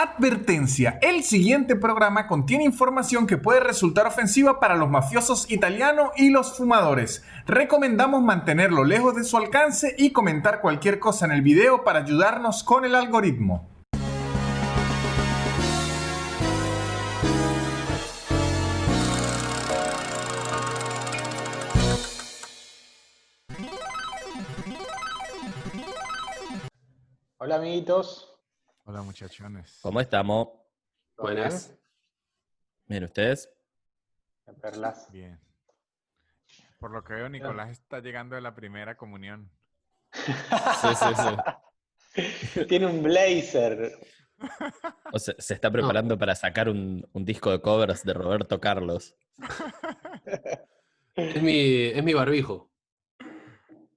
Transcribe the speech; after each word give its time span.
Advertencia, 0.00 1.00
el 1.02 1.24
siguiente 1.24 1.74
programa 1.74 2.28
contiene 2.28 2.62
información 2.62 3.26
que 3.26 3.36
puede 3.36 3.58
resultar 3.58 4.06
ofensiva 4.06 4.60
para 4.60 4.76
los 4.76 4.88
mafiosos 4.88 5.50
italianos 5.50 6.10
y 6.16 6.30
los 6.30 6.56
fumadores. 6.56 7.24
Recomendamos 7.46 8.22
mantenerlo 8.22 8.84
lejos 8.84 9.16
de 9.16 9.24
su 9.24 9.36
alcance 9.36 9.96
y 9.98 10.12
comentar 10.12 10.60
cualquier 10.60 11.00
cosa 11.00 11.26
en 11.26 11.32
el 11.32 11.42
video 11.42 11.82
para 11.82 11.98
ayudarnos 11.98 12.62
con 12.62 12.84
el 12.84 12.94
algoritmo. 12.94 13.68
Hola 27.38 27.56
amiguitos. 27.56 28.27
Hola 28.88 29.02
muchachones. 29.02 29.80
¿Cómo 29.82 30.00
estamos? 30.00 30.48
¿Todo 31.14 31.26
Buenas. 31.26 31.74
Bien, 32.86 33.04
¿ustedes? 33.04 33.50
Perlas. 34.62 35.12
Bien. 35.12 35.38
Por 36.80 36.90
lo 36.92 37.04
que 37.04 37.12
veo, 37.12 37.28
Nicolás 37.28 37.68
está 37.68 38.00
llegando 38.00 38.34
de 38.34 38.40
la 38.40 38.54
primera 38.54 38.96
comunión. 38.96 39.50
Sí, 40.14 40.88
sí, 40.94 41.12
sí. 42.14 42.64
Tiene 42.68 42.86
un 42.86 43.02
blazer. 43.02 43.92
O 45.12 45.18
sea, 45.18 45.34
se 45.36 45.52
está 45.52 45.70
preparando 45.70 46.16
para 46.16 46.34
sacar 46.34 46.70
un, 46.70 47.06
un 47.12 47.24
disco 47.26 47.50
de 47.50 47.60
covers 47.60 48.04
de 48.04 48.14
Roberto 48.14 48.58
Carlos. 48.58 49.14
Es 51.14 51.42
mi, 51.42 51.86
es 51.86 52.04
mi 52.04 52.14
barbijo. 52.14 52.70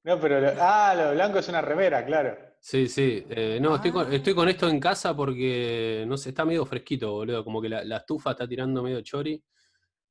No, 0.04 0.20
pero 0.20 0.42
lo- 0.42 0.54
ah, 0.60 0.96
lo 0.96 1.12
blanco 1.14 1.38
es 1.38 1.48
una 1.50 1.62
remera, 1.62 2.04
claro. 2.04 2.36
Sí, 2.64 2.88
sí. 2.88 3.26
eh, 3.30 3.58
no, 3.60 3.76
estoy 3.76 3.92
con, 3.92 4.14
estoy 4.14 4.36
con 4.36 4.48
esto 4.48 4.70
en 4.70 4.80
casa 4.80 5.16
porque, 5.16 6.06
no 6.08 6.16
sé, 6.16 6.30
está 6.30 6.46
medio 6.46 6.64
fresquito, 6.64 7.12
boludo. 7.12 7.44
Como 7.44 7.60
que 7.60 7.68
la, 7.70 7.84
la 7.84 7.98
estufa 7.98 8.32
está 8.32 8.48
tirando 8.48 8.84
medio 8.84 9.02
chori. 9.02 9.44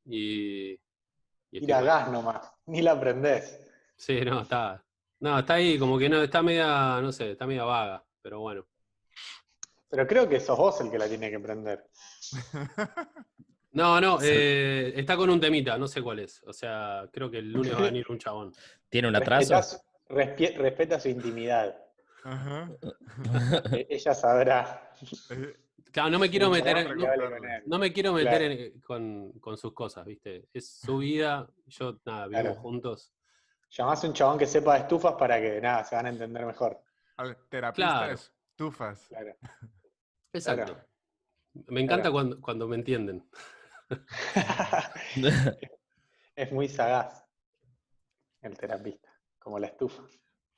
Y. 0.07 0.73
y 1.53 1.61
con- 1.61 1.85
gas 1.85 2.11
nomás. 2.11 2.53
Ni 2.67 2.83
la 2.83 2.99
prendés. 2.99 3.61
Sí, 3.97 4.21
no, 4.23 4.43
está. 4.43 4.85
No, 5.21 5.39
está 5.39 5.55
ahí, 5.55 5.79
como 5.79 5.97
que 5.99 6.09
no, 6.09 6.21
está 6.23 6.43
media, 6.43 7.01
no 7.01 7.13
sé, 7.13 7.33
está 7.33 7.47
media 7.47 7.63
vaga. 7.65 8.05
Pero 8.21 8.41
bueno. 8.41 8.67
Pero 9.89 10.07
creo 10.07 10.29
que 10.29 10.41
sos 10.41 10.59
vos 10.59 10.81
el 10.81 10.91
que 10.91 10.99
la 10.99 11.09
tiene 11.09 11.31
que 11.31 11.39
prender. 11.39 11.87
No, 13.73 14.01
no, 14.01 14.19
eh, 14.21 14.93
está 14.97 15.17
con 15.17 15.31
un 15.31 15.39
temita, 15.41 15.79
no 15.79 15.87
sé 15.87 16.03
cuál 16.03 16.19
es. 16.19 16.43
O 16.45 16.53
sea, 16.53 17.09
creo 17.13 17.31
que 17.31 17.39
el 17.39 17.53
lunes 17.53 17.73
va 17.73 17.79
a 17.79 17.83
venir 17.93 18.05
un 18.09 18.19
chabón. 18.19 18.53
¿Tiene 18.89 19.07
un 19.07 19.15
atraso? 19.15 19.55
Respetá 19.55 19.63
su- 19.63 20.13
respi- 20.13 20.57
respeta 20.57 20.99
su 20.99 21.09
intimidad. 21.09 21.77
Ajá. 22.25 22.71
E- 23.73 23.87
Ella 23.91 24.15
sabrá. 24.15 24.93
Claro, 25.93 26.11
no 26.11 26.19
me 26.19 26.31
quiero 26.31 26.51
meter 26.51 26.97
no, 27.67 27.79
me 27.79 27.93
quiero 27.93 28.13
meter 28.13 28.39
Claro. 28.39 28.45
en- 28.53 28.81
con, 28.81 29.33
con 29.41 29.57
sus 29.57 29.73
cosas, 29.73 30.05
¿viste? 30.07 30.49
Es 30.53 30.79
su 30.81 30.99
vida, 30.99 31.49
yo, 31.67 31.99
nada, 32.05 32.27
vivimos 32.29 32.53
Claro. 32.53 32.61
juntos. 32.61 33.13
Llamás 33.71 34.05
a 34.05 34.09
un 34.09 34.15
chabón 34.15 34.39
que 34.39 34.47
sepa 34.47 34.75
de 34.75 34.81
estufas 34.81 35.15
para 35.15 35.41
que, 35.41 35.61
nada, 35.61 35.85
se 35.85 35.97
van 35.97 36.07
a 36.07 36.11
entender 36.11 36.45
mejor. 36.47 36.81
Al 37.17 37.37
terapista 37.49 37.89
Claro. 37.91 38.07
de 38.09 38.15
estufas. 38.15 39.07
Claro. 39.09 39.37
Exacto. 40.33 40.73
Claro. 40.75 40.89
Me 41.67 41.81
encanta 41.81 42.03
Claro. 42.11 42.13
cuando, 42.13 42.41
cuando 42.41 42.69
me 42.69 42.77
entienden. 42.77 43.29
es 46.37 46.53
muy 46.53 46.69
sagaz. 46.69 47.25
El 48.41 48.57
terapista. 48.57 49.09
Como 49.39 49.59
la 49.59 49.67
estufa. 49.69 50.03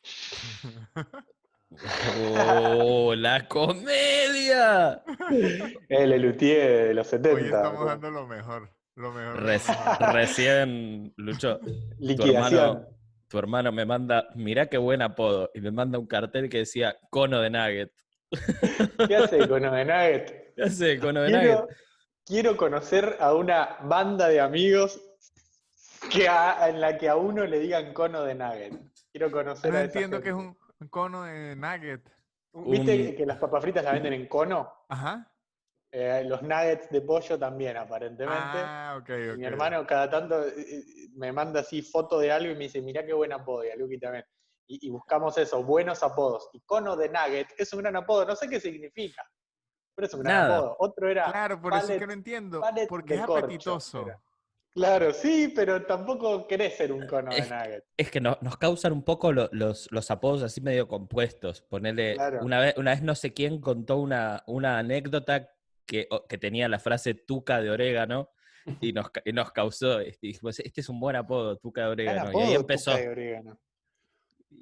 ¡Oh, 2.39 3.15
la 3.15 3.47
comedia! 3.49 5.03
El 5.89 6.11
Lelutier 6.11 6.89
de 6.89 6.95
los 6.95 7.07
70. 7.07 7.37
Hoy 7.41 7.45
estamos 7.47 7.87
dando 7.87 8.11
lo 8.11 8.27
mejor. 8.27 8.71
Lo 8.95 9.11
mejor. 9.13 9.43
Reci- 9.43 10.13
recién, 10.13 11.13
Lucho, 11.17 11.59
tu 11.99 12.23
hermano, 12.25 12.87
tu 13.29 13.39
hermano 13.39 13.73
me 13.73 13.87
manda, 13.87 14.29
mirá 14.35 14.67
qué 14.67 14.77
buen 14.79 15.01
apodo, 15.03 15.51
y 15.55 15.61
me 15.61 15.71
manda 15.71 15.99
un 15.99 16.07
cartel 16.07 16.49
que 16.51 16.59
decía 16.59 16.97
cono 17.11 17.41
de 17.41 17.51
nugget. 17.51 17.93
¿Qué 19.09 19.17
hace 19.17 19.49
con 19.49 19.63
de 19.63 19.85
Nugget? 19.85 20.55
¿Qué 20.57 20.63
hace 20.63 20.99
cono 20.99 21.23
de 21.23 21.29
Quiero, 21.31 21.61
nugget? 21.61 21.77
quiero 22.27 22.57
conocer 22.57 23.17
a 23.21 23.35
una 23.35 23.77
banda 23.85 24.29
de 24.29 24.41
amigos 24.41 25.01
que 26.11 26.29
a- 26.29 26.69
en 26.69 26.81
la 26.81 26.99
que 26.99 27.09
a 27.09 27.17
uno 27.17 27.47
le 27.47 27.59
digan 27.61 27.93
cono 27.95 28.23
de 28.25 28.35
nugget. 28.35 28.75
Quiero 29.13 29.31
conocer 29.31 29.71
No 29.73 29.79
a 29.79 29.83
entiendo 29.85 30.21
que 30.23 30.29
es 30.31 30.35
un, 30.35 30.57
un 30.83 30.89
cono 30.89 31.23
de 31.23 31.57
nugget. 31.57 32.03
¿Viste 32.55 33.11
un- 33.11 33.17
que 33.17 33.25
las 33.27 33.39
papas 33.39 33.63
fritas 33.63 33.85
las 33.85 33.95
venden 33.95 34.13
en 34.13 34.29
cono? 34.29 34.71
Ajá. 34.89 35.29
Eh, 35.95 36.25
los 36.27 36.43
nuggets 36.43 36.91
de 36.91 37.01
pollo 37.03 37.39
también, 37.39 37.77
aparentemente. 37.77 38.59
Ah, 38.59 38.97
ok, 38.99 39.09
Y 39.09 39.31
ok. 39.31 39.39
Mi 39.39 39.45
hermano 39.45 39.87
cada 39.87 40.09
tanto 40.11 40.43
eh, 40.47 40.53
eh, 40.57 40.85
me 41.15 41.33
manda 41.33 41.61
así 41.61 41.83
foto 41.83 42.19
de 42.19 42.33
algo 42.33 42.51
y 42.51 42.55
me 42.57 42.65
dice, 42.65 42.81
mirá 42.81 43.05
qué 43.05 43.13
buen 43.13 43.33
apodo, 43.33 43.65
y 43.65 43.71
a 43.71 43.77
Luqui 43.77 43.99
también. 43.99 44.25
Y, 44.67 44.87
y 44.87 44.91
buscamos 44.91 45.37
eso, 45.39 45.63
buenos 45.63 46.03
apodos. 46.03 46.49
Y 46.55 46.61
cono 46.63 46.97
de 46.97 47.09
nugget 47.11 47.49
es 47.59 47.73
un 47.75 47.81
gran 47.81 47.97
apodo, 47.97 48.25
no 48.25 48.35
sé 48.37 48.49
qué 48.49 48.59
significa, 48.59 49.23
pero 49.95 50.07
es 50.07 50.15
un 50.15 50.21
gran 50.23 50.35
Nada. 50.35 50.57
apodo. 50.57 50.77
Otro 50.79 51.09
era, 51.11 51.31
Claro, 51.31 51.61
por 51.61 51.75
eso 51.75 51.93
es 51.93 51.99
que 51.99 52.07
no 52.07 52.13
entiendo. 52.15 52.63
Porque 52.89 53.15
es 53.15 53.21
apetitoso. 53.23 54.03
era. 54.07 54.21
Claro, 54.75 55.13
sí, 55.13 55.53
pero 55.55 55.85
tampoco 55.85 56.47
querés 56.47 56.77
ser 56.77 56.93
un 56.93 57.07
cono 57.07 57.31
de 57.33 57.39
Es- 57.39 57.51
nugget. 57.51 57.85
Es 57.97 58.11
que 58.11 58.21
no- 58.21 58.39
nos 58.41 58.57
causan 58.57 58.93
un 58.93 59.03
poco 59.05 59.33
lo- 59.33 59.49
los, 59.53 59.91
los 59.93 60.11
apodos 60.11 60.43
así 60.43 60.61
medio 60.61 60.89
compuestos. 60.89 61.63
Ponerle, 61.63 62.15
Claro. 62.15 62.41
una, 62.43 62.61
vez, 62.61 62.75
una 62.77 62.93
vez 62.93 63.03
no 63.03 63.15
sé 63.15 63.33
quién 63.33 63.61
contó 63.61 63.99
una, 63.99 64.43
una 64.47 64.79
anécdota 64.79 65.49
que, 65.87 66.07
o- 66.11 66.27
que 66.27 66.39
tenía 66.39 66.69
la 66.69 66.79
frase 66.79 67.15
tuca 67.15 67.61
de 67.61 67.71
orégano 67.71 68.31
y 68.81 68.93
nos, 68.93 69.11
ca- 69.11 69.23
y 69.25 69.33
nos 69.33 69.51
causó, 69.53 70.01
y 70.03 70.17
dijimos, 70.23 70.59
este 70.61 70.81
es 70.81 70.89
un 70.89 71.01
buen 71.01 71.17
apodo, 71.17 71.57
tuca 71.59 71.83
de 71.83 71.89
orégano. 71.89 72.29
apodo, 72.29 72.41
y 72.41 72.43
ahí 72.45 72.49
tuca 72.51 72.61
empezó, 72.61 72.97
de 72.97 73.09
orégano. 73.09 73.59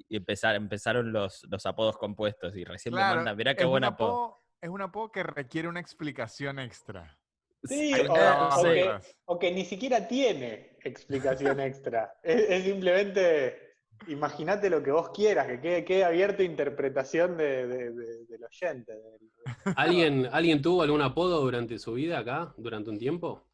y 0.09 0.15
empezar, 0.17 0.55
empezaron 0.55 1.11
los, 1.13 1.43
los 1.49 1.65
apodos 1.65 1.97
compuestos 1.97 2.55
y 2.55 2.63
recién 2.63 2.93
me 2.95 3.01
Claro, 3.01 3.15
manda, 3.17 3.35
mirá 3.35 3.55
qué 3.55 3.65
buen 3.65 3.83
apodo. 3.83 4.39
Es 4.61 4.69
un 4.69 4.81
apodo 4.81 5.11
que 5.11 5.23
requiere 5.23 5.67
una 5.67 5.79
explicación 5.79 6.59
extra. 6.59 7.17
Sí, 7.63 7.93
o, 7.93 8.63
que, 8.63 8.69
detrás. 8.73 9.15
o 9.25 9.37
que 9.39 9.51
ni 9.51 9.65
siquiera 9.65 10.07
tiene 10.07 10.77
explicación 10.83 11.59
extra. 11.59 12.13
Es, 12.23 12.41
es 12.49 12.63
simplemente, 12.63 13.75
imagínate 14.07 14.69
lo 14.69 14.81
que 14.81 14.91
vos 14.91 15.09
quieras, 15.11 15.47
que 15.47 15.61
quede, 15.61 15.85
quede 15.85 16.03
abierto 16.03 16.41
a 16.41 16.45
interpretación 16.45 17.37
de, 17.37 17.67
de- 17.67 17.91
de- 17.91 18.25
del 18.25 18.43
oyente. 18.43 18.93
del- 18.93 19.73
¿Alguien, 19.75 20.27
¿Alguien 20.31 20.61
tuvo 20.61 20.81
algún 20.81 21.01
apodo 21.01 21.39
durante 21.41 21.77
su 21.77 21.93
vida 21.93 22.19
acá, 22.19 22.53
durante 22.57 22.89
un 22.89 22.97
tiempo? 22.97 23.47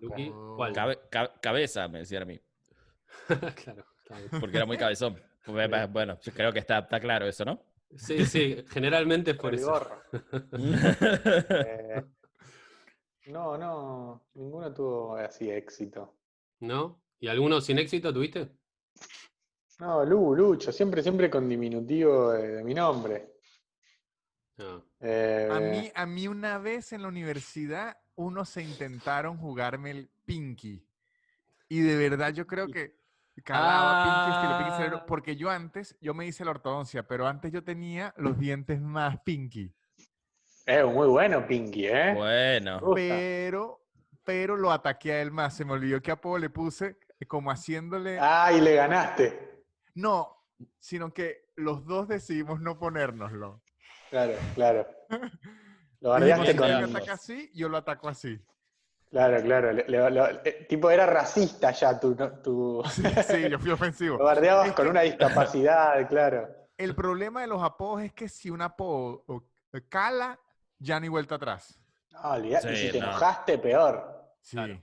Luqui, 0.00 0.26
Apodo- 0.28 0.56
¿cuál? 0.56 0.72
Cabe- 0.72 0.98
ca- 1.10 1.32
cabeza, 1.40 1.88
me 1.88 2.00
decían 2.00 2.22
a 2.22 2.26
mí, 2.26 2.40
claro, 3.64 3.84
porque 4.40 4.56
era 4.56 4.66
muy 4.66 4.76
cabezón. 4.76 5.20
Bueno, 5.46 6.18
yo 6.22 6.32
creo 6.32 6.52
que 6.54 6.58
está, 6.60 6.78
está 6.78 6.98
claro 6.98 7.26
eso, 7.26 7.44
¿no? 7.44 7.62
Sí, 7.94 8.24
sí, 8.24 8.64
generalmente 8.70 9.32
es 9.32 9.36
por 9.36 9.52
el 9.52 9.60
eso. 9.60 9.70
gorro. 9.70 10.02
Eh, 10.52 12.02
no, 13.26 13.56
no, 13.58 14.22
ninguno 14.34 14.72
tuvo 14.72 15.16
así 15.16 15.50
éxito. 15.50 16.14
¿No? 16.60 17.00
¿Y 17.20 17.28
alguno 17.28 17.60
sin 17.60 17.78
éxito 17.78 18.12
tuviste? 18.12 18.50
No, 19.80 20.04
Lu, 20.04 20.34
Lucho, 20.36 20.70
siempre, 20.72 21.02
siempre 21.02 21.28
con 21.30 21.48
diminutivo 21.48 22.30
de, 22.32 22.48
de 22.56 22.64
mi 22.64 22.74
nombre. 22.74 23.34
No. 24.56 24.84
Eh, 25.00 25.48
A 25.50 25.58
mí, 25.58 25.90
a 25.94 26.06
mí 26.06 26.28
una 26.28 26.58
vez 26.58 26.92
en 26.92 27.02
la 27.02 27.08
universidad, 27.08 27.98
unos 28.14 28.48
se 28.48 28.62
intentaron 28.62 29.36
jugarme 29.36 29.90
el 29.90 30.10
Pinky. 30.24 30.86
Y 31.68 31.80
de 31.80 31.96
verdad 31.96 32.32
yo 32.32 32.46
creo 32.46 32.68
que 32.68 32.96
calaba 33.42 34.04
Pinky, 34.04 34.36
estilo 34.38 34.58
Pinky 34.58 34.76
cerebro, 34.76 34.98
Ah. 34.98 35.06
porque 35.06 35.34
yo 35.34 35.50
antes, 35.50 35.96
yo 36.00 36.14
me 36.14 36.24
hice 36.26 36.44
la 36.44 36.52
ortodoncia, 36.52 37.08
pero 37.08 37.26
antes 37.26 37.50
yo 37.50 37.64
tenía 37.64 38.14
los 38.16 38.38
dientes 38.38 38.80
más 38.80 39.18
Pinky. 39.22 39.74
Eh, 40.66 40.84
muy 40.84 41.08
bueno, 41.08 41.46
Pinky, 41.46 41.86
¿eh? 41.86 42.14
bueno. 42.14 42.80
Pero, 42.94 43.80
pero 44.24 44.56
lo 44.56 44.70
ataqué 44.70 45.12
a 45.12 45.22
él 45.22 45.30
más. 45.30 45.54
Se 45.56 45.64
me 45.64 45.72
olvidó 45.72 46.00
qué 46.00 46.10
apodo 46.10 46.38
le 46.38 46.50
puse, 46.50 46.96
eh, 47.20 47.26
como 47.26 47.50
haciéndole... 47.50 48.18
Ah, 48.20 48.50
y 48.52 48.60
le 48.60 48.74
ganaste. 48.74 49.62
No, 49.94 50.44
sino 50.78 51.12
que 51.12 51.50
los 51.56 51.84
dos 51.86 52.08
decidimos 52.08 52.60
no 52.60 52.78
ponérnoslo. 52.78 53.62
Claro, 54.10 54.32
claro. 54.54 54.86
Lo 56.00 56.10
bardeaste 56.10 56.54
con. 56.56 56.66
él 56.70 56.84
ataca 56.84 57.14
así, 57.14 57.50
yo 57.54 57.66
lo 57.70 57.78
ataco 57.78 58.08
así. 58.10 58.38
Claro, 59.10 59.40
claro. 59.42 59.72
le- 59.72 59.84
le- 59.88 60.10
lo- 60.10 60.28
eh, 60.44 60.66
tipo, 60.68 60.90
era 60.90 61.06
racista 61.06 61.70
ya 61.70 61.98
tu. 61.98 62.82
Sí, 63.26 63.48
yo 63.48 63.58
fui 63.58 63.70
ofensivo. 63.70 64.16
Lo 64.18 64.24
bardeabas 64.24 64.66
Es 64.68 64.72
con 64.74 64.84
que- 64.84 64.90
una 64.90 65.00
discapacidad, 65.00 66.06
claro. 66.08 66.46
El 66.76 66.94
problema 66.94 67.40
de 67.40 67.46
los 67.46 67.62
apodos 67.62 68.02
es 68.02 68.12
que 68.12 68.28
si 68.28 68.50
un 68.50 68.60
apodo 68.60 69.24
o- 69.28 69.44
cala, 69.88 70.38
ya 70.78 70.96
hay 70.98 71.08
vuelta 71.08 71.36
atrás. 71.36 71.78
No, 72.10 72.38
y 72.44 72.54
Sí, 72.56 72.76
si 72.76 72.92
te 72.92 73.00
no. 73.00 73.06
enojaste, 73.06 73.58
peor. 73.58 74.24
Sí. 74.40 74.56
Claro. 74.56 74.82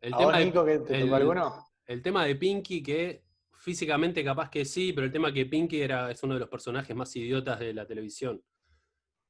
El 0.00 0.14
¿A 0.14 0.16
vos, 0.16 0.36
de- 0.36 0.44
Nico, 0.44 0.64
que 0.64 0.78
te 0.80 0.94
el- 0.96 1.02
tocó 1.04 1.14
alguno? 1.16 1.66
El 1.86 2.02
tema 2.02 2.24
de 2.24 2.36
Pinky, 2.36 2.82
que 2.82 3.24
físicamente 3.52 4.24
capaz 4.24 4.48
que 4.50 4.64
sí, 4.64 4.92
pero 4.92 5.06
el 5.06 5.12
tema 5.12 5.32
que 5.32 5.44
Pinky 5.46 5.82
era, 5.82 6.10
es 6.10 6.22
uno 6.22 6.34
de 6.34 6.40
los 6.40 6.48
personajes 6.48 6.94
más 6.96 7.14
idiotas 7.16 7.58
de 7.60 7.74
la 7.74 7.86
televisión. 7.86 8.42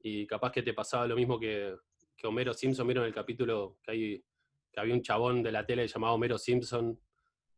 y 0.02 0.26
capaz 0.26 0.50
que 0.50 0.62
te 0.62 0.72
pasaba 0.72 1.06
lo 1.06 1.14
mismo 1.14 1.38
que, 1.38 1.76
que 2.16 2.26
Homero 2.26 2.54
Simpson, 2.54 2.86
vieron 2.86 3.04
el 3.04 3.12
capítulo 3.12 3.76
que, 3.82 3.90
hay, 3.90 4.24
que 4.72 4.80
había 4.80 4.94
un 4.94 5.02
chabón 5.02 5.42
de 5.42 5.52
la 5.52 5.66
tele 5.66 5.86
llamado 5.86 6.14
Homero 6.14 6.38
Simpson 6.38 6.98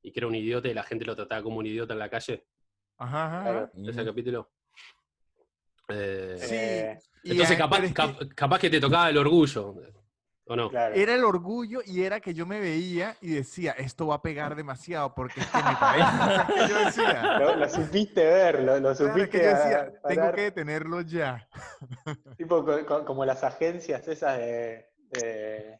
y 0.03 0.11
que 0.11 0.19
era 0.19 0.27
un 0.27 0.35
idiota 0.35 0.67
y 0.67 0.75
la 0.75 0.83
gente 0.83 1.05
lo 1.05 1.15
trataba 1.15 1.41
como 1.41 1.59
un 1.59 1.67
idiota 1.67 1.93
en 1.93 2.01
la 2.01 2.11
calle, 2.11 2.45
Ajá, 2.97 3.41
ajá, 3.43 3.71
ese 3.87 4.05
capítulo. 4.05 4.51
Eh, 5.93 6.37
Sí. 6.41 6.55
Eh, 6.55 6.99
entonces 7.25 7.57
capaz, 7.57 7.81
que 7.83 7.93
cap- 7.95 8.17
capaz 8.35 8.59
que 8.59 8.71
te 8.71 8.81
tocaba 8.81 9.09
el 9.11 9.17
orgullo, 9.19 9.77
¿o 10.47 10.57
no? 10.57 10.71
claro. 10.71 10.95
Era 10.97 11.15
el 11.15 11.23
orgullo 11.23 11.81
y 11.87 12.03
era 12.03 12.19
que 12.21 12.35
yo 12.35 12.47
me 12.47 12.59
veía 12.59 13.17
y 13.21 13.35
decía, 13.35 13.73
esto 13.73 14.09
va 14.09 14.17
a 14.17 14.23
pegar 14.23 14.57
demasiado 14.57 15.15
porque 15.15 15.39
es 15.41 15.47
que 15.47 15.59
me 15.59 15.77
parece. 15.79 16.09
Es 16.09 16.67
que 16.67 16.69
yo 16.73 16.85
decía, 16.85 17.39
Lo, 17.39 17.57
lo 17.57 17.69
supiste 17.69 18.25
ver, 18.25 18.61
lo, 18.63 18.79
claro, 18.79 18.95
supiste 18.97 19.29
que 19.31 19.45
yo 19.45 19.51
decía, 19.51 19.93
a- 20.03 20.09
tengo 20.09 20.33
que 20.33 20.41
detenerlo 20.43 21.01
ya. 21.03 21.49
Tipo 22.37 22.65
co- 22.65 22.85
co- 22.87 23.05
como 23.05 23.25
las 23.25 23.45
agencias 23.45 24.07
esas 24.09 24.39
de, 24.39 24.87
de- 25.13 25.79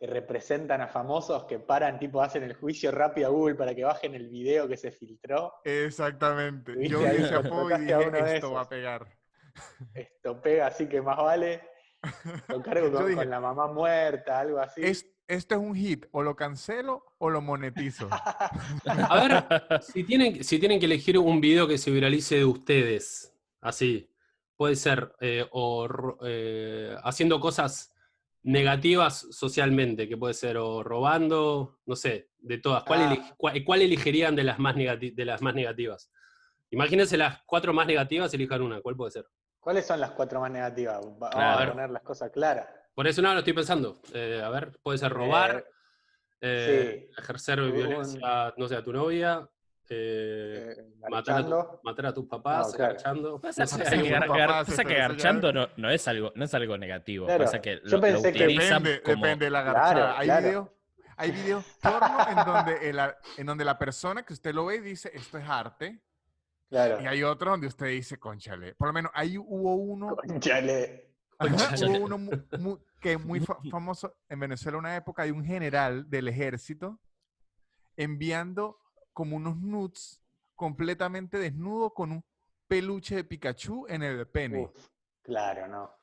que 0.00 0.06
representan 0.08 0.80
a 0.80 0.88
famosos 0.88 1.44
que 1.44 1.60
paran, 1.60 2.00
tipo, 2.00 2.20
hacen 2.20 2.42
el 2.42 2.54
juicio 2.54 2.90
rápido 2.90 3.28
a 3.28 3.30
Google 3.30 3.54
para 3.54 3.72
que 3.72 3.84
bajen 3.84 4.16
el 4.16 4.28
video 4.30 4.66
que 4.66 4.76
se 4.76 4.90
filtró. 4.90 5.52
Exactamente. 5.62 6.72
Yo 6.88 6.98
vi 6.98 7.06
ese 7.22 7.36
apodo 7.36 7.70
y 7.78 7.82
dije, 7.82 8.34
esto 8.34 8.52
va 8.52 8.62
a 8.62 8.68
pegar. 8.68 9.06
Esto 9.94 10.40
pega, 10.40 10.66
así 10.68 10.88
que 10.88 11.00
más 11.02 11.16
vale. 11.16 11.60
Lo 12.48 12.62
cargo 12.62 12.86
Yo 12.88 12.92
con, 12.94 13.04
dije, 13.06 13.16
con 13.16 13.30
la 13.30 13.40
mamá 13.40 13.66
muerta, 13.68 14.40
algo 14.40 14.58
así. 14.58 14.82
Es- 14.82 15.06
esto 15.28 15.54
es 15.54 15.60
un 15.60 15.74
hit, 15.74 16.06
o 16.10 16.22
lo 16.22 16.36
cancelo 16.36 17.04
o 17.18 17.30
lo 17.30 17.40
monetizo. 17.40 18.08
A 18.86 19.20
ver, 19.26 19.80
si 19.80 20.04
tienen, 20.04 20.42
si 20.44 20.58
tienen 20.58 20.78
que 20.80 20.86
elegir 20.86 21.16
un 21.16 21.40
video 21.40 21.66
que 21.66 21.78
se 21.78 21.90
viralice 21.90 22.36
de 22.36 22.44
ustedes, 22.44 23.32
así, 23.60 24.10
puede 24.56 24.76
ser 24.76 25.14
eh, 25.20 25.46
o 25.52 26.18
eh, 26.24 26.94
haciendo 27.04 27.40
cosas 27.40 27.94
negativas 28.42 29.26
socialmente, 29.30 30.08
que 30.08 30.16
puede 30.16 30.34
ser 30.34 30.56
o 30.58 30.82
robando, 30.82 31.78
no 31.86 31.96
sé, 31.96 32.28
de 32.38 32.58
todas. 32.58 32.82
¿Cuál, 32.84 33.02
Ah. 33.02 33.14
eleg- 33.14 33.34
cuál- 33.38 33.64
cuál 33.64 33.82
elegirían 33.82 34.34
de 34.36 34.44
las, 34.44 34.58
más 34.58 34.74
negati- 34.76 35.14
de 35.14 35.24
las 35.24 35.40
más 35.40 35.54
negativas? 35.54 36.10
Imagínense 36.70 37.16
las 37.16 37.42
cuatro 37.46 37.72
más 37.72 37.86
negativas, 37.86 38.34
elijan 38.34 38.60
una. 38.62 38.80
¿Cuál 38.82 38.96
puede 38.96 39.12
ser? 39.12 39.26
¿Cuáles 39.62 39.86
son 39.86 40.00
las 40.00 40.10
cuatro 40.10 40.40
más 40.40 40.50
negativas? 40.50 40.98
Va- 41.00 41.30
Vamos 41.30 41.34
Claro. 41.36 41.70
a 41.70 41.72
poner 41.74 41.90
las 41.90 42.02
cosas 42.02 42.30
claras. 42.32 42.66
Por 42.96 43.06
eso 43.06 43.22
no 43.22 43.32
lo 43.32 43.38
estoy 43.38 43.52
pensando. 43.52 44.02
Eh, 44.12 44.42
a 44.44 44.48
ver, 44.50 44.76
puede 44.82 44.98
ser 44.98 45.12
robar, 45.12 45.64
eh, 46.40 47.08
ejercer 47.16 47.60
Un- 47.60 47.72
violencia, 47.72 48.52
no 48.56 48.66
sé, 48.66 48.74
a 48.74 48.82
tu 48.82 48.92
novia, 48.92 49.48
eh, 49.88 50.74
Eh, 50.78 50.82
matar, 50.98 51.14
a 51.14 51.22
tu- 51.22 51.30
garchando. 51.30 51.80
matar 51.84 52.06
a 52.06 52.12
tus 52.14 52.26
papás, 52.26 52.68
No, 52.70 52.74
claro. 52.76 52.92
garchando. 52.94 53.40
Pasa, 53.40 54.84
que, 54.84 54.94
garchando 54.96 55.52
no, 55.52 55.68
no 55.76 55.90
es 55.90 56.08
algo, 56.08 56.32
no 56.34 56.44
es 56.44 56.54
algo 56.54 56.76
negativo. 56.76 57.26
Claro, 57.26 57.44
Pasa 57.44 57.60
que 57.62 57.76
yo 57.76 57.82
lo, 57.84 57.96
lo 57.98 58.00
pensé 58.00 58.32
que- 58.32 58.46
Depende, 58.48 59.00
como... 59.02 59.16
depende 59.24 59.44
de 59.44 59.50
la 59.52 59.62
Claro, 59.62 59.78
garchada. 59.78 60.18
hay, 60.18 60.26
claro. 60.26 60.42
videos, 60.42 60.68
hay 61.16 61.30
videos 61.30 61.64
porno 61.80 62.26
en 62.30 62.36
donde, 62.46 62.90
el 62.90 63.00
en 63.38 63.46
donde 63.46 63.64
la 63.64 63.78
persona 63.78 64.24
que 64.24 64.32
usted 64.32 64.52
lo 64.52 64.66
ve 64.66 64.80
dice, 64.80 65.10
esto 65.14 65.38
es 65.38 65.48
arte. 65.48 66.00
Claro. 66.72 67.02
Y 67.02 67.06
hay 67.06 67.22
otro 67.22 67.50
donde 67.50 67.66
usted 67.66 67.88
dice, 67.88 68.18
conchale. 68.18 68.74
Por 68.74 68.86
lo 68.88 68.94
menos 68.94 69.12
ahí 69.14 69.36
hubo 69.36 69.74
uno 69.74 70.16
Conchale. 70.16 71.12
Hubo 71.38 72.04
uno 72.04 72.16
mu- 72.16 72.30
mu- 72.58 72.78
que 72.98 73.12
es 73.12 73.22
muy 73.22 73.40
fa- 73.40 73.58
famoso 73.70 74.16
en 74.26 74.40
Venezuela 74.40 74.78
una 74.78 74.96
época, 74.96 75.22
hay 75.24 75.32
un 75.32 75.44
general 75.44 76.08
del 76.08 76.28
ejército 76.28 76.98
enviando 77.94 78.78
como 79.12 79.36
unos 79.36 79.58
nudes 79.58 80.22
completamente 80.54 81.36
desnudo 81.38 81.92
con 81.92 82.12
un 82.12 82.24
peluche 82.66 83.16
de 83.16 83.24
Pikachu 83.24 83.84
en 83.88 84.02
el 84.02 84.26
pene. 84.28 84.60
Uf, 84.62 84.88
claro, 85.20 85.68
no. 85.68 85.94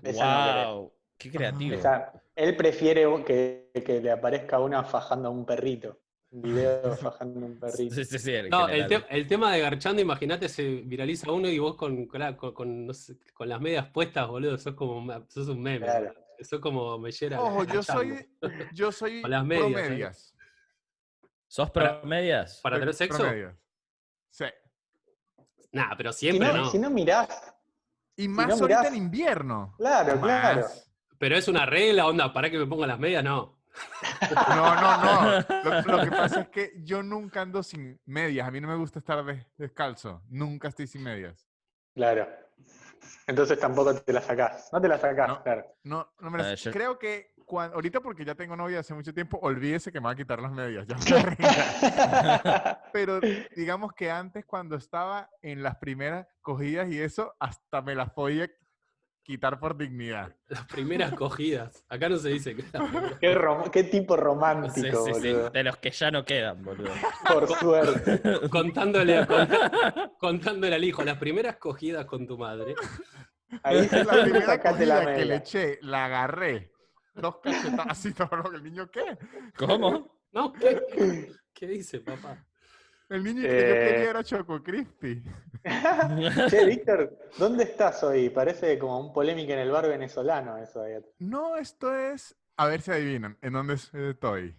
Esa 0.00 0.64
no. 0.64 0.74
¡Wow! 0.76 0.92
¡Qué 1.18 1.30
creativo! 1.32 1.74
Esa- 1.74 2.12
él 2.36 2.56
prefiere 2.56 3.04
que, 3.24 3.72
que 3.84 4.00
le 4.00 4.12
aparezca 4.12 4.60
una 4.60 4.84
fajando 4.84 5.26
a 5.28 5.32
un 5.32 5.44
perrito. 5.44 5.98
Un 6.34 6.42
video 6.42 6.96
fajando 6.96 7.40
a 7.40 7.44
un 7.48 7.58
perrito. 7.60 7.94
Sí, 7.94 8.04
sí, 8.04 8.18
sí, 8.18 8.32
No, 8.50 8.68
el, 8.68 8.88
te- 8.88 9.04
el 9.08 9.26
tema 9.28 9.52
de 9.52 9.60
garchando, 9.60 10.02
imagínate, 10.02 10.48
se 10.48 10.64
viraliza 10.82 11.30
uno 11.30 11.48
y 11.48 11.58
vos 11.60 11.76
con, 11.76 12.06
con, 12.06 12.36
con- 12.52 12.86
no 12.86 12.92
sé, 12.92 13.16
con 13.32 13.48
las 13.48 13.60
medias 13.60 13.86
puestas, 13.90 14.26
boludo, 14.26 14.58
sos 14.58 14.74
como 14.74 15.06
sos 15.28 15.46
un 15.48 15.62
meme. 15.62 15.86
Claro. 15.86 16.06
boludo. 16.08 16.24
Sos 16.40 16.58
como 16.60 16.98
mellera. 16.98 17.40
Ojo, 17.40 17.62
yo 17.64 17.82
soy, 17.84 18.28
yo 18.72 18.90
soy 18.90 19.22
Con 19.22 19.30
las 19.30 19.44
medias, 19.44 19.86
¿eh? 19.86 19.90
medias. 19.90 20.34
¿Sos 21.46 21.70
promedias? 21.70 22.58
¿Para 22.62 22.80
tener 22.80 22.94
sexo? 22.94 23.24
Sí. 24.30 24.44
Nah, 25.70 25.94
pero 25.96 26.12
Si 26.12 26.20
siempre 26.26 26.48
no, 26.48 26.54
no. 26.56 26.70
si 26.70 26.78
no 26.78 26.90
mirás, 26.90 27.28
Y 28.16 28.26
más 28.26 28.48
no 28.48 28.54
ahorita 28.54 28.80
mirás- 28.80 28.86
en 28.92 28.96
invierno. 28.96 29.74
claro, 29.78 30.20
claro. 30.20 30.62
Más. 30.62 30.90
Pero 31.18 31.36
es 31.36 31.46
una 31.46 31.64
regla, 31.64 32.06
onda, 32.08 32.32
para 32.32 32.50
que 32.50 32.58
me 32.58 32.66
ponga 32.66 32.88
las 32.88 32.98
medias, 32.98 33.22
no. 33.22 33.56
No, 34.48 34.74
no, 34.74 35.00
no. 35.00 35.44
Lo, 35.64 35.96
lo 35.98 36.04
que 36.04 36.10
pasa 36.10 36.40
es 36.42 36.48
que 36.50 36.72
yo 36.84 37.02
nunca 37.02 37.40
ando 37.42 37.62
sin 37.62 38.00
medias. 38.06 38.46
A 38.46 38.50
mí 38.50 38.60
no 38.60 38.68
me 38.68 38.76
gusta 38.76 38.98
estar 38.98 39.24
des- 39.24 39.46
descalzo. 39.56 40.22
Nunca 40.28 40.68
estoy 40.68 40.86
sin 40.86 41.02
medias. 41.02 41.46
Claro. 41.94 42.26
Entonces 43.26 43.58
tampoco 43.58 43.94
te 43.94 44.12
la 44.12 44.20
sacás. 44.20 44.68
No 44.72 44.80
te 44.80 44.88
la 44.88 44.98
sacás, 44.98 45.28
No. 45.28 45.42
claro. 45.42 45.64
No, 45.84 46.12
no 46.20 46.30
me 46.30 46.38
las- 46.38 46.60
yo- 46.62 46.72
Creo 46.72 46.98
que 46.98 47.32
cuan- 47.46 47.72
ahorita 47.72 48.00
porque 48.00 48.24
ya 48.24 48.34
tengo 48.34 48.56
novia 48.56 48.80
hace 48.80 48.94
mucho 48.94 49.12
tiempo, 49.12 49.38
olvídese 49.42 49.92
que 49.92 50.00
me 50.00 50.06
va 50.06 50.12
a 50.12 50.16
quitar 50.16 50.40
las 50.40 50.52
medias. 50.52 50.86
Ya 50.86 50.96
me. 51.24 51.36
Pero 52.92 53.20
digamos 53.56 53.92
que 53.92 54.10
antes 54.10 54.44
cuando 54.44 54.76
estaba 54.76 55.28
en 55.42 55.62
las 55.62 55.76
primeras 55.76 56.26
cogidas 56.40 56.88
y 56.90 57.00
eso, 57.00 57.34
hasta 57.38 57.82
me 57.82 57.94
las 57.94 58.10
podía 58.10 58.48
quitar 59.24 59.58
por 59.58 59.76
dignidad. 59.76 60.36
Las 60.48 60.66
primeras 60.66 61.12
cogidas. 61.14 61.84
Acá 61.88 62.08
no 62.08 62.16
se 62.18 62.28
dice 62.28 62.54
que 62.54 62.62
las 62.72 62.88
primeras- 62.88 63.18
qué, 63.18 63.34
rom- 63.34 63.70
qué 63.70 63.84
tipo 63.84 64.14
Sí, 64.14 64.20
romántico, 64.20 65.04
sí, 65.06 65.12
sí, 65.14 65.32
boludo. 65.32 65.50
De 65.50 65.64
los 65.64 65.76
que 65.78 65.90
ya 65.90 66.10
no 66.12 66.24
quedan, 66.24 66.62
boludo. 66.62 66.90
Por 67.26 67.48
suerte. 67.56 68.20
contándole, 68.50 69.26
contándole 70.18 70.74
al 70.76 70.84
hijo, 70.84 71.02
las 71.02 71.18
primeras 71.18 71.56
cogidas 71.56 72.04
con 72.06 72.26
tu 72.26 72.38
madre. 72.38 72.74
Ahí 73.62 73.88
La 74.04 74.22
primera 74.22 74.60
la 74.86 75.14
que 75.14 75.24
le 75.24 75.36
eché, 75.36 75.78
la 75.82 76.04
agarré. 76.04 76.70
Dos 77.14 77.36
lo 78.42 78.50
que 78.50 78.56
el 78.56 78.62
niño, 78.64 78.90
¿qué? 78.90 79.16
¿Cómo? 79.56 80.20
No, 80.32 80.52
¿qué, 80.52 81.30
qué 81.52 81.66
dice, 81.66 82.00
papá? 82.00 82.44
El 83.08 83.22
niño 83.22 83.42
que 83.42 83.48
yo 83.48 83.54
Eh. 83.54 83.88
quería 83.88 84.10
era 84.10 84.24
Choco 84.24 84.62
Crispy. 84.62 85.22
Che, 86.50 86.64
Víctor, 86.66 87.18
¿dónde 87.38 87.64
estás 87.64 88.02
hoy? 88.02 88.28
Parece 88.30 88.78
como 88.78 88.98
un 89.00 89.12
polémica 89.12 89.52
en 89.54 89.60
el 89.60 89.70
bar 89.70 89.88
venezolano 89.88 90.56
eso 90.58 90.82
ahí. 90.82 90.94
No, 91.18 91.56
esto 91.56 91.94
es. 91.94 92.34
A 92.56 92.66
ver 92.66 92.80
si 92.80 92.90
adivinan. 92.92 93.36
¿En 93.42 93.52
dónde 93.52 93.74
estoy? 93.74 94.54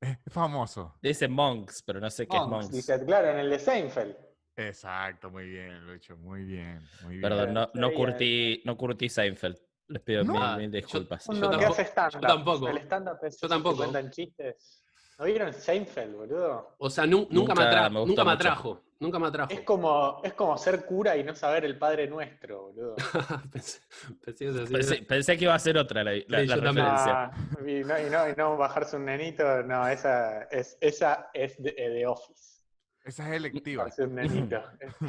Es 0.00 0.18
famoso. 0.28 0.96
Dice 1.00 1.28
Monks, 1.28 1.82
pero 1.82 2.00
no 2.00 2.10
sé 2.10 2.26
qué 2.26 2.36
es 2.36 2.42
Monks, 2.46 2.70
dice, 2.72 3.04
claro, 3.04 3.28
en 3.28 3.38
el 3.38 3.50
de 3.50 3.58
Seinfeld. 3.58 4.16
Exacto, 4.56 5.30
muy 5.30 5.46
bien, 5.48 5.86
Lucho, 5.86 6.16
muy 6.16 6.44
bien, 6.44 6.80
muy 7.04 7.18
bien. 7.18 7.22
Perdón, 7.22 7.54
no, 7.54 7.70
no 7.74 7.92
curtí, 7.92 8.62
no 8.64 8.76
curtí 8.76 9.08
Seinfeld. 9.08 9.56
Les 9.88 10.02
pido 10.02 10.24
No. 10.24 10.32
mil, 10.34 10.42
Ah, 10.42 10.56
mil 10.56 10.70
yo- 10.70 10.76
disculpas. 10.76 11.26
Yo 11.26 11.34
que 11.34 11.40
tampoco- 11.40 12.10
yo 12.12 12.20
tampoco. 12.20 12.68
El 12.68 12.78
stand-up 12.78 13.18
es 13.22 13.40
Yo 13.40 13.48
que 13.48 13.52
tampoco. 13.54 13.76
cuentan 13.78 14.10
chistes. 14.10 14.81
¿No 15.22 15.26
vieron 15.28 15.52
Seinfeld, 15.52 16.16
boludo? 16.16 16.74
O 16.78 16.90
sea, 16.90 17.06
nu- 17.06 17.28
nunca, 17.30 17.54
me, 17.54 17.62
Nunca 17.62 17.70
atra- 17.70 17.90
me 17.90 18.00
gustó 18.00 18.06
nunca 18.10 18.24
me 18.24 18.30
mucho. 18.32 18.40
atrajo. 18.48 18.80
Nunca 18.98 19.18
me 19.20 19.26
atrajo. 19.28 19.52
Es 19.52 19.60
como, 19.60 20.20
es 20.24 20.32
como 20.34 20.58
ser 20.58 20.84
cura 20.84 21.16
y 21.16 21.22
no 21.22 21.32
saber 21.36 21.64
el 21.64 21.78
Padre 21.78 22.08
Nuestro, 22.08 22.62
boludo. 22.62 22.96
pensé, 23.52 23.80
pensé 24.24 24.52
Pensé, 24.72 24.96
pensé 25.02 25.36
que 25.38 25.44
iba 25.44 25.54
a 25.54 25.58
ser 25.60 25.78
otra 25.78 26.02
la, 26.02 26.10
la- 26.26 26.40
Sí, 26.40 26.46
la 26.48 26.56
yo 26.56 26.60
referencia. 26.60 27.22
Ah, 27.24 27.30
y, 27.60 27.84
no, 27.84 28.00
y, 28.00 28.10
no, 28.10 28.28
y 28.30 28.34
no 28.36 28.56
bajarse 28.56 28.96
un 28.96 29.04
nenito, 29.04 29.62
no, 29.62 29.86
esa 29.86 30.42
es, 30.50 30.76
esa 30.80 31.30
es 31.32 31.56
de, 31.62 31.70
de 31.70 32.04
Office. 32.04 32.64
Esa 33.04 33.28
es 33.30 33.36
electiva. 33.36 33.84
Bajarse 33.84 34.02
un 34.02 34.14
nenito. 34.16 34.60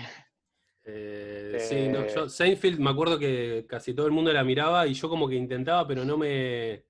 Eh, 0.85 1.57
sí, 1.61 1.87
no, 1.87 2.05
yo 2.07 2.25
Eh. 2.25 2.29
Seinfeld 2.29 2.77
me 2.77 2.89
acuerdo 2.89 3.17
que 3.17 3.65
casi 3.69 3.93
todo 3.93 4.05
el 4.05 4.11
mundo 4.11 4.33
la 4.33 4.43
miraba 4.43 4.85
y 4.85 4.93
yo 4.93 5.07
como 5.07 5.29
que 5.29 5.35
intentaba, 5.35 5.87
pero 5.87 6.03
no 6.03 6.17
me... 6.17 6.83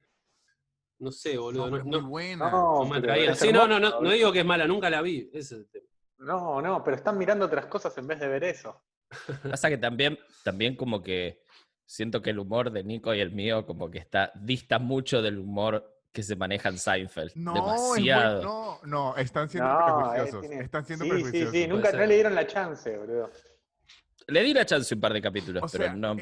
No 1.04 1.12
sé, 1.12 1.38
boludo. 1.38 1.70
No, 1.70 1.78
No, 1.78 1.84
no- 1.84 2.02
muy 2.02 2.10
buena. 2.10 2.50
No, 2.50 2.80
no 2.80 2.86
me 2.86 3.02
pero 3.02 3.14
atraía. 3.14 3.32
es 3.32 3.40
Sí, 3.40 3.52
no, 3.52 3.68
no, 3.68 3.76
hermoso, 3.76 3.96
no, 4.00 4.02
no 4.02 4.12
digo 4.12 4.32
que 4.32 4.40
es 4.40 4.46
mala, 4.46 4.66
nunca 4.68 4.90
la 4.90 5.02
vi. 5.02 5.30
Ese 5.34 5.40
es 5.40 5.52
el 5.62 5.68
tema. 5.70 5.86
No, 6.20 6.62
no, 6.62 6.84
pero 6.84 6.96
están 6.96 7.18
mirando 7.18 7.46
otras 7.46 7.66
cosas 7.66 7.98
en 7.98 8.08
vez 8.08 8.20
de 8.20 8.28
ver 8.30 8.44
eso. 8.46 8.82
Pasa 9.60 9.70
que 9.70 9.78
también, 9.78 10.18
también 10.44 10.76
como 10.78 11.04
que 11.04 11.42
siento 11.86 12.22
que 12.22 12.30
el 12.30 12.40
humor 12.40 12.72
de 12.72 12.84
Nico 12.84 13.14
y 13.14 13.20
el 13.20 13.32
mío 13.32 13.66
como 13.66 13.92
que 13.92 14.00
está 14.00 14.32
dista 14.36 14.80
mucho 14.80 15.22
del 15.22 15.38
humor 15.40 15.90
que 16.14 16.24
se 16.24 16.36
maneja 16.36 16.70
en 16.70 16.78
Seinfeld. 16.78 17.32
No, 17.36 17.54
es 17.76 17.82
muy- 17.82 18.04
Demasiado. 18.04 18.42
no, 18.44 18.80
no, 18.86 19.18
están 19.18 19.50
siendo 19.50 19.70
No, 19.70 19.80
eh, 19.80 19.84
prejuiciosos. 20.14 20.42
tiene- 20.48 20.64
Están 20.64 20.86
siendo 20.86 21.06
sí, 21.06 21.10
sí, 21.12 21.14
prejuiciosos. 21.16 21.52
sí, 21.54 21.68
nunca 21.68 21.92
no 21.92 22.06
le 22.06 22.14
dieron 22.16 22.36
la 22.36 22.48
chance, 22.48 22.98
boludo. 22.98 23.30
Le 24.28 24.44
di 24.44 24.54
la 24.54 24.66
chance 24.66 24.94
un 24.96 25.02
par 25.02 25.12
de 25.12 25.22
capítulos, 25.22 25.64
O 25.64 25.68
pero 25.70 25.84
sea, 25.86 25.94
no. 25.96 26.16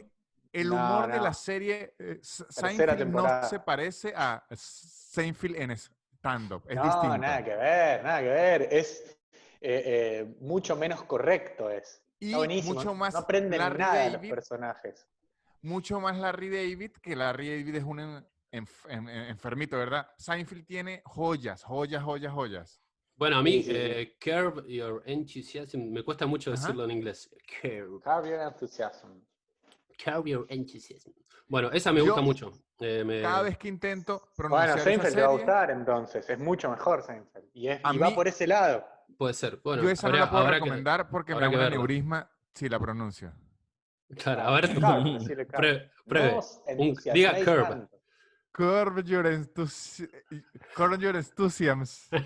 El 0.54 0.70
No, 0.70 0.76
humor 0.76 1.12
de 1.12 1.18
no. 1.18 1.24
la 1.24 1.34
serie 1.34 1.96
eh, 1.98 2.20
Seinfeld 2.22 3.08
no 3.08 3.44
se 3.48 3.60
parece 3.60 4.14
a 4.16 4.46
Seinfeld 4.54 5.56
en 5.56 5.72
stand-up. 5.72 6.64
Es 6.68 6.76
no, 6.76 6.84
distinto. 6.84 7.18
nada 7.18 7.44
que 7.44 7.56
ver, 7.56 8.04
nada 8.04 8.20
que 8.20 8.28
ver. 8.28 8.62
Es 8.72 9.18
eh, 9.62 9.84
eh, 9.86 10.36
mucho 10.42 10.76
menos 10.76 11.04
correcto 11.04 11.70
es. 11.70 12.02
y 12.20 12.28
Está 12.28 12.38
buenísimo. 12.40 12.74
mucho 12.76 12.94
más 12.94 13.14
no 13.14 13.20
aprenden 13.22 13.60
Larry 13.60 13.80
nada 13.80 13.96
de 13.96 14.04
los 14.06 14.14
David, 14.14 14.30
personajes. 14.30 15.08
mucho 15.62 16.00
más 16.00 16.18
Larry 16.18 16.50
David, 16.50 16.92
que 17.02 17.16
Larry 17.16 17.50
David 17.50 17.76
es 17.76 17.84
un 17.84 18.00
en- 18.00 18.28
en- 18.52 18.68
en- 18.90 19.08
enfermito, 19.10 19.78
¿verdad? 19.78 20.08
Seinfeld 20.18 20.66
tiene 20.66 21.02
joyas, 21.06 21.64
joyas, 21.64 22.04
joyas, 22.04 22.34
joyas. 22.34 22.82
Bueno, 23.16 23.38
a 23.38 23.44
mí, 23.44 23.52
Sí, 23.62 23.64
sí, 23.64 23.70
sí. 23.72 23.78
eh, 23.78 24.18
Curb 24.20 24.66
Your 24.68 25.04
Enthusiasm, 25.06 25.92
me 25.92 26.04
cuesta 26.04 26.26
mucho 26.26 26.52
Ajá. 26.52 26.60
decirlo 26.60 26.86
en 26.86 26.92
inglés. 26.92 27.30
Curb, 27.62 28.02
Curb 28.02 28.26
Your 28.26 28.40
Enthusiasm. 28.42 29.22
Curb 30.04 30.26
Your 30.26 30.46
Enthusiasm. 30.50 31.12
Bueno, 31.48 31.70
esa 31.72 31.92
me 31.92 32.00
Yo- 32.00 32.06
gusta 32.06 32.22
mucho. 32.22 32.52
Eh, 32.80 33.04
me- 33.06 33.22
Cada 33.22 33.42
vez 33.44 33.58
que 33.58 33.68
intento 33.68 34.30
pronunciar 34.36 34.68
Bueno, 34.70 34.76
esa 34.76 34.84
Seinfeld 34.84 35.14
te 35.16 35.22
va 35.22 35.28
a 35.28 35.30
serie, 35.32 35.46
gustar 35.46 35.72
entonces. 35.72 36.30
Es 36.30 36.40
mucho 36.40 36.70
mejor 36.72 37.04
Seinfeld. 37.04 37.46
Y, 37.54 37.68
es, 37.68 37.80
y 37.94 37.98
va 37.98 38.08
mí- 38.10 38.16
por 38.16 38.28
ese 38.28 38.48
lado. 38.48 38.86
Puede 39.18 39.34
ser. 39.34 39.60
Bueno, 39.64 39.84
yo 39.84 39.90
esa 39.90 40.08
habrá- 40.08 40.20
no 40.20 40.26
la 40.26 40.32
puedo 40.32 40.44
habrá 40.44 40.56
que- 40.58 40.64
recomendar 40.64 41.10
porque 41.10 41.36
me 41.36 41.42
da 41.42 41.50
que 41.50 41.56
un 41.56 41.60
verla. 41.62 41.76
aneurisma 41.76 42.32
si 42.56 42.70
la 42.70 42.80
pronuncio. 42.80 43.32
Claro, 44.18 44.42
a 44.42 44.52
ver, 44.56 44.66
Un- 44.78 45.20
entusiasméis 46.68 47.14
diga 47.14 47.34
curb. 47.46 47.88
Curb 48.54 49.04
your, 49.06 49.26
curb 50.76 51.00
your 51.00 51.16
enthusiasms. 51.16 52.10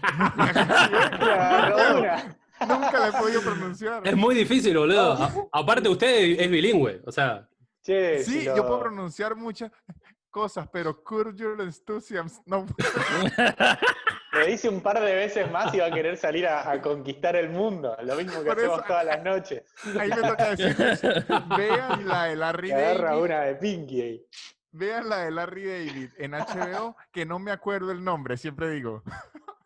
Claro, 1.19 1.99
una. 1.99 2.37
Nunca 2.67 2.99
la 2.99 3.07
he 3.09 3.11
podido 3.11 3.41
pronunciar. 3.41 4.07
Es 4.07 4.15
muy 4.15 4.33
difícil, 4.33 4.77
boludo. 4.77 5.13
A- 5.13 5.31
aparte, 5.51 5.89
usted 5.89 6.39
es 6.39 6.49
bilingüe. 6.49 7.01
O 7.05 7.11
sea, 7.11 7.47
Che, 7.85 8.23
Sí, 8.23 8.39
si 8.39 8.45
yo 8.45 8.55
lo- 8.55 8.65
puedo 8.67 8.79
pronunciar 8.79 9.35
muchas 9.35 9.71
cosas, 10.31 10.67
pero 10.71 11.03
curb 11.03 11.35
your 11.35 11.61
enthusiasms 11.61 12.41
no. 12.45 12.65
Lo 14.33 14.45
dice 14.45 14.67
un 14.67 14.81
par 14.81 14.99
de 15.01 15.15
veces 15.15 15.49
más 15.49 15.73
y 15.73 15.79
va 15.79 15.85
a 15.85 15.91
querer 15.91 16.17
salir 16.17 16.45
a, 16.45 16.69
a 16.69 16.81
conquistar 16.81 17.37
el 17.37 17.49
mundo. 17.49 17.95
Lo 18.03 18.15
mismo 18.17 18.39
que 18.41 18.47
Por 18.47 18.57
hacemos 18.57 18.79
eso- 18.79 18.87
todas 18.87 19.05
las 19.05 19.23
noches. 19.23 19.63
Ahí 19.97 20.09
me 20.09 20.27
toca 20.27 20.49
decirles, 20.55 21.01
vean 21.57 22.05
la 22.07 22.23
de 22.25 22.35
Larry 22.35 22.71
agarra 22.73 23.09
David, 23.11 23.23
una 23.23 23.41
de 23.43 23.55
Pinky 23.55 24.01
ahí. 24.01 24.25
vean 24.71 25.07
la 25.07 25.17
de 25.19 25.31
Larry 25.31 25.63
David 25.65 26.09
en 26.17 26.31
HBO, 26.33 26.97
que 27.13 27.25
no 27.25 27.39
me 27.39 27.51
acuerdo 27.51 27.91
el 27.93 28.03
nombre, 28.03 28.35
siempre 28.35 28.71
digo. 28.71 29.03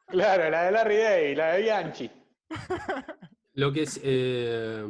Claro, 0.08 0.50
la 0.52 0.64
de 0.66 0.72
Larry 0.72 0.98
Day, 0.98 1.36
la 1.36 1.54
de 1.54 1.62
Bianchi. 1.64 2.12
lo 3.54 3.72
que 3.74 3.84
es. 3.84 4.00
eh, 4.04 4.86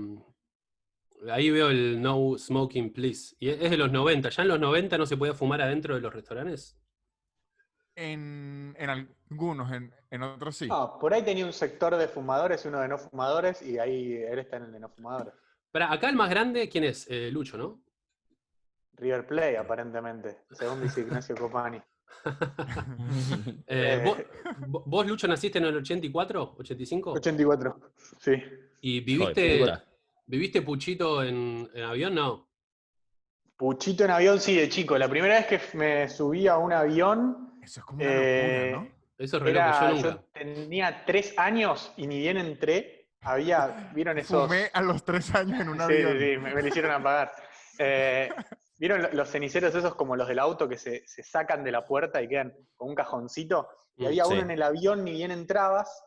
ahí 1.31 1.49
veo 1.49 1.69
el 1.69 2.01
No 2.01 2.37
Smoking 2.37 2.93
Please. 2.93 3.35
Y 3.39 3.49
es 3.49 3.59
de 3.71 3.77
los 3.77 3.91
90. 3.91 4.29
¿Ya 4.29 4.41
en 4.43 4.47
los 4.49 4.59
90 4.59 4.97
no 4.97 5.05
se 5.05 5.17
podía 5.17 5.33
fumar 5.33 5.61
adentro 5.61 5.95
de 5.95 6.01
los 6.01 6.13
restaurantes? 6.13 6.77
En, 7.95 8.75
en 8.77 8.89
algunos, 8.89 9.71
en, 9.73 9.93
en 10.09 10.23
otros 10.23 10.55
sí. 10.55 10.67
No, 10.67 10.97
por 10.99 11.13
ahí 11.13 11.21
tenía 11.23 11.45
un 11.45 11.51
sector 11.53 11.95
de 11.97 12.07
fumadores 12.07 12.63
y 12.63 12.69
uno 12.69 12.79
de 12.79 12.87
no 12.87 12.97
fumadores, 12.97 13.61
y 13.61 13.77
ahí 13.77 14.13
él 14.13 14.39
está 14.39 14.57
en 14.57 14.63
el 14.63 14.71
de 14.71 14.79
no 14.79 14.89
fumadores. 14.89 15.33
Pero 15.71 15.85
acá 15.85 16.09
el 16.09 16.15
más 16.15 16.29
grande, 16.29 16.69
¿quién 16.69 16.85
es? 16.85 17.07
Eh, 17.09 17.29
Lucho, 17.31 17.57
¿no? 17.57 17.81
River 18.93 19.27
Play, 19.27 19.55
aparentemente, 19.55 20.39
según 20.51 20.81
dice 20.81 21.01
Ignacio 21.01 21.35
Eh, 21.35 21.39
Copani. 21.39 21.81
Eh. 23.67 24.01
¿vos, 24.05 24.17
vo- 24.67 24.83
vos, 24.85 25.07
Lucho, 25.07 25.27
naciste 25.27 25.57
en 25.59 25.65
el 25.65 25.77
84, 25.77 26.55
85? 26.57 27.11
84, 27.13 27.79
sí. 28.19 28.31
¿Y 28.81 29.01
viviste, 29.01 29.59
puta. 29.59 29.85
Viviste 30.29 30.61
Puchito 30.61 31.23
en, 31.23 31.69
en 31.73 31.83
avión? 31.83 32.13
No. 32.15 32.47
Puchito 33.57 34.05
en 34.05 34.11
avión, 34.11 34.39
sí, 34.39 34.55
de 34.55 34.69
chico. 34.69 34.97
La 34.97 35.09
primera 35.09 35.35
vez 35.35 35.47
que 35.47 35.77
me 35.77 36.07
subí 36.07 36.47
a 36.47 36.57
un 36.57 36.71
avión, 36.71 37.59
Eso 37.61 37.79
es 37.81 37.85
como 37.85 38.01
una 38.03 38.11
eh, 38.11 38.15
locura, 38.15 38.77
¿no? 38.77 38.87
Eso 39.17 39.37
es 39.37 39.43
re 39.43 39.49
era, 39.51 39.71
loco, 39.71 40.01
yo 40.01 40.09
yo 40.09 40.15
nunca. 40.15 40.25
tenía 40.33 41.03
tres 41.05 41.33
años 41.37 41.91
y 41.97 42.07
ni 42.07 42.19
bien 42.19 42.37
entré, 42.37 43.09
había, 43.21 43.91
¿vieron 43.93 44.17
esos? 44.19 44.45
Fumé 44.47 44.69
a 44.71 44.81
los 44.81 45.03
tres 45.03 45.33
años 45.35 45.59
en 45.59 45.67
un 45.69 45.75
Sí, 45.77 45.81
avión. 45.81 46.11
sí, 46.19 46.37
me, 46.37 46.53
me 46.53 46.61
lo 46.61 46.67
hicieron 46.67 46.91
apagar. 46.91 47.31
Eh, 47.81 48.29
¿Vieron 48.77 49.01
lo- 49.01 49.11
los 49.13 49.29
ceniceros 49.29 49.73
esos 49.73 49.95
como 49.95 50.15
los 50.17 50.27
del 50.27 50.39
auto 50.39 50.67
que 50.67 50.77
se, 50.77 51.01
se 51.07 51.23
sacan 51.23 51.63
de 51.63 51.71
la 51.71 51.85
puerta 51.85 52.21
y 52.21 52.27
quedan 52.27 52.53
con 52.75 52.89
un 52.89 52.95
cajoncito? 52.95 53.69
Y 53.97 54.03
Mm, 54.03 54.07
había 54.07 54.25
sí. 54.25 54.31
uno 54.33 54.41
en 54.41 54.51
el 54.51 54.61
avión, 54.61 55.03
ni 55.05 55.11
bien 55.13 55.31
entrabas, 55.31 56.03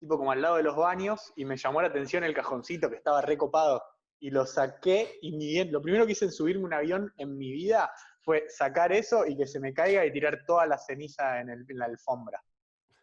tipo 0.00 0.16
como 0.18 0.32
al 0.32 0.40
lado 0.42 0.56
de 0.56 0.62
los 0.62 0.74
baños, 0.76 1.32
y 1.36 1.44
me 1.44 1.56
llamó 1.56 1.82
la 1.82 1.88
atención 1.88 2.24
el 2.24 2.34
cajoncito 2.34 2.88
que 2.90 2.96
estaba 2.96 3.20
recopado. 3.20 3.82
Y 4.18 4.30
lo 4.30 4.44
saqué, 4.46 5.18
y 5.22 5.64
lo 5.70 5.80
primero 5.80 6.04
que 6.06 6.12
hice 6.12 6.24
en 6.26 6.32
subirme 6.32 6.64
un 6.64 6.74
avión 6.74 7.12
en 7.16 7.36
mi 7.38 7.52
vida 7.52 7.90
fue 8.22 8.44
sacar 8.48 8.92
eso 8.92 9.24
y 9.26 9.36
que 9.36 9.46
se 9.46 9.60
me 9.60 9.72
caiga 9.72 10.04
y 10.04 10.12
tirar 10.12 10.40
toda 10.46 10.66
la 10.66 10.76
ceniza 10.78 11.40
en, 11.40 11.48
el- 11.50 11.64
en 11.68 11.78
la 11.78 11.86
alfombra. 11.86 12.42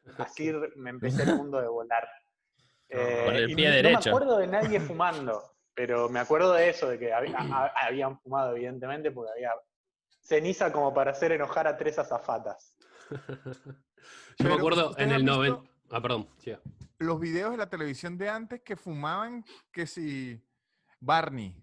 Así 0.18 0.51
me 0.75 0.89
empecé 0.92 1.24
el 1.24 1.36
mundo 1.36 1.62
de 1.62 1.68
volar. 1.68 2.08
Eh, 2.89 3.24
Con 3.25 3.36
el 3.36 3.54
pie 3.54 3.68
no- 3.68 3.75
derecho. 3.75 3.92
No 4.00 4.06
me 4.06 4.10
acuerdo 4.24 4.38
de 4.38 4.48
nadie 4.48 4.80
fumando, 4.80 5.44
pero 5.74 6.08
me 6.08 6.22
acuerdo 6.22 6.54
de 6.54 6.70
eso, 6.70 6.88
de 6.88 6.98
que 6.98 7.12
a- 7.12 7.20
habían 7.75 8.18
fumado, 8.22 8.56
evidentemente, 8.56 9.12
porque 9.12 9.32
había 9.34 9.51
ceniza 10.22 10.72
como 10.72 10.94
para 10.94 11.12
hacer 11.12 11.34
enojar 11.34 11.68
a 11.68 11.75
tres 11.75 12.00
azafatas. 12.00 12.77
Yo 13.10 13.18
Pero, 14.38 14.50
me 14.51 14.56
acuerdo 14.56 14.89
¿ustedes 14.92 15.06
en 15.10 15.13
el 15.16 15.22
visto 15.24 15.36
90. 15.36 15.70
Ah, 15.92 16.01
perdón. 16.01 16.30
Los 17.00 17.20
videos 17.20 17.51
de 17.51 17.58
la 17.58 17.70
televisión 17.70 18.18
de 18.18 18.30
antes 18.30 18.62
que 18.62 18.75
fumaban, 18.75 19.44
que 19.72 19.86
si 19.86 20.42
Barney. 21.00 21.56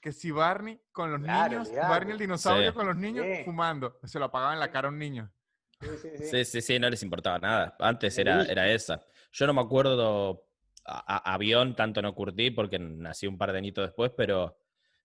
Que 0.00 0.12
si 0.12 0.30
Barney 0.30 0.80
con 0.92 1.10
los 1.10 1.20
Claro, 1.22 1.64
niños. 1.64 1.72
Barney 1.74 2.12
el 2.12 2.18
dinosaurio 2.18 2.70
Sí. 2.70 2.76
con 2.76 2.86
los 2.86 2.96
niños 2.96 3.24
Sí. 3.26 3.44
fumando. 3.44 3.98
Se 4.04 4.18
lo 4.18 4.26
apagaban 4.26 4.54
en 4.54 4.60
la 4.60 4.70
cara 4.70 4.88
a 4.88 4.90
un 4.90 4.98
niño. 4.98 5.32
Sí, 5.80 5.88
sí, 6.02 6.08
sí. 6.18 6.24
Sí, 6.26 6.44
sí, 6.44 6.60
sí, 6.60 6.78
no 6.78 6.90
les 6.90 7.02
importaba 7.02 7.38
nada. 7.38 7.76
Antes 7.78 8.18
era, 8.18 8.42
era 8.44 8.68
esa. 8.70 9.02
Yo 9.32 9.46
no 9.46 9.54
me 9.54 9.60
acuerdo 9.60 10.44
a- 10.84 11.16
a- 11.16 11.34
avión, 11.34 11.74
tanto 11.76 12.02
no 12.02 12.14
curtí 12.14 12.50
porque 12.50 12.78
nací 12.78 13.26
un 13.26 13.38
par 13.38 13.52
de 13.52 13.58
añitos 13.58 13.86
después, 13.86 14.10
pero 14.16 14.56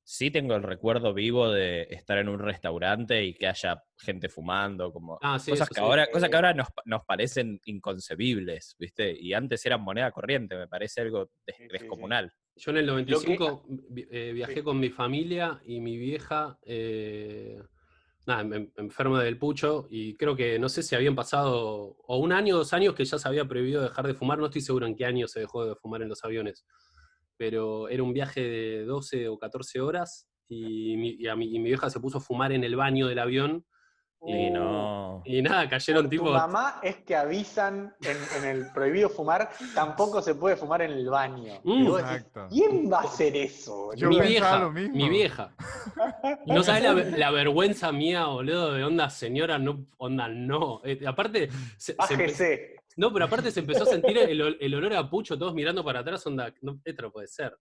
sí 0.06 0.30
tengo 0.32 0.56
el 0.56 0.64
recuerdo 0.64 1.14
vivo 1.14 1.50
de 1.50 1.84
estar 1.90 2.18
en 2.18 2.28
un 2.30 2.40
restaurante 2.40 3.24
y 3.24 3.34
que 3.34 3.48
haya 3.48 3.84
gente 3.98 4.28
fumando, 4.30 4.92
como 4.92 5.18
Ah, 5.22 5.40
sí, 5.40 5.52
cosas 5.52 5.68
eso 5.68 5.74
que 5.76 5.80
sí. 5.80 5.86
ahora, 5.86 6.08
cosas 6.12 6.30
que 6.30 6.36
ahora 6.36 6.54
nos, 6.54 6.68
nos 6.86 7.04
parecen 7.06 7.60
inconcebibles, 7.66 8.76
¿viste? 8.78 9.16
Y 9.18 9.34
antes 9.34 9.66
eran 9.66 9.82
moneda 9.82 10.12
corriente, 10.12 10.56
me 10.56 10.68
parece 10.68 11.02
algo 11.02 11.30
des- 11.46 11.56
Sí, 11.58 11.64
sí, 11.64 11.68
sí. 11.70 11.72
descomunal. 11.72 12.32
Yo 12.56 12.72
en 12.72 12.78
el 12.78 12.86
Lo 12.86 12.92
que- 12.96 13.02
95 13.04 13.66
vi- 13.90 14.08
eh, 14.12 14.32
viajé 14.34 14.56
Sí. 14.56 14.62
con 14.64 14.80
mi 14.80 14.90
familia 14.90 15.62
y 15.66 15.80
mi 15.80 15.98
vieja, 15.98 16.60
eh, 16.64 17.58
nada, 18.28 18.42
em- 18.56 18.72
enferma 18.78 19.24
del 19.24 19.38
pucho, 19.38 19.88
y 19.90 20.16
creo 20.16 20.36
que 20.36 20.60
no 20.60 20.70
sé 20.70 20.84
si 20.84 20.96
habían 20.96 21.16
pasado 21.16 21.98
o 22.06 22.18
un 22.18 22.32
año 22.32 22.56
o 22.56 22.58
dos 22.60 22.74
años 22.74 22.94
que 22.94 23.06
ya 23.06 23.18
se 23.18 23.28
había 23.28 23.46
prohibido 23.46 23.82
dejar 23.82 24.06
de 24.08 24.14
fumar, 24.14 24.38
no 24.40 24.46
estoy 24.46 24.62
seguro 24.62 24.86
en 24.86 24.96
qué 24.96 25.06
año 25.06 25.28
se 25.28 25.40
dejó 25.40 25.66
de 25.66 25.76
fumar 25.76 26.02
en 26.02 26.10
los 26.10 26.24
aviones, 26.24 26.66
pero 27.44 27.90
era 27.90 28.02
un 28.02 28.14
viaje 28.14 28.40
de 28.40 28.86
12 28.86 29.28
o 29.28 29.38
14 29.38 29.82
horas 29.82 30.30
y 30.48 30.96
mi, 30.96 31.10
y 31.20 31.28
a 31.28 31.36
mi, 31.36 31.54
y 31.54 31.60
mi 31.60 31.68
vieja 31.68 31.90
se 31.90 32.00
puso 32.00 32.20
a 32.20 32.22
fumar 32.22 32.54
en 32.54 32.64
el 32.64 32.78
baño 32.78 33.08
del 33.08 33.20
avión 33.20 33.66
Y 34.26 34.50
no. 34.50 35.22
y 35.26 35.42
nada, 35.42 35.68
cayeron 35.68 36.06
Tu 36.06 36.12
tipo... 36.12 36.32
mamá 36.32 36.80
es 36.82 37.04
que 37.04 37.18
avisan 37.18 37.94
en, 38.02 38.18
en 38.38 38.50
el 38.50 38.72
prohibido 38.72 39.10
fumar, 39.10 39.50
tampoco 39.76 40.22
se 40.22 40.36
puede 40.36 40.56
fumar 40.56 40.84
en 40.84 40.92
el 40.92 41.10
baño. 41.10 41.56
Mm. 41.66 41.92
Decís. 41.92 42.28
¿Quién 42.50 42.90
va 42.90 43.00
a 43.00 43.04
hacer 43.04 43.36
eso? 43.36 43.94
Yo 43.98 44.08
mi 44.08 44.22
vieja, 44.22 44.60
lo 44.60 44.72
mismo. 44.72 44.96
mi 44.96 45.10
vieja. 45.10 45.54
Y 46.46 46.52
no 46.54 46.64
sabes 46.64 46.84
la, 46.84 46.94
la 46.94 47.32
vergüenza 47.32 47.92
mía, 47.92 48.28
boludo, 48.28 48.72
de 48.72 48.86
onda, 48.86 49.10
señora, 49.10 49.58
no, 49.60 49.86
onda, 49.98 50.30
no. 50.30 50.80
Eh, 50.86 51.02
aparte, 51.06 51.50
se-. 51.76 51.98
No, 52.98 53.12
pero 53.14 53.26
aparte 53.26 53.52
se 53.52 53.60
empezó 53.62 53.84
a 53.84 53.88
sentir 53.88 54.18
el, 54.18 54.42
ol- 54.42 54.58
el 54.60 54.76
olor 54.76 54.94
a 54.94 55.10
pucho, 55.10 55.38
todos 55.38 55.54
mirando 55.54 55.84
para 55.84 56.00
atrás, 56.00 56.26
onda, 56.28 56.54
no, 56.62 56.80
esto 56.84 57.02
no 57.04 57.12
puede 57.12 57.28
ser. 57.28 57.58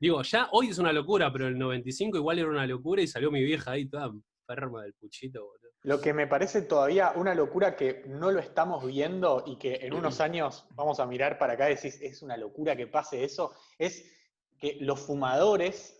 Digo, 0.00 0.22
ya 0.22 0.48
hoy 0.52 0.68
es 0.68 0.78
una 0.78 0.92
locura, 0.92 1.32
pero 1.32 1.46
el 1.48 1.58
95 1.58 2.16
igual 2.16 2.38
era 2.38 2.48
una 2.48 2.66
locura 2.66 3.02
y 3.02 3.06
salió 3.06 3.30
mi 3.30 3.42
vieja 3.42 3.72
ahí 3.72 3.86
toda 3.86 4.12
enferma 4.48 4.82
del 4.82 4.94
puchito, 4.94 5.44
boludo. 5.44 5.68
Lo 5.82 6.00
que 6.00 6.12
me 6.12 6.26
parece 6.26 6.62
todavía 6.62 7.12
una 7.14 7.34
locura 7.34 7.76
que 7.76 8.02
no 8.06 8.30
lo 8.32 8.40
estamos 8.40 8.84
viendo 8.84 9.44
y 9.46 9.56
que 9.56 9.76
en 9.82 9.94
unos 9.94 10.20
años 10.20 10.66
vamos 10.74 10.98
a 11.00 11.06
mirar 11.06 11.38
para 11.38 11.52
acá 11.52 11.70
y 11.70 11.76
decís, 11.76 12.00
es 12.02 12.20
una 12.22 12.36
locura 12.36 12.74
que 12.76 12.86
pase 12.88 13.22
eso, 13.24 13.52
es 13.78 14.04
que 14.58 14.76
los 14.80 14.98
fumadores 15.00 15.97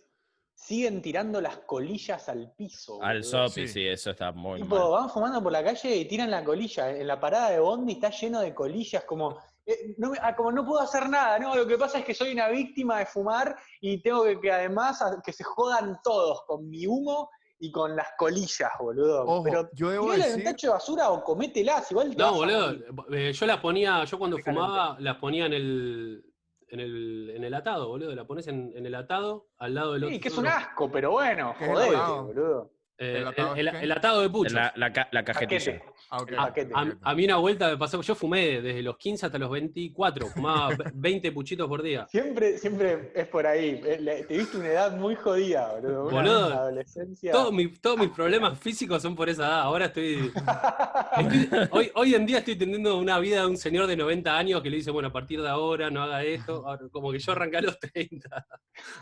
siguen 0.61 1.01
tirando 1.01 1.39
las 1.41 1.57
colillas 1.59 2.27
al 2.29 2.51
piso. 2.55 3.01
Al 3.01 3.19
boludo. 3.21 3.47
sopi, 3.47 3.67
Sí. 3.67 3.73
sí, 3.73 3.87
eso 3.87 4.11
está 4.11 4.31
muy 4.31 4.61
Tipo, 4.61 4.75
mal. 4.77 4.89
van 5.01 5.09
fumando 5.09 5.41
por 5.41 5.51
la 5.51 5.63
calle 5.63 5.95
y 5.95 6.05
tiran 6.05 6.29
la 6.29 6.43
colilla. 6.43 6.91
En 6.95 7.07
la 7.07 7.19
parada 7.19 7.49
de 7.51 7.59
Bondi 7.59 7.93
está 7.93 8.09
lleno 8.09 8.41
de 8.41 8.53
colillas, 8.53 9.03
como, 9.05 9.37
eh, 9.65 9.95
no, 9.97 10.11
me- 10.11 10.17
ah, 10.21 10.35
como 10.35 10.51
no 10.51 10.65
puedo 10.65 10.81
hacer 10.81 11.09
nada, 11.09 11.39
no, 11.39 11.55
lo 11.55 11.65
que 11.65 11.77
pasa 11.77 11.99
es 11.99 12.05
que 12.05 12.13
soy 12.13 12.33
una 12.33 12.49
víctima 12.49 12.99
de 12.99 13.05
fumar 13.05 13.55
y 13.79 14.01
tengo 14.01 14.23
que, 14.25 14.39
que 14.39 14.51
además 14.51 15.01
a- 15.01 15.21
que 15.23 15.31
se 15.31 15.43
jodan 15.45 15.99
todos 16.03 16.43
con 16.45 16.69
mi 16.69 16.85
humo 16.85 17.29
y 17.61 17.71
con 17.71 17.95
las 17.95 18.07
colillas, 18.17 18.69
boludo. 18.79 19.23
Ojo, 19.23 19.43
Pero 19.43 19.69
yo 19.73 19.89
debo 19.89 20.05
tirala 20.05 20.25
en 20.25 20.31
un 20.31 20.37
decir, 20.39 20.51
tacho 20.51 20.67
de 20.67 20.73
basura 20.73 21.09
o 21.09 21.23
comételas, 21.23 21.89
igual 21.91 22.11
te 22.11 22.17
No, 22.17 22.27
a 22.27 22.31
boludo, 22.31 22.71
eh, 23.13 23.31
yo 23.33 23.45
las 23.45 23.57
ponía, 23.59 24.03
yo 24.03 24.19
cuando 24.19 24.37
fumaba, 24.37 24.97
las 24.99 25.15
ponía 25.17 25.45
en 25.45 25.53
el, 25.53 26.25
en 26.71 26.79
el, 26.79 27.31
en 27.35 27.43
el 27.43 27.53
atado, 27.53 27.87
boludo, 27.87 28.15
la 28.15 28.25
pones 28.25 28.47
en, 28.47 28.71
en 28.75 28.85
el 28.85 28.95
atado, 28.95 29.47
al 29.57 29.73
lado 29.73 29.93
del 29.93 30.03
otro. 30.03 30.13
Sí, 30.15 30.19
que 30.21 30.27
es 30.29 30.37
un 30.37 30.47
asco, 30.47 30.91
pero 30.91 31.11
bueno, 31.11 31.55
lavado. 31.59 32.25
boludo. 32.25 32.71
Eh, 33.01 33.15
¿El 33.19 33.27
atado 33.27 33.55
el, 33.55 33.67
es 33.67 33.73
el- 33.73 33.79
qué? 33.79 33.83
el 33.85 33.91
atado 33.93 34.21
de 34.21 34.29
pucho. 34.29 34.55
La, 34.55 34.73
la, 34.75 35.07
la 35.11 35.23
cajetilla. 35.23 35.81
Paquete. 36.09 36.35
Ah, 36.37 36.45
paquete. 36.47 36.71
A, 36.75 37.11
a 37.11 37.15
mí 37.15 37.23
una 37.25 37.37
vuelta 37.37 37.69
me 37.69 37.77
pasó, 37.77 38.01
yo 38.01 38.13
fumé 38.13 38.61
desde 38.61 38.81
los 38.81 38.97
15 38.97 39.25
hasta 39.27 39.37
los 39.37 39.49
24, 39.49 40.27
fumaba 40.27 40.69
20 40.93 41.31
puchitos 41.31 41.67
por 41.67 41.81
día. 41.81 42.07
Siempre, 42.09 42.57
siempre 42.57 43.11
es 43.15 43.27
por 43.27 43.47
ahí. 43.47 43.81
Eh, 43.85 44.25
Te 44.27 44.37
viste 44.37 44.57
una 44.57 44.67
edad 44.67 44.97
muy 44.97 45.15
jodida, 45.15 45.71
boludo. 45.75 46.07
Una 46.07 46.11
Boludo, 46.17 46.53
adolescencia. 46.53 47.31
Todos 47.31 47.53
mis, 47.53 47.79
todos 47.79 47.97
mis 47.97 48.09
problemas 48.09 48.59
físicos 48.59 49.01
son 49.01 49.15
por 49.15 49.29
esa 49.29 49.43
edad. 49.47 49.61
Ahora 49.61 49.85
estoy, 49.85 50.31
estoy- 51.17 51.67
hoy, 51.71 51.91
hoy 51.95 52.15
en 52.15 52.25
día 52.25 52.39
estoy 52.39 52.57
teniendo 52.57 52.97
una 52.97 53.17
vida 53.19 53.41
de 53.41 53.47
un 53.47 53.57
señor 53.57 53.87
de 53.87 53.95
90 53.95 54.37
años 54.37 54.61
que 54.61 54.69
le 54.69 54.75
dice, 54.77 54.91
bueno, 54.91 55.09
a 55.09 55.13
partir 55.13 55.41
de 55.41 55.47
ahora 55.47 55.89
no 55.89 56.03
haga 56.03 56.23
esto. 56.23 56.63
Ahora, 56.67 56.81
como 56.91 57.11
que 57.11 57.19
yo 57.19 57.31
arranqué 57.31 57.57
a 57.57 57.61
los 57.61 57.79
30 57.79 58.45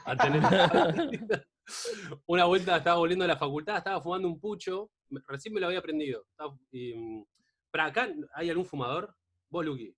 a 0.06 0.16
tener 0.16 1.48
una 2.28 2.46
vuelta, 2.46 2.78
estaba 2.78 2.98
volviendo 2.98 3.26
a 3.26 3.28
la 3.28 3.38
facultad, 3.38 3.78
estaba 3.78 4.02
fumando 4.02 4.28
un 4.28 4.40
pucho, 4.40 4.90
recién 5.28 5.54
me 5.54 5.60
lo 5.60 5.68
había 5.68 5.80
aprendido. 5.80 6.26
Estaba- 6.32 6.58
y, 6.72 6.94
mm, 6.96 7.26
¿Para 7.70 7.86
acá 7.88 8.08
hay 8.34 8.50
algún 8.50 8.66
fumador? 8.66 9.14
Vos, 9.50 9.66
Luqui. 9.66 9.94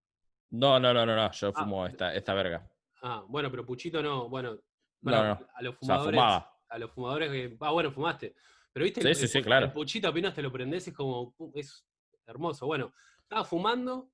No, 0.51 0.79
no, 0.79 0.93
no, 0.93 1.05
no, 1.05 1.15
no. 1.15 1.31
Yo 1.31 1.49
Ah. 1.49 1.53
fumo 1.63 1.85
esta, 1.85 2.13
esta 2.15 2.33
verga. 2.33 2.67
Ah, 3.03 3.23
bueno, 3.27 3.49
pero 3.51 3.65
puchito 3.65 4.01
no. 4.01 4.27
Bueno, 4.27 4.53
No, 4.53 4.61
bueno, 5.01 5.23
no. 5.39 5.47
a 5.53 5.61
los 5.61 5.75
O 5.79 5.85
sea, 5.85 5.99
fumadores. 5.99 6.43
a 6.69 6.77
los 6.79 6.91
fumadores 6.91 7.31
que. 7.31 7.57
Ah, 7.61 7.71
bueno, 7.71 7.91
fumaste. 7.91 8.35
Pero 8.73 8.83
viste, 8.83 9.01
Sí, 9.01 9.07
el, 9.07 9.15
sí, 9.15 9.27
sí, 9.27 9.41
claro. 9.43 9.67
el 9.67 9.71
puchito 9.71 10.07
apenas 10.07 10.33
te 10.33 10.41
lo 10.41 10.51
prendes, 10.51 10.87
es 10.87 10.93
como. 10.93 11.35
Es 11.53 11.85
hermoso. 12.25 12.65
Bueno, 12.65 12.91
estaba 13.21 13.45
fumando. 13.45 14.09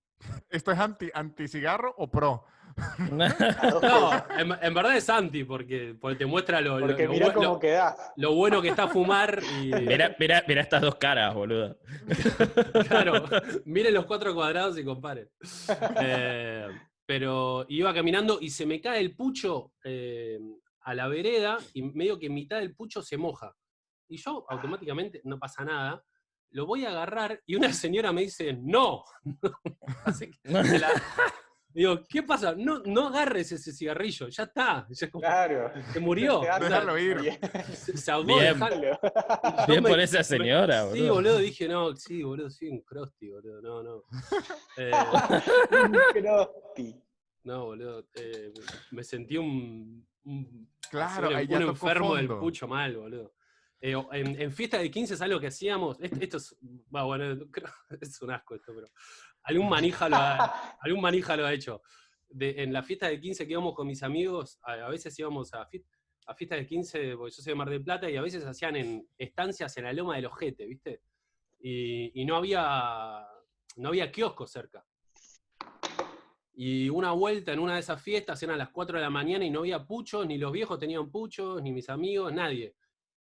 ¿Esto 0.50 0.72
es 0.72 0.80
anti, 0.80 1.10
anti 1.14 1.48
cigarro 1.48 1.94
o 1.98 2.10
pro? 2.10 2.46
No, 3.12 4.12
en, 4.38 4.52
en 4.62 4.74
verdad 4.74 4.98
es 4.98 5.10
anti, 5.10 5.44
porque, 5.46 5.96
porque 6.00 6.18
te 6.18 6.26
muestra 6.26 6.60
lo, 6.60 6.78
lo- 6.80 6.88
Porque 6.88 7.06
lo 7.06 7.12
mirá 7.12 7.34
cómo 7.34 7.60
lo- 8.18 8.34
bueno 8.36 8.62
que 8.62 8.68
está 8.70 8.88
fumar 8.90 9.42
y. 9.62 9.72
Mira, 9.74 10.14
mira, 10.20 10.44
mira 10.48 10.62
estas 10.62 10.82
dos 10.82 10.96
caras, 10.96 11.34
boludo. 11.34 11.78
Claro, 12.90 13.24
miren 13.66 13.94
los 13.94 14.06
cuatro 14.06 14.34
cuadrados 14.34 14.78
y 14.78 14.84
comparen. 14.84 15.30
Eh, 16.02 16.68
pero 17.06 17.66
iba 17.70 17.94
caminando 17.94 18.40
y 18.42 18.50
se 18.50 18.66
me 18.66 18.82
cae 18.82 19.00
el 19.00 19.16
pucho 19.16 19.72
eh, 19.84 20.40
a 20.82 20.94
la 20.94 21.08
vereda 21.08 21.58
y 21.74 21.82
medio 21.84 22.20
que 22.20 22.30
mitad 22.30 22.58
del 22.60 22.76
pucho 22.76 23.02
se 23.02 23.16
moja. 23.18 23.56
Y 24.10 24.18
yo 24.18 24.46
automáticamente, 24.50 25.22
no 25.24 25.40
pasa 25.40 25.64
nada, 25.64 26.04
lo 26.56 26.66
voy 26.66 26.86
a 26.86 26.90
agarrar 26.90 27.42
y 27.46 27.56
una 27.56 27.72
señora 27.74 28.14
me 28.14 28.22
dice, 28.22 28.54
no. 28.54 29.04
Así 30.06 30.32
que 30.32 30.40
me 30.50 30.80
la- 30.80 30.90
Digo, 31.74 32.00
¿qué 32.08 32.24
pasa? 32.24 32.56
No, 32.58 32.80
no 32.86 33.08
agarres 33.10 33.52
ese 33.52 33.74
cigarrillo, 33.74 34.30
ya 34.30 34.44
está, 34.44 34.88
ya 34.90 35.10
como- 35.12 35.22
Claro. 35.24 35.74
se 35.92 36.00
murió. 36.00 36.42
Ir. 36.98 37.20
bien. 37.20 37.38
Se, 37.74 37.98
se 37.98 38.12
ahogó, 38.12 38.28
Bien. 38.28 38.58
Bien 39.68 39.84
me- 39.84 39.90
por 39.90 40.00
esa 40.00 40.20
me- 40.20 40.24
señora, 40.24 40.84
Sí, 40.84 40.88
boludo. 41.02 41.14
boludo, 41.16 41.38
dije, 41.40 41.68
no, 41.68 41.94
sí, 41.98 42.24
boludo, 42.24 42.50
soy 42.50 42.70
un 42.70 42.80
crosti, 42.80 43.30
boludo, 43.30 43.62
no, 43.62 43.84
no. 43.84 44.04
Eh, 44.78 44.92
Crosti. 46.14 46.96
no, 47.44 47.66
boludo, 47.66 48.08
eh, 48.16 48.54
me 48.92 49.04
sentí 49.04 49.36
un, 49.36 50.08
un, 50.24 50.70
Claro, 50.90 51.28
un- 51.28 51.36
ahí 51.36 51.46
ya 51.48 51.58
un 51.58 51.66
tocó 51.66 51.72
enfermo 51.88 52.16
del 52.16 52.28
pucho 52.30 52.70
mal, 52.70 52.96
boludo. 52.96 53.34
Eh, 53.88 53.94
en, 54.14 54.42
en 54.42 54.52
fiesta 54.52 54.80
de 54.80 54.90
15 54.90 55.14
es 55.14 55.22
algo 55.22 55.40
que 55.40 55.46
hacíamos, 55.48 56.00
esto, 56.00 56.18
esto 56.20 56.38
es, 56.38 56.58
bueno, 56.90 57.46
creo- 57.52 57.70
es 58.02 58.20
un 58.22 58.32
asco 58.32 58.56
esto, 58.56 58.72
pero 58.74 58.88
algún 59.44 59.70
manija 59.70 60.10
lo 60.10 60.16
ha, 60.16 60.36
algún 60.82 61.02
manija 61.02 61.38
lo 61.38 61.46
ha 61.46 61.54
hecho. 61.54 61.84
De- 62.28 62.64
en 62.64 62.74
la 62.74 62.82
fiesta 62.82 63.08
de 63.08 63.20
15 63.20 63.46
que 63.46 63.52
íbamos 63.52 63.76
con 63.76 63.86
mis 63.86 64.02
amigos, 64.02 64.58
a, 64.64 64.74
a 64.74 64.90
veces 64.90 65.18
íbamos 65.20 65.54
a, 65.54 65.68
fie- 65.70 65.86
a 66.26 66.34
fiestas 66.34 66.58
de 66.60 66.66
15, 66.66 67.16
porque 67.16 67.36
yo 67.36 67.44
soy 67.44 67.52
de 67.52 67.56
Mar 67.56 67.70
del 67.70 67.84
Plata, 67.84 68.10
y 68.10 68.16
a 68.18 68.24
veces 68.24 68.44
hacían 68.46 68.76
en 68.76 69.08
estancias 69.20 69.78
en 69.78 69.84
la 69.84 69.94
loma 69.94 70.16
del 70.16 70.26
ojete, 70.26 70.66
¿viste? 70.66 71.02
Y, 71.60 72.20
y 72.20 72.26
no 72.26 72.38
había 72.38 73.24
no 73.78 73.90
había 73.90 74.12
kiosco 74.12 74.48
cerca. 74.48 74.84
Y 76.56 76.90
una 76.90 77.12
vuelta 77.12 77.52
en 77.54 77.60
una 77.60 77.74
de 77.76 77.82
esas 77.82 78.02
fiestas 78.02 78.42
eran 78.42 78.58
las 78.58 78.70
4 78.70 78.98
de 78.98 79.04
la 79.04 79.10
mañana 79.10 79.44
y 79.46 79.50
no 79.52 79.60
había 79.60 79.86
puchos, 79.86 80.26
ni 80.26 80.38
los 80.40 80.52
viejos 80.52 80.80
tenían 80.80 81.12
puchos, 81.12 81.62
ni 81.62 81.72
mis 81.72 81.90
amigos, 81.90 82.32
nadie. 82.34 82.74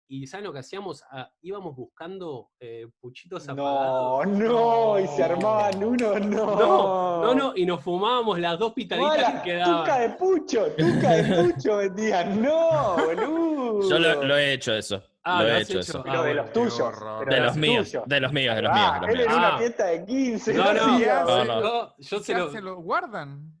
Y 0.06 0.26
¿saben 0.26 0.44
lo 0.44 0.52
que 0.52 0.58
hacíamos? 0.58 1.02
Ah, 1.10 1.30
íbamos 1.40 1.74
buscando 1.74 2.50
eh, 2.60 2.86
puchitos 3.00 3.48
apagados. 3.48 4.26
No, 4.26 4.94
no, 4.96 5.00
y 5.00 5.06
se 5.08 5.22
armaban 5.24 5.82
uno, 5.82 6.18
no. 6.18 6.46
No, 6.56 7.22
no, 7.24 7.34
no, 7.34 7.52
y 7.56 7.64
nos 7.64 7.82
fumábamos 7.82 8.38
las 8.38 8.58
dos 8.58 8.74
pitaditas 8.74 9.08
Mala, 9.16 9.26
que 9.26 9.32
tuca 9.32 9.42
quedaban. 9.44 10.00
de 10.00 10.08
pucho, 10.16 10.66
tuca 10.76 11.10
de 11.10 11.42
pucho 11.52 11.76
vendían. 11.78 12.42
No, 12.42 12.96
boludo. 12.96 13.88
Yo 13.90 13.98
lo, 13.98 14.24
lo 14.24 14.36
he 14.36 14.52
hecho 14.52 14.74
eso. 14.74 15.02
Ah, 15.22 15.42
lo 15.42 15.48
¿lo 15.48 15.54
he 15.54 15.60
hecho 15.62 15.72
hecho? 15.72 15.80
eso. 15.80 16.02
Pero 16.02 16.20
Ah, 16.20 16.24
de 16.26 16.34
los 16.34 16.52
tuyos. 16.52 16.80
horror. 16.80 17.18
pero 17.20 17.30
De 17.30 17.36
de 17.40 17.46
los 17.46 17.56
míos, 17.56 17.86
tuyos. 17.90 18.04
de 18.06 18.20
los 18.20 18.32
míos, 18.32 18.54
de 18.56 18.62
los 18.62 18.72
míos. 18.74 18.86
Ah, 18.92 19.00
de 19.00 19.06
los 19.06 19.14
él 19.14 19.20
en 19.22 19.32
una 19.32 19.54
Ah. 19.54 19.58
fiesta 19.58 19.86
de 19.86 20.04
15. 20.04 20.54
No, 20.54 20.72
no, 20.74 20.94
hacía, 20.96 21.22
no, 21.24 21.44
no. 21.46 21.60
Yo, 21.62 21.94
yo 21.98 22.18
¿Qué 22.18 22.52
se 22.52 22.60
lo. 22.60 22.76
guardan? 22.76 23.52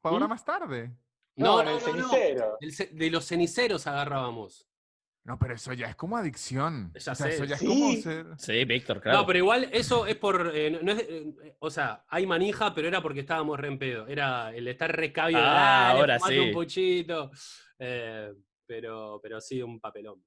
¿Para 0.00 0.14
ahora 0.14 0.26
¿Mm? 0.26 0.30
más 0.30 0.44
tarde? 0.44 0.90
No, 1.36 1.58
No, 1.58 1.62
no, 1.62 1.70
el 1.70 1.76
no, 1.76 1.96
no. 2.02 2.08
cenicero. 2.08 2.56
El 2.60 2.72
ce- 2.72 2.90
De 2.92 3.08
los 3.08 3.24
ceniceros 3.24 3.86
agarrábamos. 3.86 4.66
No, 5.24 5.38
pero 5.38 5.54
eso 5.54 5.72
ya 5.74 5.86
es 5.88 5.96
como 5.96 6.16
adicción. 6.16 6.92
Ya 6.94 7.12
o 7.12 7.14
sea, 7.14 7.26
sé. 7.26 7.34
eso 7.34 7.44
ya 7.44 7.56
es 7.56 7.62
como 7.62 7.92
ser... 7.94 8.26
Sí, 8.38 8.64
Víctor, 8.64 9.00
claro. 9.02 9.18
No, 9.18 9.26
pero 9.26 9.38
igual 9.38 9.68
eso 9.72 10.06
es 10.06 10.16
por. 10.16 10.50
eh, 10.54 10.70
no- 10.82 10.92
es, 10.92 11.00
eh, 11.08 11.56
o 11.58 11.70
sea, 11.70 12.04
hay 12.08 12.26
manija, 12.26 12.74
pero 12.74 12.88
era 12.88 13.02
porque 13.02 13.20
estábamos 13.20 13.60
re 13.60 13.68
en 13.68 13.78
pedo. 13.78 14.06
Era 14.06 14.50
el 14.54 14.66
estar 14.66 14.90
recabio. 14.94 15.36
Ah, 15.38 15.88
"Dale, 15.88 16.00
ahora 16.00 16.18
sí. 16.20 16.38
un 16.38 16.52
puchito. 16.52 17.30
Eh, 17.78 18.32
pero, 18.66 19.20
pero 19.22 19.40
sí, 19.40 19.62
un 19.62 19.78
papelón. 19.78 20.24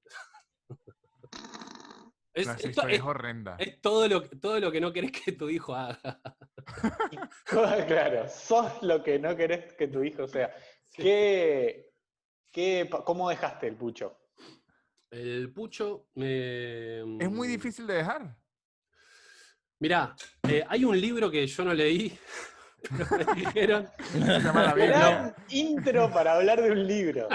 es, 2.33 2.47
No, 2.47 2.53
esa 2.53 2.89
es 2.89 3.01
horrenda. 3.01 3.55
es 3.59 3.81
todo, 3.81 4.07
lo, 4.07 4.21
todo 4.21 4.59
lo 4.59 4.71
que 4.71 4.79
no 4.81 4.93
querés 4.93 5.11
que 5.11 5.31
tu 5.33 5.49
hijo 5.49 5.75
haga. 5.75 6.19
Claro, 7.87 8.27
sos 8.29 8.81
lo 8.83 9.03
que 9.03 9.19
no 9.19 9.35
querés 9.35 9.73
que 9.73 9.87
tu 9.87 10.03
hijo 10.03 10.27
sea. 10.27 10.53
¿Qué, 10.93 11.89
qué, 12.51 12.89
¿Cómo 13.05 13.29
dejaste 13.29 13.67
el 13.67 13.75
pucho? 13.75 14.19
El 15.13 15.51
pucho. 15.53 16.07
eh, 16.15 17.03
Es 17.19 17.29
muy 17.31 17.47
difícil 17.47 17.85
de 17.87 17.93
dejar. 17.95 18.35
Mirá, 19.79 20.15
eh, 20.49 20.63
hay 20.67 20.85
un 20.85 20.99
libro 20.99 21.29
que 21.29 21.45
yo 21.45 21.65
no 21.65 21.73
leí, 21.73 22.17
pero 23.09 23.25
me 23.27 23.41
dijeron. 23.41 23.87
Biblia. 24.13 24.73
Gran 24.75 25.35
intro 25.49 26.09
para 26.11 26.35
hablar 26.37 26.61
de 26.61 26.71
un 26.71 26.87
libro. 26.87 27.27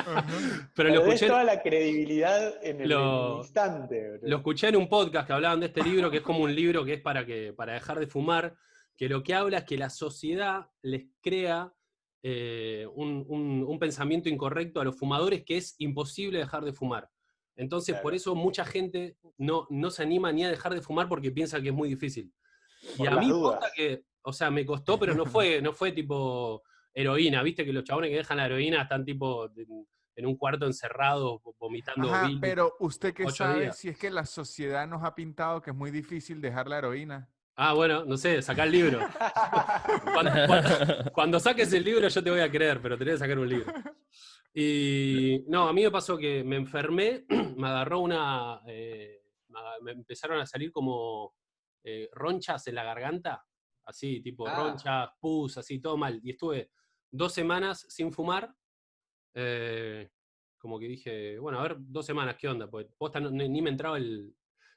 Pero 0.75 0.89
lo 0.89 1.03
escuché, 1.07 1.27
toda 1.29 1.45
la 1.45 1.63
credibilidad 1.63 2.55
en 2.65 2.81
el, 2.81 2.89
Lo- 2.89 3.39
instante. 3.39 4.19
Lo 4.23 4.39
escuché 4.39 4.69
en 4.69 4.77
un 4.77 4.89
podcast 4.89 5.27
que 5.27 5.33
hablaban 5.35 5.61
de 5.61 5.67
este 5.67 5.83
libro, 5.83 6.11
que 6.11 6.19
es 6.19 6.23
como 6.23 6.41
un 6.45 6.55
libro 6.55 6.85
que 6.85 6.95
es 6.95 7.01
para, 7.03 7.25
que, 7.27 7.53
para 7.53 7.75
dejar 7.75 7.99
de 8.01 8.07
fumar, 8.07 8.57
que 8.97 9.09
lo 9.09 9.23
que 9.23 9.35
habla 9.35 9.59
es 9.59 9.65
que 9.65 9.79
la 9.79 9.91
sociedad 9.91 10.67
les 10.83 11.05
crea 11.21 11.73
eh, 12.23 12.87
un, 12.95 13.25
un- 13.29 13.65
un 13.69 13.79
pensamiento 13.79 14.29
incorrecto 14.29 14.81
a 14.81 14.85
los 14.85 14.97
fumadores 14.99 15.45
que 15.45 15.59
es 15.59 15.75
imposible 15.79 16.39
dejar 16.41 16.65
de 16.65 16.73
fumar. 16.73 17.09
Entonces, 17.59 17.97
por 17.97 18.15
eso 18.15 18.37
mucha 18.37 18.65
gente 18.65 19.17
no, 19.37 19.67
no 19.69 19.91
se 19.91 20.05
anima 20.05 20.31
ni 20.31 20.45
a 20.45 20.49
dejar 20.49 20.73
de 20.73 20.81
fumar 20.81 21.09
porque 21.09 21.33
piensa 21.33 21.61
que 21.61 21.69
es 21.69 21.75
muy 21.75 21.89
difícil. 21.89 22.33
Y 22.97 23.07
a 23.07 23.11
mí 23.17 23.29
posta 23.31 23.69
que, 23.75 24.05
o 24.23 24.33
sea, 24.33 24.49
me 24.51 24.65
costó, 24.65 24.97
pero 24.97 25.13
no 25.15 25.27
fue, 25.27 25.61
no 25.61 25.73
fue 25.73 25.91
tipo 25.91 26.63
heroína, 26.95 27.43
viste 27.43 27.65
que 27.65 27.73
los 27.73 27.83
chabones 27.83 28.11
que 28.11 28.17
dejan 28.17 28.37
la 28.37 28.47
heroína 28.47 28.83
están 28.83 29.05
tipo 29.05 29.51
en, 30.15 30.27
un 30.27 30.37
cuarto 30.37 30.67
encerrados 30.67 31.41
vomitando 31.59 32.13
Ajá, 32.13 32.29
pero 32.41 32.77
usted 32.79 33.13
que 33.13 33.29
sabe 33.31 33.63
días. 33.63 33.77
si 33.77 33.89
es 33.89 33.99
que 33.99 34.11
la 34.11 34.25
sociedad 34.25 34.87
nos 34.87 35.03
ha 35.05 35.15
pintado 35.17 35.61
que 35.61 35.71
es 35.71 35.77
muy 35.77 35.91
difícil 35.91 36.41
dejar 36.41 36.69
la 36.69 36.79
heroína. 36.79 37.29
Ah, 37.57 37.73
bueno, 37.75 38.05
no 38.05 38.17
sé, 38.17 38.41
saca 38.41 38.63
el 38.63 38.71
libro. 38.71 39.01
Cuando, 40.15 40.31
cuando- 40.47 41.13
cuando 41.13 41.41
saques 41.41 41.73
el 41.73 41.83
libro 41.83 42.07
yo 42.07 42.23
te 42.23 42.31
voy 42.31 42.41
a 42.41 42.51
creer, 42.51 42.81
pero 42.81 42.97
tenés 42.97 43.15
que 43.15 43.19
sacar 43.19 43.39
un 43.39 43.49
libro. 43.49 43.73
Y 44.61 45.45
no, 45.47 45.69
a 45.69 45.73
mí 45.73 45.83
me 45.85 45.91
pasó 45.93 46.17
que 46.19 46.43
me 46.43 46.57
enfermé, 46.57 47.25
me 47.57 47.69
agarró 47.69 48.01
una... 48.01 48.61
eh, 48.67 49.23
me 49.83 49.93
empezaron 49.93 50.41
a 50.41 50.47
salir 50.47 50.73
como 50.73 51.35
eh, 51.85 52.09
ronchas 52.13 52.67
en 52.67 52.75
la 52.75 52.83
garganta, 52.83 53.45
así, 53.87 54.21
tipo 54.21 54.47
Ah. 54.49 54.57
ronchas, 54.57 55.11
pus, 55.21 55.59
así, 55.59 55.81
todo 55.81 55.97
mal. 55.97 56.21
Y 56.25 56.31
estuve 56.31 56.71
dos 57.11 57.33
semanas 57.33 57.87
sin 57.89 58.13
fumar. 58.13 58.53
eh, 59.35 60.11
como 60.61 60.81
que 60.81 60.87
dije, 60.89 61.39
bueno, 61.39 61.61
a 61.61 61.63
ver, 61.63 61.77
dos 61.79 62.05
semanas, 62.05 62.37
¿qué 62.37 62.49
onda? 62.49 62.69
Pues 62.69 62.87
posta 62.97 63.21
no- 63.21 63.31
ni, 63.31 63.49
ni 63.49 63.63
me 63.63 63.71
entraba 63.71 63.97
el, 63.97 64.35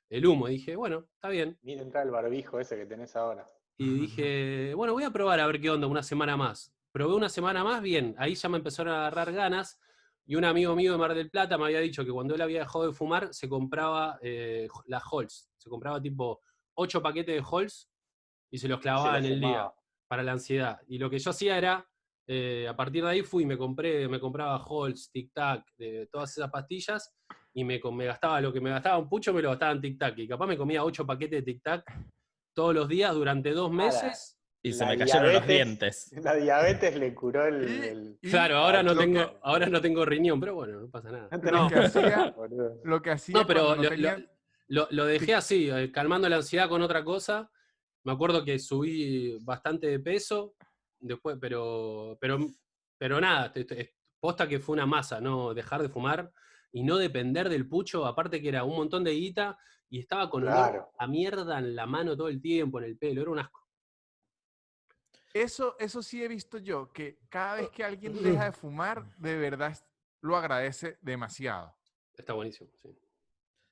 el 0.09 0.25
humo. 0.27 0.47
Y 0.47 0.51
dije, 0.53 0.75
bueno, 0.75 1.07
está 1.15 1.29
bien. 1.29 1.57
Mira 1.63 1.81
entrar 1.81 2.05
el 2.05 2.11
barbijo 2.11 2.59
ese 2.59 2.77
que 2.77 2.85
tenés 2.85 3.15
ahora. 3.15 3.49
Y 3.77 3.89
dije, 4.01 4.75
bueno, 4.75 4.93
voy 4.93 5.03
a 5.05 5.09
probar 5.09 5.39
a 5.39 5.47
ver 5.47 5.59
qué 5.59 5.71
onda 5.71 5.87
una 5.87 6.03
semana 6.03 6.37
más. 6.37 6.71
Probé 6.91 7.15
una 7.15 7.29
semana 7.29 7.63
más, 7.63 7.81
bien, 7.81 8.15
ahí 8.17 8.35
ya 8.35 8.49
me 8.49 8.57
empezaron 8.57 8.93
a 8.93 8.99
agarrar 9.07 9.31
ganas. 9.31 9.79
Y 10.25 10.35
un 10.35 10.45
amigo 10.45 10.75
mío 10.75 10.91
de 10.91 10.97
Mar 10.97 11.13
del 11.13 11.29
Plata 11.29 11.57
me 11.57 11.65
había 11.65 11.79
dicho 11.79 12.05
que 12.05 12.11
cuando 12.11 12.35
él 12.35 12.41
había 12.41 12.59
dejado 12.59 12.87
de 12.87 12.93
fumar, 12.93 13.33
se 13.33 13.49
compraba 13.49 14.19
eh, 14.21 14.67
las 14.85 15.03
Halls. 15.11 15.49
Se 15.57 15.69
compraba 15.69 16.01
tipo 16.01 16.41
ocho 16.75 17.01
paquetes 17.01 17.35
de 17.35 17.43
Halls 17.49 17.89
y 18.51 18.57
se 18.57 18.67
los 18.67 18.79
clavaba 18.79 19.19
Se 19.19 19.27
en 19.27 19.33
el 19.33 19.39
día 19.39 19.71
para 20.07 20.23
la 20.23 20.33
ansiedad. 20.33 20.79
Y 20.87 20.97
lo 20.97 21.09
que 21.09 21.19
yo 21.19 21.31
hacía 21.31 21.57
era, 21.57 21.87
eh, 22.27 22.67
a 22.67 22.75
partir 22.75 23.03
de 23.03 23.09
ahí 23.09 23.21
fui 23.23 23.43
y 23.43 23.45
me 23.45 23.57
compré, 23.57 24.07
me 24.07 24.19
compraba 24.19 24.63
Halls, 24.63 25.09
Tic 25.11 25.31
Tac, 25.33 25.65
de 25.77 26.07
todas 26.11 26.37
esas 26.37 26.51
pastillas, 26.51 27.15
y 27.53 27.63
me, 27.63 27.79
me 27.91 28.05
gastaba 28.05 28.41
lo 28.41 28.53
que 28.53 28.61
me 28.61 28.69
gastaba 28.69 28.97
un 28.97 29.09
pucho, 29.09 29.33
me 29.33 29.41
lo 29.41 29.49
gastaba 29.49 29.71
en 29.71 29.81
Tic 29.81 29.97
Tac. 29.97 30.17
Y 30.19 30.27
capaz 30.27 30.47
me 30.47 30.57
comía 30.57 30.83
ocho 30.83 31.05
paquetes 31.05 31.43
de 31.43 31.53
Tic 31.53 31.63
Tac 31.63 31.85
todos 32.53 32.75
los 32.75 32.87
días 32.87 33.13
durante 33.13 33.51
dos 33.51 33.71
meses. 33.71 34.40
Y 34.63 34.73
se 34.73 34.85
me 34.85 34.97
cayeron 34.97 35.33
los 35.33 35.47
dientes. 35.47 36.11
La 36.23 36.35
diabetes 36.35 36.95
le 36.95 37.13
curó 37.15 37.45
el. 37.47 38.17
Y 38.21 38.29
Claro, 38.29 38.57
ahora 38.57 38.83
no 38.83 38.95
tengo, 38.95 39.19
que- 39.19 39.37
ahora 39.41 39.65
no 39.67 39.81
tengo 39.81 40.05
riñón, 40.05 40.39
pero 40.39 40.53
bueno, 40.55 40.81
no 40.81 40.89
pasa 40.89 41.11
nada. 41.11 41.29
no 41.31 41.51
lo 41.63 41.67
que 41.69 41.75
hacía, 41.79 42.35
lo 42.83 43.01
que 43.01 43.11
hacía 43.11 43.39
No, 43.39 43.47
pero 43.47 43.75
lo, 43.75 43.89
tenía- 43.89 44.17
lo- 44.17 44.25
lo- 44.83 44.87
lo 44.91 45.05
dejé 45.05 45.33
así, 45.35 45.69
eh, 45.69 45.91
calmando 45.91 46.29
la 46.29 46.37
ansiedad 46.37 46.69
con 46.69 46.81
otra 46.81 47.03
cosa. 47.03 47.49
Me 48.03 48.11
acuerdo 48.13 48.43
que 48.45 48.59
subí 48.59 49.37
bastante 49.43 49.87
de 49.87 49.99
peso, 49.99 50.55
después, 50.99 51.37
pero, 51.41 52.17
pero, 52.21 52.37
pero 52.97 53.19
nada, 53.21 53.51
posta 54.19 54.47
que 54.47 54.59
fue 54.59 54.73
una 54.73 54.85
masa, 54.85 55.19
¿no? 55.21 55.53
Dejar 55.53 55.81
de 55.81 55.89
fumar 55.89 56.31
y 56.71 56.83
no 56.83 56.97
depender 56.97 57.49
del 57.49 57.67
pucho, 57.67 58.05
aparte 58.05 58.41
que 58.41 58.49
era 58.49 58.63
un 58.63 58.75
montón 58.75 59.03
de 59.03 59.11
guita 59.11 59.57
y 59.89 59.99
estaba 59.99 60.29
con 60.29 60.43
olor 60.43 60.53
Claro. 60.55 60.91
a 60.97 61.07
mierda 61.07 61.57
en 61.59 61.75
la 61.75 61.85
mano 61.85 62.15
todo 62.15 62.27
el 62.29 62.39
tiempo, 62.41 62.79
en 62.79 62.85
el 62.85 62.97
pelo, 62.97 63.21
era 63.21 63.31
un 63.31 63.39
asco. 63.39 63.60
Eso, 65.33 65.75
eso 65.79 66.01
sí 66.03 66.23
he 66.23 66.27
visto 66.27 66.57
yo, 66.57 66.91
que 66.91 67.19
cada 67.29 67.55
vez 67.55 67.69
que 67.69 67.83
alguien 67.83 68.21
deja 68.21 68.45
de 68.45 68.51
fumar, 68.51 69.03
de 69.17 69.37
verdad 69.37 69.77
lo 70.21 70.35
agradece 70.35 70.97
demasiado. 71.01 71.73
Está 72.17 72.33
buenísimo, 72.33 72.69
sí. 72.81 72.89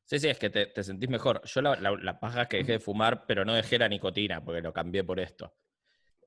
Sí, 0.05 0.19
sí, 0.19 0.27
es 0.29 0.39
que 0.39 0.49
te, 0.49 0.65
te 0.67 0.83
sentís 0.83 1.07
mejor. 1.09 1.41
Yo 1.43 1.61
la, 1.61 1.75
la, 1.75 1.91
la 1.91 2.19
paja 2.19 2.47
que 2.47 2.57
dejé 2.57 2.71
de 2.73 2.79
fumar, 2.79 3.25
pero 3.27 3.45
no 3.45 3.53
dejé 3.53 3.77
la 3.77 3.87
nicotina, 3.87 4.43
porque 4.43 4.61
lo 4.61 4.73
cambié 4.73 5.03
por 5.03 5.19
esto. 5.19 5.53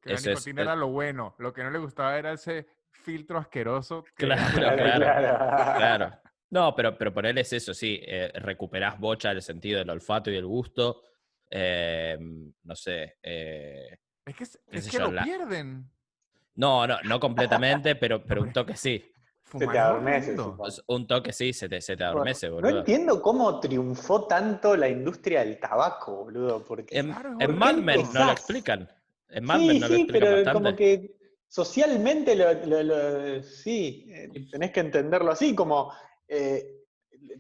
Que 0.01 0.11
la 0.11 0.15
es- 0.17 0.27
nicotina 0.27 0.63
era 0.63 0.77
lo 0.77 0.89
bueno, 0.89 1.35
lo 1.39 1.53
que 1.53 1.65
no 1.65 1.71
le 1.71 1.79
gustaba 1.79 2.17
era 2.17 2.33
ese 2.33 2.67
filtro 2.91 3.39
asqueroso. 3.39 4.05
que- 4.05 4.27
Claro, 4.27 4.43
Claro, 4.55 4.77
claro. 4.83 5.05
claro. 5.05 5.79
Claro. 5.79 6.21
No, 6.51 6.75
pero, 6.77 6.97
pero 6.99 7.13
por 7.15 7.27
él 7.27 7.39
es 7.39 7.53
eso, 7.55 7.73
sí. 7.75 7.99
eh, 8.05 8.31
recuperás 8.35 9.01
bocha 9.01 9.31
el 9.33 9.41
sentido 9.43 9.79
del 9.79 9.91
olfato 9.91 10.31
y 10.31 10.35
del 10.35 10.47
gusto. 10.47 11.03
eh, 11.51 12.17
no 12.21 12.77
sé. 12.77 13.17
eh, 13.23 13.99
Es 14.27 14.37
que, 14.37 14.45
es- 14.45 14.59
que 14.71 14.81
yo, 14.99 15.01
lo 15.01 15.13
la- 15.13 15.25
pierden. 15.25 15.91
no, 16.55 16.87
no, 16.87 16.97
no 17.05 17.21
completamente, 17.21 17.97
pero, 17.97 18.25
pero 18.25 18.43
un 18.43 18.53
toque 18.53 18.77
sí. 18.77 19.05
Se 19.59 19.67
te 19.67 19.79
adormece. 19.79 20.35
Un 20.87 21.07
toque 21.07 21.33
sí, 21.33 21.53
se 21.53 21.69
te, 21.69 21.81
se 21.83 21.95
te 21.97 22.05
adormece, 22.05 22.49
No 22.49 22.55
boludo. 22.55 22.79
entiendo 22.79 23.21
cómo 23.21 23.61
triunfó 23.61 24.27
tanto 24.27 24.77
la 24.77 24.89
industria 24.89 25.41
del 25.41 25.59
tabaco, 25.61 26.25
boludo. 26.25 26.65
Porque 26.65 26.97
En, 26.99 27.13
Claro, 27.13 27.37
en. 27.39 27.59
Mad 27.59 27.75
Men 27.77 28.01
no 28.15 28.25
lo 28.25 28.33
explican. 28.33 28.89
En 29.29 29.45
Mad 29.45 29.59
sí, 29.59 29.67
Men 29.67 29.81
no 29.81 29.89
lo 29.89 29.95
explican 29.95 30.21
pero 30.21 30.37
bastante. 30.37 30.53
como 30.53 30.77
que 30.77 31.17
socialmente 31.49 32.35
lo, 32.35 32.53
lo- 32.65 32.83
lo- 32.83 33.43
sí, 33.43 34.07
eh, 34.09 34.31
tenés 34.51 34.71
que 34.71 34.81
entenderlo 34.81 35.33
así, 35.33 35.55
como 35.55 35.93
eh, 36.27 36.79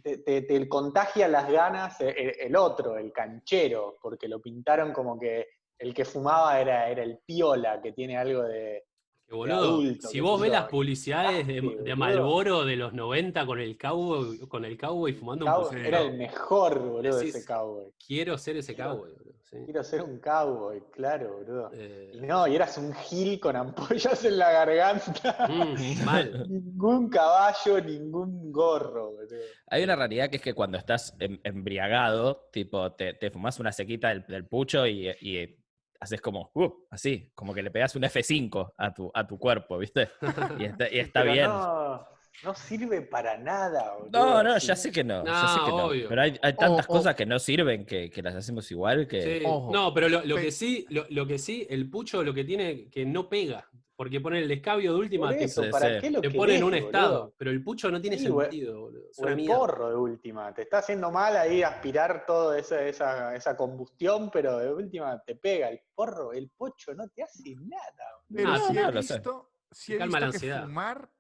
te, 0.03 0.19
te- 0.19 0.43
te 0.43 0.69
contagia 0.69 1.29
las 1.29 1.51
ganas 1.51 1.99
eh, 2.03 2.15
el, 2.19 2.33
el 2.49 2.57
otro, 2.57 2.99
el 2.99 3.11
canchero, 3.11 3.97
porque 4.03 4.29
lo 4.29 4.39
pintaron 4.43 4.93
como 4.93 5.19
que 5.19 5.47
el 5.79 5.95
que 5.95 6.05
fumaba 6.05 6.61
era, 6.61 6.89
era 6.89 7.03
el 7.03 7.19
piola, 7.25 7.81
que 7.81 7.93
tiene 7.93 8.17
algo 8.17 8.43
de... 8.43 8.85
Que 9.27 9.35
boludo, 9.37 9.57
adulto, 9.57 10.09
si 10.09 10.21
vos 10.21 10.39
ves 10.41 10.51
las 10.51 10.69
publicidades 10.69 11.47
de, 11.47 11.61
de. 11.83 11.97
Malboro 11.97 12.65
de 12.67 12.77
los 12.77 12.93
90 12.93 13.47
con 13.47 13.61
el 13.61 13.79
cowboy, 13.79 14.39
con 14.41 14.65
el 14.67 14.77
cowboy 14.77 15.15
fumando 15.15 15.47
un 15.47 15.53
cow- 15.53 15.71
Sí. 15.71 15.77
Era 15.83 16.03
el 16.03 16.19
mejor, 16.19 16.79
boludo, 16.81 17.17
Decís, 17.19 17.35
ese 17.37 17.47
cowboy. 17.47 17.93
Quiero 18.07 18.37
ser 18.37 18.57
ese 18.59 18.75
Quiero- 18.75 18.91
cowboy, 18.91 19.13
boludo, 19.13 19.33
sí. 19.43 19.57
Quiero 19.65 19.85
ser 19.85 20.03
un 20.03 20.19
cowboy, 20.19 20.83
claro, 20.93 21.39
boludo. 21.39 21.71
Eh, 21.73 22.11
Y 22.15 22.21
no, 22.21 22.47
y 22.47 22.57
eras 22.57 22.77
un 22.77 22.93
gil 22.93 23.41
con 23.41 23.57
ampollas 23.57 24.23
en 24.23 24.37
la 24.39 24.53
garganta. 24.53 25.49
mm, 25.49 26.05
mal. 26.05 26.47
Ningún 26.51 27.09
caballo, 27.09 27.81
ningún 27.81 28.53
gorro, 28.53 29.13
boludo. 29.13 29.37
Hay 29.69 29.83
una 29.83 29.97
realidad 29.97 30.29
que 30.29 30.37
es 30.37 30.43
que 30.43 30.53
cuando 30.53 30.77
estás 30.77 31.17
em- 31.21 31.41
embriagado, 31.43 32.49
tipo, 32.53 32.93
te, 32.93 33.15
te 33.15 33.31
fumas 33.31 33.59
una 33.61 33.73
sequita 33.73 34.09
del, 34.11 34.27
del 34.27 34.47
pucho 34.47 34.87
y, 34.87 35.09
y 35.23 35.62
haces 36.03 36.21
como, 36.21 36.51
uh, 36.55 36.69
así, 36.91 37.31
como 37.35 37.55
que 37.55 37.63
le 37.63 37.71
pegas 37.71 37.95
un 37.95 38.03
F5 38.03 38.75
a 38.77 38.93
tu, 38.93 39.11
a 39.15 39.25
tu 39.25 39.39
cuerpo, 39.39 39.79
¿viste? 39.79 40.11
Y 40.59 40.65
está, 40.65 40.91
y 40.91 40.99
está 40.99 41.21
Pero 41.21 41.33
bien. 41.33 41.47
No, 41.47 42.05
no 42.45 42.55
sirve 42.55 43.03
para 43.03 43.39
nada, 43.39 43.95
boludo. 43.99 44.11
No, 44.13 44.43
no, 44.43 44.59
ya 44.59 44.75
sé 44.77 44.91
que 44.91 45.05
no, 45.05 45.25
ya 45.25 45.49
sé 45.49 45.59
No, 45.71 45.93
no. 45.95 46.09
Pero 46.09 46.23
hay, 46.23 46.39
hay 46.43 46.53
tantas 46.55 46.87
cosas 46.87 47.15
que 47.15 47.27
no 47.27 47.39
sirven 47.39 47.85
que, 47.87 48.11
que 48.11 48.23
las 48.23 48.35
hacemos 48.35 48.71
igual 48.71 49.07
que... 49.07 49.41
Sí, 49.41 49.47
No, 49.47 49.93
pero 49.95 50.09
lo, 50.09 50.37
que 50.37 50.51
sí, 50.51 50.87
lo, 50.91 51.05
lo 51.11 51.27
que 51.27 51.39
sí, 51.39 51.67
el 51.71 51.89
pucho 51.91 52.23
lo 52.23 52.35
que 52.35 52.45
tiene 52.45 52.89
que 52.91 53.05
no 53.05 53.29
pega. 53.29 53.69
Porque 53.95 54.21
pone 54.21 54.41
el 54.41 54.51
escabio 54.51 54.95
de 54.95 54.99
última, 54.99 55.29
Por 55.29 55.37
te, 55.37 55.45
eso, 55.45 55.63
sí, 55.63 55.69
¿para 55.71 55.95
sí. 55.95 56.01
qué 56.01 56.11
lo 56.11 56.21
te 56.23 56.31
pone 56.31 56.57
en 56.57 56.65
un 56.65 56.75
estado. 56.75 57.19
boludo? 57.21 57.35
Pero 57.39 57.51
el 57.53 57.63
pucho 57.63 57.89
no 57.91 58.01
tiene 58.01 58.19
Sí, 58.19 58.25
sentido, 58.27 58.81
boludo. 58.81 59.05
O 59.19 59.29
el 59.29 59.37
mierda. 59.37 59.59
porro 59.59 59.89
de 59.91 59.97
última. 59.97 60.53
Te 60.55 60.63
está 60.63 60.79
haciendo 60.79 61.11
mal 61.13 61.37
ahí 61.37 61.63
aspirar 61.63 62.25
toda 62.27 62.59
esa, 62.59 62.83
esa, 62.83 63.37
esa 63.37 63.57
combustión, 63.57 64.29
pero 64.33 64.59
de 64.59 64.73
última 64.73 65.23
te 65.25 65.37
pega. 65.37 65.69
El 65.69 65.83
porro, 65.95 66.33
el 66.33 66.51
pocho 66.51 66.95
no 66.95 67.07
te 67.11 67.23
hace 67.23 67.55
nada. 67.61 67.93
boludo. 68.29 68.35
Pero 68.35 68.51
Ah, 68.51 68.59
sí 68.67 68.73
no, 68.75 68.89
he 68.89 68.93
visto, 68.93 69.51
Te 69.87 69.95
he 69.95 69.99
calma 69.99 70.19
la 70.21 70.27
visto 70.27 70.41
que 70.41 70.47
ansiedad. 70.47 70.65
fumar, 70.65 71.11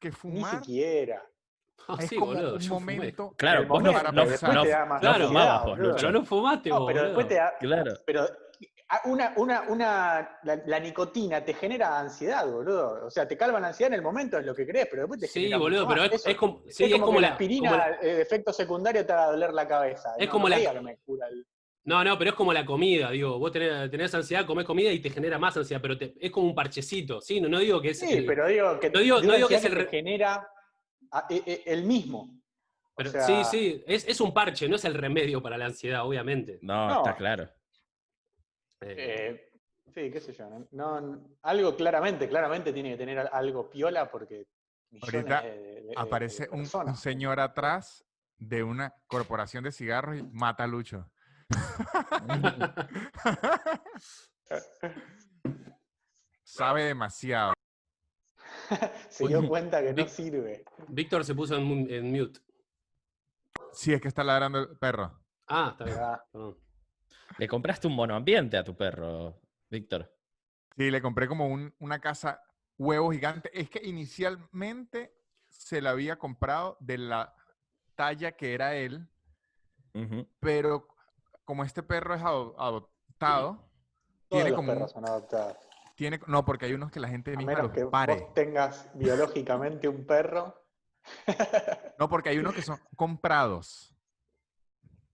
que 0.00 0.08
Ni 0.08 0.14
fumar 0.14 0.56
siquiera. 0.56 1.22
Ah, 1.88 1.96
es 1.98 2.08
sí, 2.08 2.16
como 2.16 2.32
boludo, 2.34 2.54
un 2.54 2.60
fumé. 2.60 2.96
momento 2.96 3.34
Claro, 3.36 3.66
vos 3.66 3.82
no, 3.82 3.92
momento, 3.92 4.12
no- 4.12 4.26
después 4.26 4.54
no- 4.54 4.62
te 4.62 4.68
da 4.68 4.84
más 4.84 5.02
no 5.02 5.14
fumabas 5.28 5.62
vos, 5.64 5.78
boludo. 5.78 5.96
Pero 5.96 6.12
no 6.12 6.24
fumaste, 6.24 6.68
No, 6.70 6.78
vos, 6.80 6.86
pero 6.92 7.04
después 7.04 7.28
te 7.28 7.34
boludo. 7.34 7.50
da. 7.50 7.58
Claro. 7.58 7.92
Pero 8.06 8.26
ah, 8.90 9.00
una, 9.06 9.32
una, 9.36 9.62
una, 9.68 10.38
la, 10.42 10.62
la 10.66 10.78
nicotina 10.80 11.44
te 11.44 11.54
genera 11.54 11.98
ansiedad, 11.98 12.46
boludo. 12.46 13.06
O 13.06 13.10
sea, 13.10 13.26
te 13.26 13.36
calma 13.36 13.60
la 13.60 13.68
ansiedad 13.68 13.92
en 13.92 13.94
el 13.98 14.02
momento, 14.02 14.38
es 14.38 14.44
lo 14.46 14.54
que 14.54 14.66
crees, 14.66 14.88
pero 14.90 15.02
después 15.02 15.20
te 15.20 15.26
Sí, 15.26 15.40
genera 15.40 15.58
boludo, 15.58 15.88
pero 15.88 16.04
es, 16.04 16.26
es 16.26 16.36
como, 16.36 16.62
sí, 16.68 16.84
es 16.84 16.92
como, 17.00 17.12
que 17.14 17.20
la 17.20 17.28
aspirina, 17.28 17.70
como 17.70 17.78
la- 17.82 17.94
el 17.96 18.20
efecto 18.20 18.52
secundario 18.52 19.04
te 19.06 19.12
haga 19.12 19.26
doler 19.26 19.52
la 19.52 19.66
cabeza. 19.66 20.12
Es 20.18 20.26
No, 20.26 20.32
como 20.32 20.48
no 20.48 20.56
la- 20.56 20.82
me 20.82 20.96
cura 20.98 21.26
el- 21.28 21.46
No, 21.90 22.04
no, 22.04 22.16
pero 22.16 22.30
es 22.30 22.36
como 22.36 22.52
la 22.52 22.64
comida, 22.64 23.10
digo, 23.10 23.36
vos 23.36 23.50
tenés, 23.50 23.90
tenés 23.90 24.14
ansiedad, 24.14 24.46
comés 24.46 24.64
comida 24.64 24.92
y 24.92 25.00
te 25.00 25.10
genera 25.10 25.40
más 25.40 25.56
ansiedad, 25.56 25.82
pero 25.82 25.98
te- 25.98 26.14
es 26.20 26.30
como 26.30 26.46
un 26.46 26.54
parchecito, 26.54 27.20
¿sí? 27.20 27.40
No, 27.40 27.48
no 27.48 27.58
digo 27.58 27.80
que 27.82 27.90
es... 27.90 27.98
Sí, 27.98 28.12
el- 28.12 28.26
pero 28.26 28.46
digo 28.46 28.78
que, 28.78 28.90
no 28.90 29.00
digo- 29.00 29.20
no 29.20 29.48
que 29.48 29.56
es 29.56 29.64
el 29.64 29.88
genera 29.88 30.48
a- 31.10 31.26
e- 31.28 31.42
e- 31.44 31.62
el 31.66 31.82
mismo. 31.82 32.20
O 32.20 32.92
pero- 32.94 33.10
sea, 33.10 33.22
sí, 33.26 33.42
sí, 33.50 33.82
es, 33.88 34.06
es 34.06 34.20
un 34.20 34.32
parche, 34.32 34.68
no 34.68 34.76
es 34.76 34.84
el 34.84 34.94
remedio 34.94 35.42
para 35.42 35.58
la 35.58 35.66
ansiedad, 35.66 36.06
obviamente. 36.06 36.60
No, 36.62 36.88
No. 36.88 36.96
está 36.98 37.16
claro. 37.16 37.48
Eh, 38.82 38.94
eh, 38.96 39.50
sí, 39.92 40.10
qué 40.12 40.20
sé 40.20 40.32
yo. 40.32 40.48
No, 40.70 41.00
No, 41.00 41.28
algo 41.42 41.74
claramente, 41.74 42.28
claramente 42.28 42.72
tiene 42.72 42.90
que 42.90 42.98
tener 42.98 43.18
al- 43.18 43.30
algo 43.32 43.68
piola 43.68 44.08
porque 44.08 44.46
Ahorita 45.02 45.42
de- 45.42 45.50
de- 45.58 45.80
de- 45.82 45.92
aparece 45.96 46.44
de 46.44 46.50
un, 46.50 46.68
un 46.86 46.96
señor 46.96 47.40
atrás 47.40 48.04
de 48.38 48.62
una 48.62 48.94
corporación 49.08 49.64
de 49.64 49.72
cigarros 49.72 50.18
y 50.18 50.22
mata 50.22 50.62
a 50.64 50.66
Lucho. 50.68 51.10
Sabe 56.44 56.84
demasiado. 56.84 57.52
Se 59.08 59.26
dio 59.26 59.46
cuenta 59.48 59.80
que 59.82 59.90
no 59.92 60.04
Vic- 60.04 60.08
sirve. 60.08 60.64
Víctor 60.88 61.24
se 61.24 61.34
puso 61.34 61.56
en, 61.56 61.64
mu- 61.64 61.86
en 61.88 62.10
mute. 62.10 62.40
Sí, 63.72 63.92
es 63.92 64.00
que 64.00 64.08
está 64.08 64.24
ladrando 64.24 64.58
el 64.58 64.76
perro. 64.78 65.20
Ah, 65.46 65.68
está 65.72 65.84
bien. 65.84 65.98
Ah. 66.00 66.24
Le 67.38 67.48
compraste 67.48 67.86
un 67.86 67.94
monoambiente 67.94 68.56
a 68.56 68.64
tu 68.64 68.76
perro, 68.76 69.40
Víctor. 69.68 70.12
Sí, 70.76 70.90
le 70.90 71.00
compré 71.00 71.28
como 71.28 71.46
un- 71.46 71.72
una 71.78 72.00
casa 72.00 72.42
huevo 72.78 73.12
gigante. 73.12 73.50
Es 73.58 73.70
que 73.70 73.80
inicialmente 73.84 75.14
se 75.48 75.80
la 75.80 75.90
había 75.90 76.18
comprado 76.18 76.76
de 76.80 76.98
la 76.98 77.34
talla 77.94 78.32
que 78.32 78.54
era 78.54 78.74
él, 78.74 79.08
pero 80.40 80.88
como 81.50 81.64
este 81.64 81.82
perro 81.82 82.14
es 82.14 82.22
ado- 82.22 82.54
adoptado, 82.60 83.58
tiene 84.28 84.50
los 84.50 84.56
como 84.56 84.70
un- 84.70 84.78
perros 84.78 84.92
son 84.92 85.04
adoptados. 85.04 85.56
tiene, 85.96 86.20
no, 86.28 86.44
porque 86.44 86.66
hay 86.66 86.74
unos 86.74 86.92
que 86.92 87.00
la 87.00 87.08
gente 87.08 87.32
A 87.32 87.36
misma 87.36 87.54
menos 87.54 87.64
los 87.64 87.72
que 87.72 87.86
pare. 87.86 88.14
vos 88.20 88.34
tengas 88.34 88.88
biológicamente 88.94 89.88
un 89.88 90.06
perro. 90.06 90.54
No, 91.98 92.08
porque 92.08 92.28
hay 92.28 92.38
unos 92.38 92.54
que 92.54 92.62
son 92.62 92.78
comprados. 92.94 93.92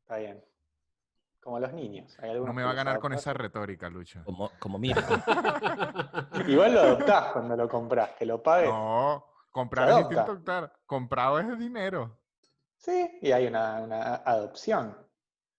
Está 0.03 0.19
bien. 0.19 0.45
Como 1.43 1.59
los 1.59 1.73
niños. 1.73 2.15
Hay 2.21 2.39
No 2.39 2.53
me 2.53 2.63
va 2.65 2.73
a 2.73 2.75
ganar 2.75 2.99
con 3.01 3.15
esa 3.15 3.33
retórica, 3.33 3.89
Lucho. 3.89 4.23
Como, 4.25 4.51
como 4.59 4.79
Mirko. 4.79 5.15
Igual 6.47 6.75
lo 6.75 6.81
adoptás 6.81 7.33
cuando 7.33 7.57
lo 7.57 7.67
compras, 7.67 8.11
que 8.19 8.27
lo 8.27 8.43
pagues. 8.43 8.69
No, 8.69 9.25
comprar 9.51 9.89
es 9.89 9.97
distinto 9.97 10.21
adoptar. 10.33 10.73
Comprado 10.85 11.39
es 11.41 11.59
dinero. 11.59 12.19
Sí, 12.77 13.19
y 13.23 13.33
hay 13.33 13.47
una, 13.47 13.81
una 13.81 14.15
adopción. 14.17 14.95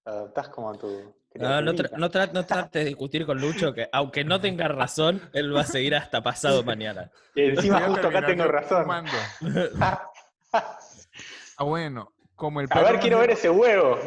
Lo 0.08 0.14
adoptás 0.14 0.48
como 0.50 0.74
tu. 0.78 0.88
No, 1.36 1.62
no, 1.62 1.74
tra- 1.74 1.90
criaturita. 1.90 1.98
no, 1.98 2.10
tra- 2.10 2.32
no 2.32 2.46
trates 2.46 2.84
de 2.84 2.90
discutir 2.90 3.26
con 3.26 3.40
Lucho, 3.40 3.74
que 3.74 3.90
aunque 3.92 4.24
no 4.24 4.40
tenga 4.40 4.68
razón, 4.70 5.22
él 5.34 5.54
va 5.56 5.62
a 5.62 5.66
seguir 5.66 5.96
hasta 5.96 6.24
pasado 6.24 6.64
mañana. 6.64 7.12
Y 7.36 7.42
encima 7.50 7.78
a 7.78 7.88
justo 7.90 8.08
acá 8.08 8.26
tengo 8.26 8.46
razón. 8.48 8.88
Ah, 11.60 11.64
bueno, 11.64 12.14
como 12.36 12.62
el 12.62 12.68
A 12.70 12.82
ver, 12.82 13.00
quiero 13.00 13.20
ver 13.20 13.32
ese 13.32 13.50
huevo. 13.50 13.98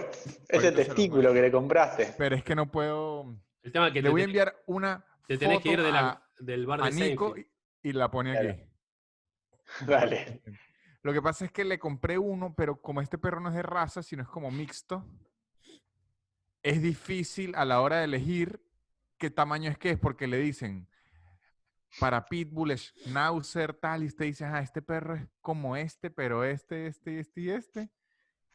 Ese 0.48 0.60
se 0.60 0.70
lo 0.70 0.76
testículo 0.76 1.32
que 1.34 1.42
le 1.42 1.50
compraste. 1.52 2.14
Pero 2.16 2.36
es 2.36 2.44
que 2.44 2.54
no 2.54 2.70
puedo. 2.70 3.36
El 3.62 3.72
tema 3.72 3.88
es 3.88 3.92
que 3.92 4.00
Le 4.00 4.08
te, 4.08 4.10
voy 4.12 4.20
a 4.22 4.24
enviar 4.24 4.56
una 4.66 5.04
te 5.26 5.36
tenés 5.36 5.60
que 5.60 5.68
ir 5.70 5.76
foto 5.78 5.86
de 5.86 5.92
la- 5.92 6.08
a, 6.10 6.22
del 6.38 6.66
bar 6.66 6.80
a 6.80 6.84
de 6.84 6.90
Nico 6.92 7.34
Seinfeld. 7.34 7.46
y, 7.82 7.88
y 7.88 7.92
la 7.92 8.10
pone 8.10 8.38
aquí. 8.38 8.62
Dale. 9.86 10.42
Lo 11.02 11.12
que 11.12 11.20
pasa 11.22 11.44
es 11.44 11.52
que 11.52 11.64
le 11.64 11.78
compré 11.78 12.18
uno, 12.18 12.54
pero 12.56 12.80
como 12.80 13.00
este 13.00 13.18
perro 13.18 13.40
no 13.40 13.48
es 13.48 13.54
de 13.54 13.62
raza, 13.62 14.02
sino 14.02 14.22
es 14.22 14.28
como 14.28 14.50
mixto, 14.50 15.04
es 16.62 16.82
difícil 16.82 17.54
a 17.56 17.64
la 17.64 17.80
hora 17.80 17.98
de 17.98 18.04
elegir 18.04 18.62
qué 19.18 19.30
tamaño 19.30 19.70
es 19.70 19.78
que 19.78 19.90
es, 19.90 19.98
porque 19.98 20.26
le 20.26 20.38
dicen, 20.38 20.88
para 21.98 22.26
Pitbull 22.26 22.70
es 22.72 22.92
Schnauzer, 23.04 23.74
tal, 23.74 24.02
y 24.02 24.06
usted 24.06 24.26
dice, 24.26 24.44
ah, 24.44 24.60
este 24.60 24.80
perro 24.82 25.14
es 25.14 25.26
como 25.40 25.76
este, 25.76 26.10
pero 26.10 26.44
este, 26.44 26.86
este, 26.86 27.20
este 27.20 27.40
y 27.40 27.50
este. 27.50 27.90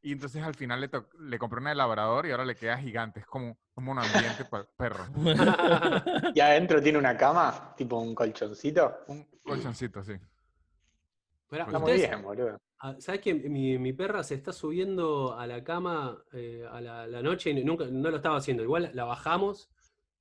Y 0.02 0.12
entonces 0.12 0.44
al 0.44 0.54
final 0.54 0.82
le, 0.82 0.88
to- 0.88 1.10
le 1.20 1.40
compré 1.40 1.60
una 1.60 1.72
de 1.72 1.76
labrador 1.76 2.28
y 2.28 2.32
ahora 2.32 2.46
le 2.46 2.56
queda 2.56 2.78
gigante. 2.78 3.22
Es 3.22 3.26
como, 3.26 3.58
como 3.74 3.92
un 3.92 3.98
ambiente 4.00 4.46
para 4.46 4.64
perro. 4.78 5.06
Y 6.36 6.40
adentro 6.40 6.82
tiene 6.82 7.00
una 7.00 7.18
cama, 7.18 7.74
tipo 7.76 7.98
un 8.00 8.14
colchoncito. 8.14 9.00
Un 9.08 9.26
colchoncito, 9.44 10.04
sí. 10.04 10.14
Pará, 11.48 11.64
Está 11.66 11.80
muy 11.80 11.94
bien, 11.94 12.22
boludo. 12.22 12.62
Ah, 12.80 12.96
¿Sabes 13.00 13.22
que 13.22 13.34
mi, 13.34 13.78
mi 13.78 13.94
perra 13.94 14.24
se 14.24 14.36
está 14.36 14.52
subiendo 14.54 15.38
a 15.38 15.48
la 15.48 15.64
cama 15.64 16.24
eh, 16.34 16.66
a 16.70 16.82
la, 16.82 17.08
la 17.08 17.22
noche 17.22 17.50
y 17.52 17.64
nunca 17.64 17.86
no 17.86 18.10
lo 18.10 18.18
estaba 18.18 18.38
haciendo? 18.38 18.64
Igual 18.64 18.92
la 18.94 19.06
bajamos, 19.06 19.70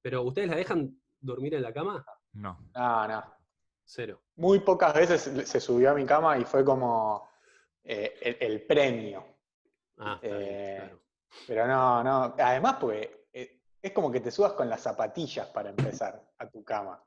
pero 0.03 0.23
¿ustedes 0.23 0.49
la 0.49 0.57
dejan 0.57 1.01
dormir 1.21 1.55
en 1.55 1.63
la 1.63 1.73
cama? 1.73 2.05
No. 2.33 2.59
No, 2.75 3.09
no. 3.09 3.25
Cero. 3.85 4.23
Muy 4.37 4.61
pocas 4.61 4.95
veces 4.95 5.49
se 5.49 5.61
subió 5.61 5.91
a 5.91 5.95
mi 5.95 6.07
cama 6.07 6.39
y 6.39 6.45
fue 6.45 6.65
como 6.65 7.29
eh, 7.83 8.15
el, 8.21 8.53
el 8.53 8.63
premio. 8.63 9.25
Ah, 9.99 10.19
está 10.23 10.37
bien, 10.37 10.51
Eh, 10.51 10.77
claro. 10.79 11.01
Pero 11.47 11.67
no, 11.67 12.05
no. 12.05 12.35
Además, 12.39 12.77
porque 12.81 13.25
es 13.85 13.93
como 13.93 14.11
que 14.11 14.21
te 14.21 14.31
subas 14.31 14.55
con 14.55 14.71
las 14.71 14.81
zapatillas 14.81 15.47
para 15.49 15.69
empezar 15.69 16.19
a 16.39 16.49
tu 16.49 16.65
cama. 16.65 17.05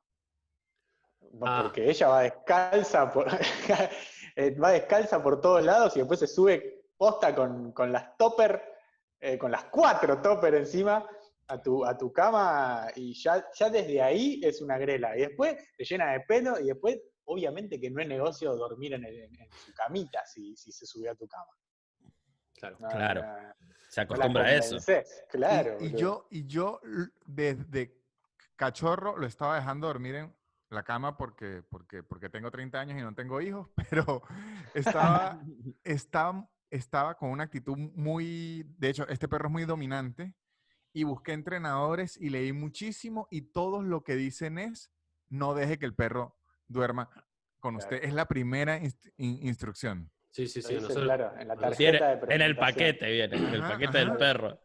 Ah. 1.42 1.62
Porque 1.64 1.90
ella 1.90 2.08
va 2.08 2.22
descalza 2.22 3.12
por, 3.12 3.28
eh, 4.40 4.52
va 4.58 4.70
descalza 4.72 5.22
por 5.22 5.42
todos 5.42 5.64
lados 5.64 5.96
y 5.96 6.00
después 6.00 6.20
se 6.20 6.28
sube 6.28 6.86
posta 6.96 7.34
con, 7.36 7.72
con 7.74 7.92
las 7.92 8.16
topper, 8.18 8.62
eh, 9.20 9.38
con 9.38 9.52
las 9.52 9.66
cuatro 9.66 10.22
topper 10.22 10.54
encima 10.56 11.08
a 11.48 11.62
tu, 11.62 11.84
a 11.84 11.98
tu 11.98 12.12
cama 12.14 12.88
y 12.96 13.14
ya, 13.22 13.46
ya 13.54 13.70
desde 13.70 14.02
ahí 14.02 14.40
es 14.44 14.62
una 14.62 14.78
grela. 14.78 15.18
Y 15.18 15.22
después 15.22 15.56
te 15.78 15.84
llena 15.84 16.12
de 16.14 16.20
pelo 16.22 16.60
y 16.60 16.66
después, 16.68 17.00
obviamente 17.26 17.80
que 17.80 17.90
no 17.90 18.00
es 18.02 18.08
negocio 18.08 18.56
dormir 18.56 18.94
en, 18.94 19.06
el- 19.06 19.20
en- 19.22 19.40
en 19.42 19.52
su 19.52 19.74
camita 19.74 20.24
si, 20.26 20.56
si 20.56 20.72
se 20.72 20.86
subió 20.86 21.12
a 21.12 21.16
tu 21.16 21.28
cama. 21.28 21.52
claro. 22.56 22.78
No, 22.80 22.88
Claro. 22.90 23.22
no, 23.24 23.42
no 23.42 23.54
Se 23.90 24.02
acostumbra 24.02 24.44
a 24.46 24.54
eso. 24.56 24.78
Claro. 25.30 25.78
Y, 25.80 25.96
yo, 25.96 26.28
y 26.30 26.46
yo 26.46 26.80
desde 27.26 27.96
cachorro 28.56 29.18
lo 29.18 29.26
estaba 29.28 29.56
dejando 29.56 29.88
dormir 29.88 30.16
en 30.16 30.36
la 30.70 30.84
cama 30.84 31.18
porque, 31.18 31.64
porque, 31.70 32.04
porque 32.04 32.30
tengo 32.30 32.52
30 32.52 32.80
años 32.80 32.98
y 33.00 33.02
no 33.02 33.14
tengo 33.16 33.40
hijos, 33.42 33.70
pero 33.90 34.22
estaba, 34.74 35.40
estaba, 35.84 36.50
estaba 36.70 37.16
con 37.18 37.30
una 37.30 37.44
actitud 37.44 37.78
muy, 37.78 38.64
de 38.78 38.90
hecho, 38.90 39.08
este 39.08 39.28
perro 39.28 39.48
es 39.48 39.52
muy 39.54 39.66
dominante 39.66 40.34
y 40.94 41.04
busqué 41.04 41.34
entrenadores 41.34 42.18
y 42.18 42.30
leí 42.30 42.52
muchísimo 42.54 43.28
y 43.32 43.42
todos 43.42 43.84
lo 43.86 44.04
que 44.04 44.16
dicen 44.16 44.58
es, 44.58 44.92
no 45.30 45.54
deje 45.54 45.78
que 45.78 45.86
el 45.86 45.94
perro 45.96 46.38
duerma 46.68 47.10
con 47.60 47.76
Claro. 47.76 47.86
usted. 47.96 48.04
Es 48.08 48.14
la 48.14 48.26
primera 48.28 48.80
inst- 48.80 49.12
in- 49.18 49.40
instrucción. 49.46 50.12
Sí, 50.32 50.48
sí, 50.48 50.62
sí. 50.62 50.70
dice, 50.74 50.82
nosotros- 50.82 51.04
claro, 51.06 51.32
en 51.40 51.48
la 51.48 51.56
nosotros- 51.56 51.78
Viene- 51.78 52.00
tarjeta 52.00 52.26
de 52.28 52.36
en 52.36 52.42
el 52.42 52.56
paquete 52.58 53.12
viene, 53.12 53.36
en 53.38 53.46
el 53.46 53.62
Ajá, 53.62 53.74
paquete 53.74 53.98
del 53.98 54.08
ajá. 54.10 54.18
perro. 54.18 54.60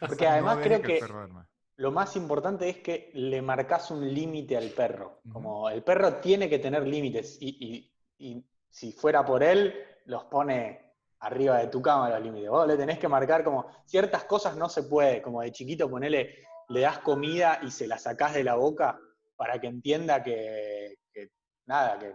Porque 0.00 0.24
No 0.24 0.30
además 0.30 0.56
deje 0.58 0.68
creo 0.68 0.82
que 0.82 0.98
perro 1.00 1.14
duerma. 1.18 1.48
Lo 1.78 1.92
más 1.92 2.16
importante 2.16 2.68
es 2.68 2.78
que 2.78 3.10
le 3.14 3.42
marcas 3.42 3.90
un 3.90 4.12
límite 4.12 4.56
al 4.56 4.70
perro. 4.70 5.20
Como 5.32 5.68
el 5.68 5.82
perro 5.82 6.14
tiene 6.16 6.48
que 6.48 6.58
tener 6.58 6.86
límites 6.86 7.36
y, 7.40 7.48
y- 7.60 7.92
y 8.18 8.44
si 8.70 8.92
fuera 8.92 9.24
por 9.24 9.42
él, 9.42 9.74
los 10.06 10.24
pone 10.24 10.94
arriba 11.20 11.58
de 11.58 11.66
tu 11.68 11.82
cama 11.82 12.08
los 12.10 12.22
límites. 12.22 12.48
Vos 12.50 12.66
le 12.66 12.76
tenés 12.76 12.98
que 12.98 13.08
marcar 13.08 13.44
como 13.44 13.66
ciertas 13.84 14.24
cosas 14.24 14.56
no 14.56 14.68
se 14.68 14.84
puede, 14.84 15.20
como 15.22 15.42
de 15.42 15.52
chiquito 15.52 15.88
ponele, 15.90 16.46
le 16.68 16.80
das 16.80 16.98
comida 17.00 17.60
y 17.62 17.70
se 17.70 17.86
la 17.86 17.98
sacás 17.98 18.34
de 18.34 18.44
la 18.44 18.54
boca 18.54 18.98
para 19.36 19.60
que 19.60 19.66
entienda 19.66 20.22
que, 20.22 20.98
que 21.12 21.30
nada, 21.66 21.98
que 21.98 22.14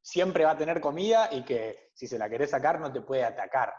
siempre 0.00 0.44
va 0.44 0.52
a 0.52 0.56
tener 0.56 0.80
comida 0.80 1.28
y 1.32 1.42
que 1.44 1.90
si 1.94 2.06
se 2.06 2.18
la 2.18 2.28
querés 2.28 2.50
sacar 2.50 2.80
no 2.80 2.92
te 2.92 3.00
puede 3.00 3.24
atacar. 3.24 3.72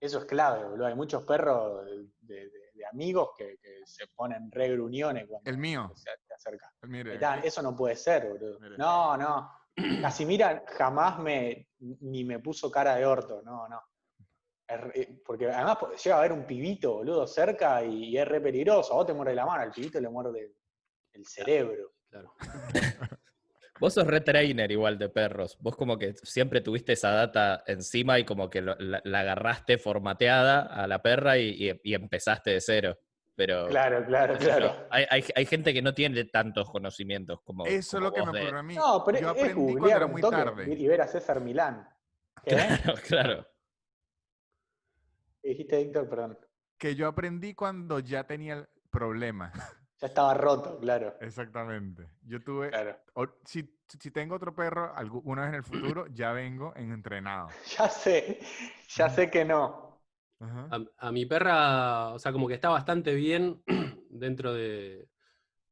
Eso 0.00 0.18
es 0.18 0.24
clave, 0.24 0.64
boludo. 0.64 0.86
Hay 0.86 0.94
muchos 0.94 1.24
perros 1.24 1.84
de, 2.20 2.36
de- 2.36 2.63
de 2.84 2.90
amigos 2.90 3.30
que, 3.36 3.58
que 3.60 3.80
se 3.84 4.06
ponen 4.14 4.50
re 4.50 4.70
gruñones 4.70 5.26
cuando 5.28 5.50
El 5.50 5.58
mío. 5.58 5.90
se 5.94 6.10
te 6.26 6.34
acerca. 6.34 6.72
Mire, 6.82 7.12
Mirá, 7.14 7.40
Eso 7.40 7.62
no 7.62 7.74
puede 7.74 7.96
ser, 7.96 8.28
boludo. 8.28 8.60
Mire. 8.60 8.76
No, 8.78 9.16
no. 9.16 9.50
Casimira 10.02 10.64
jamás 10.76 11.18
me, 11.18 11.68
ni 11.78 12.24
me 12.24 12.38
puso 12.38 12.70
cara 12.70 12.96
de 12.96 13.06
orto, 13.06 13.42
no, 13.42 13.66
no. 13.68 13.80
Re- 14.66 15.20
porque 15.24 15.50
además 15.50 15.78
llega 16.02 16.16
a 16.16 16.18
haber 16.20 16.32
un 16.32 16.46
pibito, 16.46 16.94
boludo, 16.94 17.26
cerca 17.26 17.82
y, 17.84 18.04
y 18.10 18.18
es 18.18 18.26
re 18.26 18.40
peligroso. 18.40 18.92
A 18.92 18.96
vos 18.96 19.06
te 19.06 19.12
muerde 19.14 19.34
la 19.34 19.44
mano, 19.46 19.62
al 19.62 19.70
pibito 19.72 20.00
le 20.00 20.08
muerde 20.08 20.54
el 21.12 21.26
cerebro. 21.26 21.92
claro. 22.08 22.34
Vos 23.80 23.92
sos 23.94 24.06
retrainer 24.06 24.70
igual 24.70 24.98
de 24.98 25.08
perros. 25.08 25.58
Vos 25.60 25.76
como 25.76 25.98
que 25.98 26.14
siempre 26.22 26.60
tuviste 26.60 26.92
esa 26.92 27.10
data 27.10 27.64
encima 27.66 28.18
y 28.18 28.24
como 28.24 28.48
que 28.48 28.60
lo- 28.62 28.76
la, 28.78 29.00
la 29.04 29.20
agarraste 29.20 29.78
formateada 29.78 30.60
a 30.62 30.86
la 30.86 31.02
perra 31.02 31.38
y, 31.38 31.70
y- 31.70 31.80
y 31.82 31.94
empezaste 31.94 32.50
de 32.50 32.60
cero. 32.60 32.98
Pero 33.36 33.66
Claro, 33.66 34.04
claro, 34.06 34.38
claro. 34.38 34.86
hay, 34.90 35.06
hay- 35.10 35.24
hay 35.34 35.44
gente 35.46 35.74
que 35.74 35.82
no 35.82 35.92
tiene 35.92 36.24
tantos 36.26 36.70
conocimientos 36.70 37.40
como 37.42 37.66
Eso 37.66 37.96
es 37.96 38.02
lo 38.04 38.12
que 38.12 38.20
me 38.20 38.26
vos 38.26 38.32
de- 38.34 38.40
ocurrió 38.42 38.60
a 38.60 38.62
mí. 38.62 38.74
No, 38.76 39.02
pero 39.04 39.18
Yo 39.20 39.26
es 39.26 39.30
aprendí 39.32 39.54
cuando 39.54 39.72
googlear 39.72 39.96
era 39.96 40.06
un 40.06 40.12
muy 40.12 40.22
toque 40.22 40.36
tarde. 40.36 40.72
y 40.72 40.86
ver 40.86 41.00
a 41.00 41.06
César 41.08 41.40
Milán. 41.40 41.88
¿Qué? 42.44 42.54
Claro, 42.54 42.94
claro. 43.08 43.46
¿Qué 45.42 45.48
dijiste, 45.48 45.78
Víctor? 45.82 46.08
Perdón. 46.08 46.38
Que 46.78 46.94
yo 46.94 47.08
aprendí 47.08 47.54
cuando 47.54 47.98
ya 47.98 48.24
tenía 48.24 48.54
el 48.54 48.68
problema. 48.90 49.52
Ya 50.00 50.08
estaba 50.08 50.34
roto, 50.34 50.78
claro. 50.78 51.14
Exactamente. 51.20 52.08
Yo 52.22 52.42
tuve, 52.42 52.70
Claro. 52.70 52.96
o- 53.14 53.26
si, 53.44 53.78
si 54.00 54.10
tengo 54.10 54.34
otro 54.34 54.54
perro 54.54 54.94
alguna 54.94 55.42
vez 55.42 55.50
en 55.50 55.54
el 55.56 55.64
futuro, 55.64 56.06
ya 56.14 56.32
vengo 56.32 56.72
en 56.76 56.92
entrenado. 56.92 57.48
Ya 57.78 57.88
sé, 57.88 58.40
ya 58.96 59.08
sé 59.08 59.30
que 59.30 59.44
no. 59.44 60.02
Ajá. 60.40 60.66
A, 60.98 61.06
a 61.08 61.12
mi 61.12 61.26
perra, 61.26 62.08
o 62.14 62.18
sea, 62.18 62.32
como 62.32 62.48
que 62.48 62.54
está 62.54 62.68
bastante 62.68 63.14
bien 63.14 63.62
dentro 64.10 64.52
de, 64.52 65.08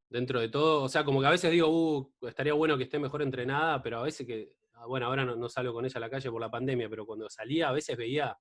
dentro 0.09 0.39
de 0.39 0.49
todo. 0.49 0.83
O 0.83 0.89
sea, 0.89 1.03
como 1.03 1.21
que 1.21 1.27
a 1.27 1.31
veces 1.31 1.51
digo, 1.51 1.67
uh, 1.69 2.27
estaría 2.27 2.53
bueno 2.53 2.77
que 2.77 2.83
esté 2.85 2.99
mejor 2.99 3.21
entrenada, 3.21 3.81
pero 3.83 3.99
a 3.99 4.03
veces 4.03 4.25
que, 4.27 4.53
ah, 4.73 4.85
bueno, 4.87 5.07
ahora 5.07 5.25
no, 5.25 5.35
no 5.35 5.49
salgo 5.49 5.73
con 5.73 5.85
ella 5.85 5.97
a 5.97 6.01
la 6.01 6.09
calle 6.09 6.31
por 6.31 6.41
la 6.41 6.51
pandemia, 6.51 6.89
pero 6.89 7.05
cuando 7.05 7.29
salía 7.29 7.69
a 7.69 7.73
veces 7.73 7.97
veía 7.97 8.37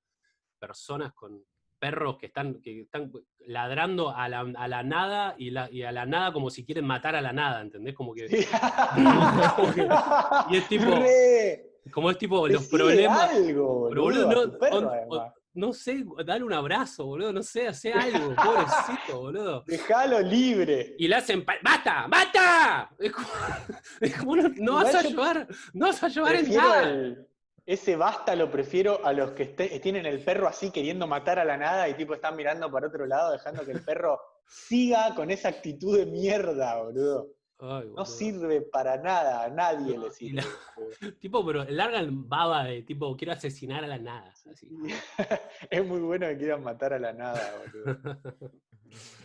personas 0.59 1.13
con 1.15 1.45
perros 1.83 2.17
que 2.17 2.27
están, 2.27 2.61
que 2.63 2.83
están 2.83 3.11
ladrando 3.45 4.15
a 4.15 4.29
la, 4.29 4.47
a 4.57 4.69
la 4.69 4.85
nada 4.85 5.35
y, 5.37 5.51
la, 5.51 5.69
y 5.69 5.83
a 5.83 5.91
la 5.91 6.07
nada 6.07 6.33
como 6.33 6.49
si 6.49 6.65
quieren 6.65 6.87
matar 6.87 7.17
a 7.17 7.21
la 7.21 7.33
nada, 7.33 7.61
¿entendés? 7.61 7.93
Como 7.97 8.15
que, 8.15 8.27
Y 10.51 10.57
es 10.57 10.69
tipo- 10.69 10.95
Re, 10.95 11.67
como 11.91 12.09
es 12.13 12.19
tipo 12.19 12.47
los 12.47 12.69
problemas. 12.69 13.31
algo, 13.31 13.89
Pero 13.89 14.03
boludo, 14.03 14.33
no, 14.33 14.51
tu 14.53 14.59
perro, 14.59 14.77
on- 14.79 14.89
además. 14.89 15.09
on- 15.27 15.33
no 15.55 15.73
sé, 15.75 16.03
dale 16.25 16.45
un 16.45 16.53
abrazo, 16.55 17.05
boludo, 17.05 17.31
no 17.33 17.43
sé, 17.43 17.69
hace 17.69 17.93
algo, 17.93 18.35
pobrecito, 18.35 19.21
boludo. 19.21 19.65
Dejalo 19.67 20.21
libre. 20.21 20.95
Y 20.99 21.09
le 21.09 21.17
hacen, 21.17 21.45
¡basta! 21.63 22.07
¡basta! 22.09 22.89
Es 22.99 23.13
como, 23.13 23.27
es 24.01 24.17
como, 24.17 24.37
no, 24.37 24.49
no 24.57 24.75
vas 24.77 24.95
a 24.95 25.01
ayudar, 25.01 25.47
no 25.75 25.87
vas 25.89 26.03
a 26.03 26.07
ayudar 26.07 26.37
en 26.37 26.55
nada. 26.55 26.83
el- 26.89 27.27
ese 27.65 27.97
basta 27.97 28.35
lo 28.35 28.51
prefiero 28.51 29.05
a 29.05 29.13
los 29.13 29.31
que 29.33 29.45
este- 29.45 29.79
tienen 29.81 30.07
el 30.07 30.23
perro 30.25 30.49
así 30.49 30.71
queriendo 30.71 31.07
matar 31.07 31.39
a 31.39 31.45
la 31.45 31.57
nada 31.57 31.89
y 31.89 31.95
tipo 31.95 32.15
están 32.15 32.35
mirando 32.37 32.71
para 32.71 32.89
otro 32.89 33.07
lado 33.07 33.33
dejando 33.33 33.65
que 33.65 33.73
el 33.73 33.85
perro 33.85 34.21
siga 34.47 35.15
con 35.15 35.31
esa 35.31 35.49
actitud 35.49 35.97
de 35.99 36.07
mierda, 36.07 36.83
boludo. 36.83 37.29
Ay, 37.65 37.89
No 37.97 38.05
sirve 38.05 38.63
para 38.63 38.97
nada, 38.97 39.45
a 39.45 39.49
nadie 39.49 39.97
le 39.97 40.11
sirve. 40.11 40.43
la- 40.43 40.47
Tipo, 41.21 41.47
pero 41.47 41.63
largan 41.65 42.29
baba 42.29 42.65
de 42.65 42.83
tipo, 42.83 43.17
quiero 43.17 43.33
asesinar 43.35 43.85
a 43.85 43.87
la 43.87 43.99
nada. 43.99 44.33
así. 44.51 44.69
es 45.71 45.87
muy 45.87 46.01
bueno 46.01 46.27
que 46.27 46.39
quieran 46.39 46.65
matar 46.65 46.93
a 46.95 46.99
la 46.99 47.13
nada, 47.13 47.55
boludo. 47.65 48.21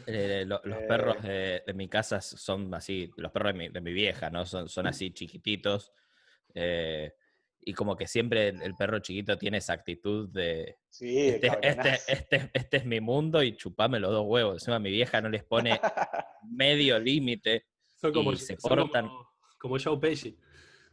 Eh, 0.05 0.43
lo- 0.45 0.61
los 0.63 0.77
Eh. 0.79 0.85
perros 0.87 1.21
de, 1.23 1.63
de 1.65 1.73
mi 1.73 1.89
casa 1.89 2.21
son 2.21 2.71
así, 2.75 3.11
los 3.17 3.31
perros 3.31 3.53
de 3.53 3.57
mi, 3.57 3.69
de 3.69 3.81
mi 3.81 3.91
vieja, 3.91 4.29
¿no? 4.29 4.45
Son, 4.45 4.69
son 4.69 4.85
así 4.87 5.11
chiquititos. 5.11 5.91
eh, 6.53 7.13
y 7.69 7.73
como 7.73 7.97
que 7.97 8.07
siempre 8.07 8.47
el, 8.47 8.61
el 8.61 8.75
perro 8.75 8.99
chiquito 8.99 9.37
tiene 9.37 9.57
esa 9.57 9.73
actitud 9.73 10.29
de, 10.29 10.77
Sí, 10.89 11.27
este, 11.27 11.51
este, 11.61 11.99
este, 12.07 12.49
este 12.53 12.77
es 12.77 12.85
mi 12.85 13.01
mundo 13.01 13.43
y 13.43 13.57
chupame 13.57 13.99
los 13.99 14.11
dos 14.11 14.25
huevos. 14.25 14.53
Encima 14.55 14.79
mi 14.79 14.89
vieja 14.89 15.19
no 15.19 15.27
les 15.27 15.43
pone 15.43 15.71
medio 16.49 16.97
límite. 16.97 17.65
Son 17.99 18.13
como, 18.13 18.31
Y 18.31 18.37
se 18.37 18.55
son 18.57 18.87
como- 18.87 19.27
como 19.59 19.77
Joe 19.77 19.97
Pesci. 19.99 20.37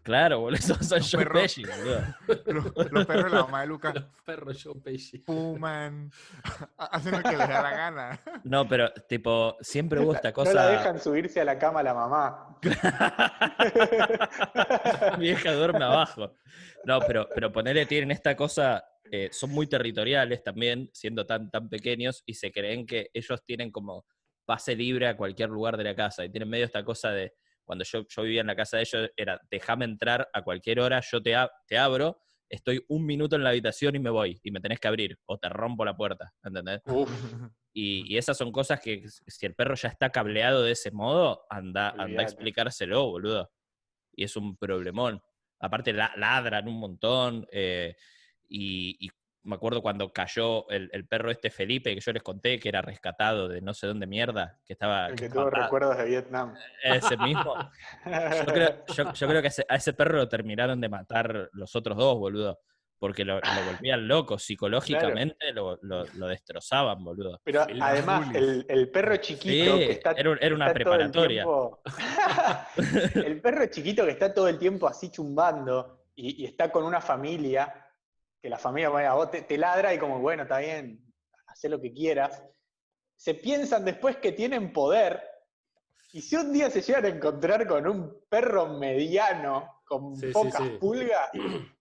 Claro, 0.05 0.41
boludo, 0.41 0.59
son, 0.63 0.85
son 0.85 0.99
Los 0.99 1.11
Joe 1.11 1.25
perros. 1.25 1.43
Pesci, 1.43 1.65
boludo. 1.65 2.03
Los, 2.47 2.93
los 2.93 3.07
perros 3.07 3.25
de 3.25 3.31
la 3.31 3.45
mamá 3.45 3.61
de 3.63 3.67
Lucas 3.67 3.95
Los 3.95 4.05
perros 4.25 4.63
Joe 4.63 4.75
Pesci. 4.75 5.19
fuman, 5.19 6.11
hacen 6.77 7.13
lo 7.13 7.23
que 7.23 7.37
les 7.37 7.49
da 7.49 7.63
la 7.63 7.71
gana. 7.71 8.21
No, 8.45 8.69
pero 8.69 8.93
tipo, 9.09 9.57
siempre 9.61 10.01
hubo 10.01 10.15
esta 10.15 10.31
cosa. 10.31 10.51
No 10.51 10.57
la 10.57 10.67
dejan 10.69 11.01
subirse 11.01 11.41
a 11.41 11.45
la 11.47 11.59
cama 11.59 11.83
la 11.83 11.95
mamá. 11.95 12.59
vieja 15.19 15.53
duerme 15.55 15.85
abajo. 15.85 16.35
No, 16.85 17.01
pero, 17.01 17.27
pero 17.35 17.51
ponerle, 17.51 17.87
tienen 17.87 18.11
esta 18.11 18.37
cosa, 18.37 18.85
eh, 19.11 19.31
son 19.33 19.51
muy 19.51 19.67
territoriales 19.67 20.43
también, 20.43 20.91
siendo 20.93 21.25
tan, 21.25 21.51
tan 21.51 21.71
pequeños, 21.71 22.23
y 22.27 22.35
se 22.35 22.53
creen 22.53 22.85
que 22.85 23.11
ellos 23.15 23.43
tienen 23.43 23.71
como 23.71 24.05
pase 24.45 24.77
libre 24.77 25.09
a 25.09 25.17
cualquier 25.17 25.49
lugar 25.49 25.79
de 25.79 25.85
la 25.85 25.95
casa. 25.95 26.27
Y 26.27 26.29
tienen 26.29 26.51
medio 26.51 26.67
esta 26.67 26.85
cosa 26.85 27.11
de, 27.11 27.33
cuando 27.65 27.85
yo, 27.85 28.05
yo 28.09 28.23
vivía 28.23 28.41
en 28.43 28.47
la 28.47 28.57
casa 28.57 28.77
de 28.77 28.83
ellos, 28.83 29.11
era, 29.17 29.41
déjame 29.51 29.85
entrar 29.85 30.29
a 30.33 30.43
cualquier 30.43 30.81
hora, 30.81 31.01
yo 31.01 31.23
te, 31.23 31.35
ab- 31.35 31.51
te 31.67 31.79
abro, 31.79 32.19
estoy 32.49 32.85
un 32.89 33.05
minuto 33.07 33.37
en 33.37 33.43
la 33.45 33.51
habitación 33.51 33.97
y 33.97 33.99
me 33.99 34.11
voy, 34.11 34.39
y 34.43 34.51
me 34.51 34.61
tenés 34.61 34.79
que 34.81 34.89
abrir, 34.89 35.19
o 35.27 35.39
te 35.39 35.49
rompo 35.49 35.85
la 35.85 35.97
puerta, 35.97 36.33
¿entendés? 36.43 36.81
Y, 37.73 38.05
y 38.15 38.19
esas 38.19 38.37
son 38.37 38.53
cosas 38.53 38.81
que 38.81 39.05
si 39.09 39.47
el 39.47 39.55
perro 39.55 39.75
ya 39.75 39.89
está 39.89 40.11
cableado 40.11 40.63
de 40.63 40.73
ese 40.73 40.91
modo, 40.93 41.45
anda, 41.51 41.91
anda 41.91 42.23
a 42.23 42.23
explicárselo, 42.23 43.07
boludo. 43.07 43.51
Y 44.15 44.23
es 44.25 44.37
un 44.37 44.57
problemón. 44.57 45.21
Aparte 45.59 45.93
la- 45.93 46.13
ladran 46.17 46.69
un 46.69 46.79
montón. 46.79 47.47
eh, 47.51 47.97
y, 48.49 48.97
y 49.05 49.11
me 49.45 49.55
acuerdo 49.57 49.83
cuando 49.83 50.13
cayó 50.13 50.69
el, 50.71 50.89
el 50.93 51.07
perro 51.07 51.31
este 51.31 51.51
Felipe, 51.51 51.95
que 51.95 52.01
yo 52.01 52.13
les 52.13 52.23
conté, 52.23 52.59
que 52.59 52.69
era 52.69 52.83
rescatado 52.83 53.47
de 53.49 53.61
no 53.61 53.75
sé 53.75 53.87
dónde 53.87 54.07
mierda, 54.07 54.59
que 54.65 54.73
estaba... 54.73 55.09
el 55.09 55.17
que 55.17 55.29
que 55.31 55.51
recuerdos 55.51 55.97
de 55.99 56.05
Vietnam. 56.07 56.55
ese 56.83 57.17
mismo. 57.19 57.55
Yo 58.05 58.45
creo, 58.47 58.85
yo- 58.97 59.13
yo 59.13 59.29
creo 59.29 59.43
que 59.43 59.49
ese- 59.49 59.67
a 59.69 59.77
ese 59.77 59.93
perro 59.93 60.17
lo 60.17 60.29
terminaron 60.29 60.81
de 60.81 60.89
matar 60.89 61.51
los 61.53 61.77
otros 61.77 61.97
dos, 61.97 62.19
boludo. 62.19 62.61
Porque 62.97 63.25
lo, 63.25 63.35
lo 63.35 63.73
volvían 63.73 64.09
loco, 64.09 64.39
psicológicamente 64.39 65.53
lo, 65.53 65.79
lo- 65.83 66.05
lo 66.15 66.27
destrozaban, 66.29 67.05
boludo. 67.05 67.39
Pero 67.45 67.67
El 67.69 67.83
además, 67.83 68.35
el, 68.35 68.65
el 68.69 68.89
perro 68.91 69.17
chiquito 69.17 69.73
Sí, 69.77 69.79
que 69.87 69.91
está. 69.93 70.13
era 70.13 70.35
era 70.41 70.55
una 70.55 70.69
está 70.69 70.85
todo 70.85 70.95
el 70.95 71.11
preparatoria. 71.11 71.43
tiempo- 71.43 71.83
el 73.27 73.41
perro 73.43 73.67
chiquito 73.67 74.05
que 74.05 74.13
está 74.13 74.33
todo 74.33 74.49
el 74.49 74.59
tiempo 74.59 74.87
así 74.89 75.11
chumbando 75.11 76.05
y, 76.15 76.43
y 76.43 76.47
está 76.47 76.71
con 76.71 76.85
una 76.85 77.01
familia, 77.01 77.84
que 78.45 78.51
la 78.51 78.59
familia, 78.59 78.91
bueno, 78.91 79.11
a 79.11 79.15
vos 79.15 79.31
te, 79.31 79.41
te 79.41 79.57
ladra 79.57 79.95
y 79.95 79.99
como, 79.99 80.19
bueno, 80.21 80.43
está 80.43 80.59
bien, 80.59 81.03
haz 81.47 81.65
lo 81.65 81.81
que 81.81 81.95
quieras. 81.95 82.45
Se 83.17 83.33
piensan 83.33 83.87
después 83.87 84.19
que 84.19 84.33
tienen 84.33 84.71
poder. 84.71 85.19
Y 86.13 86.21
si 86.21 86.37
un 86.37 86.53
día 86.53 86.69
se 86.69 86.83
llegan 86.83 87.07
a 87.07 87.09
encontrar 87.09 87.67
con 87.67 87.87
un 87.87 88.21
perro 88.29 88.67
mediano, 88.79 89.81
con 89.87 90.15
Sí, 90.15 90.27
pocas 90.31 90.57
sí. 90.63 90.77
pulgas, 90.79 91.31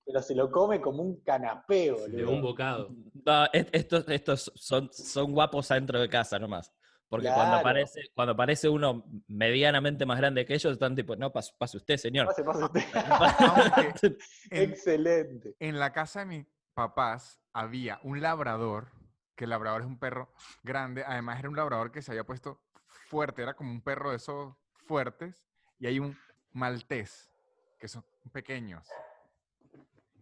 pero 0.05 0.21
se 0.21 0.35
lo 0.35 0.49
come 0.49 0.79
como 0.79 1.03
un 1.03 1.19
canapé, 1.25 1.91
De 2.07 2.23
un 2.25 2.41
bocado. 2.41 2.95
No, 3.25 3.43
est- 3.51 3.67
estos, 3.75 4.07
estos 4.07 4.49
son, 4.55 4.87
son 4.93 5.33
guapos 5.33 5.69
adentro 5.69 5.99
de 5.99 6.07
casa 6.07 6.39
nomás. 6.39 6.71
Porque 7.13 7.27
cuando, 7.27 7.43
Claro. 7.43 7.59
aparece, 7.59 8.01
cuando 8.15 8.31
aparece 8.33 8.67
uno 8.69 9.05
medianamente 9.27 10.03
más 10.03 10.17
grande 10.17 10.47
que 10.47 10.55
ellos, 10.55 10.73
están 10.73 10.95
tipo, 10.95 11.15
no, 11.15 11.31
pase, 11.31 11.53
pase 11.59 11.77
usted, 11.77 11.97
señor. 11.97 12.25
Pase, 12.25 12.43
pase 12.43 12.63
usted. 12.63 12.81
Aunque 13.99 14.17
en, 14.49 14.71
Excelente. 14.71 15.55
en 15.59 15.77
la 15.77 15.93
casa 15.93 16.21
de 16.21 16.25
mis 16.25 16.47
papás 16.73 17.39
había 17.53 17.99
un 18.01 18.19
labrador, 18.19 18.87
que 19.35 19.43
el 19.43 19.51
labrador 19.51 19.81
es 19.81 19.87
un 19.87 19.99
perro 19.99 20.33
grande, 20.63 21.03
además 21.05 21.37
era 21.37 21.49
un 21.49 21.55
labrador 21.55 21.91
que 21.91 22.01
se 22.01 22.09
había 22.09 22.23
puesto 22.23 22.63
fuerte, 23.09 23.43
era 23.43 23.53
como 23.53 23.69
un 23.69 23.81
perro 23.83 24.09
de 24.09 24.15
esos 24.15 24.55
fuertes, 24.87 25.47
y 25.77 25.85
hay 25.85 25.99
un 25.99 26.17
maltés, 26.51 27.29
que 27.77 27.87
son 27.87 28.03
pequeños. 28.31 28.87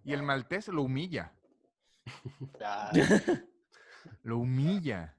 Y 0.03 0.11
el 0.11 0.23
maltés 0.23 0.67
lo 0.67 0.81
humilla, 0.81 1.31
Claro. 2.57 2.99
lo 4.23 4.39
humilla. 4.39 5.15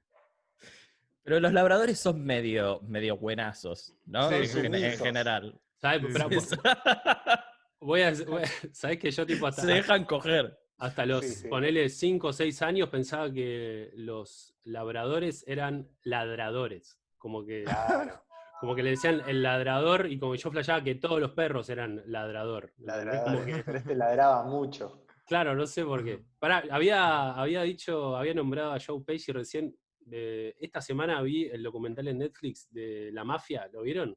Pero 1.23 1.39
los 1.39 1.53
labradores 1.53 1.99
son 1.99 2.23
medio, 2.23 2.81
medio 2.81 3.17
buenazos, 3.17 3.95
¿no? 4.05 4.29
Sí, 4.29 4.35
en, 4.59 4.97
general. 4.97 5.59
¿Sabes? 5.77 6.01
Sí, 6.01 6.07
Pero 6.13 6.41
sí. 6.41 6.55
voy 7.79 8.01
a, 8.01 8.13
voy 8.27 8.43
a- 8.43 8.47
¿sabés 8.73 8.99
que 8.99 9.11
yo 9.11 9.25
tipo 9.25 9.47
hasta, 9.47 9.61
Se 9.61 9.67
dejan 9.67 10.05
coger. 10.05 10.57
hasta 10.77 11.05
los, 11.05 11.23
Sí, 11.25 11.33
sí. 11.35 11.47
ponele 11.47 11.89
5 11.89 12.27
o 12.27 12.33
6 12.33 12.61
años 12.61 12.89
pensaba 12.89 13.31
que 13.31 13.91
los 13.95 14.55
labradores 14.63 15.43
eran 15.47 15.87
ladradores? 16.03 16.99
Como 17.17 17.45
que, 17.45 17.63
Claro. 17.63 18.21
como 18.59 18.75
que 18.75 18.83
le 18.83 18.91
decían 18.91 19.21
el 19.27 19.43
ladrador 19.43 20.07
y 20.11 20.19
como 20.19 20.35
yo 20.35 20.51
flasheaba 20.51 20.83
que 20.83 20.95
todos 20.95 21.19
los 21.21 21.31
perros 21.31 21.69
eran 21.69 22.01
ladrador. 22.05 22.73
Ladrador, 22.79 23.23
Como 23.35 23.45
que- 23.45 23.63
pero 23.63 23.77
este 23.77 23.95
ladraba 23.95 24.43
mucho. 24.43 25.05
claro, 25.25 25.55
no 25.55 25.65
sé 25.67 25.85
por 25.85 26.03
qué. 26.03 26.21
Pará, 26.39 26.63
había, 26.69 27.31
había 27.31 27.61
dicho, 27.61 28.17
había 28.17 28.33
nombrado 28.33 28.73
a 28.73 28.77
Joe 28.85 29.01
Pesci 29.05 29.31
recién. 29.31 29.73
Esta 30.59 30.81
semana 30.81 31.21
vi 31.21 31.45
el 31.45 31.63
documental 31.63 32.07
en 32.07 32.19
Netflix 32.19 32.71
de 32.71 33.09
la 33.11 33.23
mafia, 33.23 33.67
¿lo 33.71 33.81
vieron? 33.81 34.15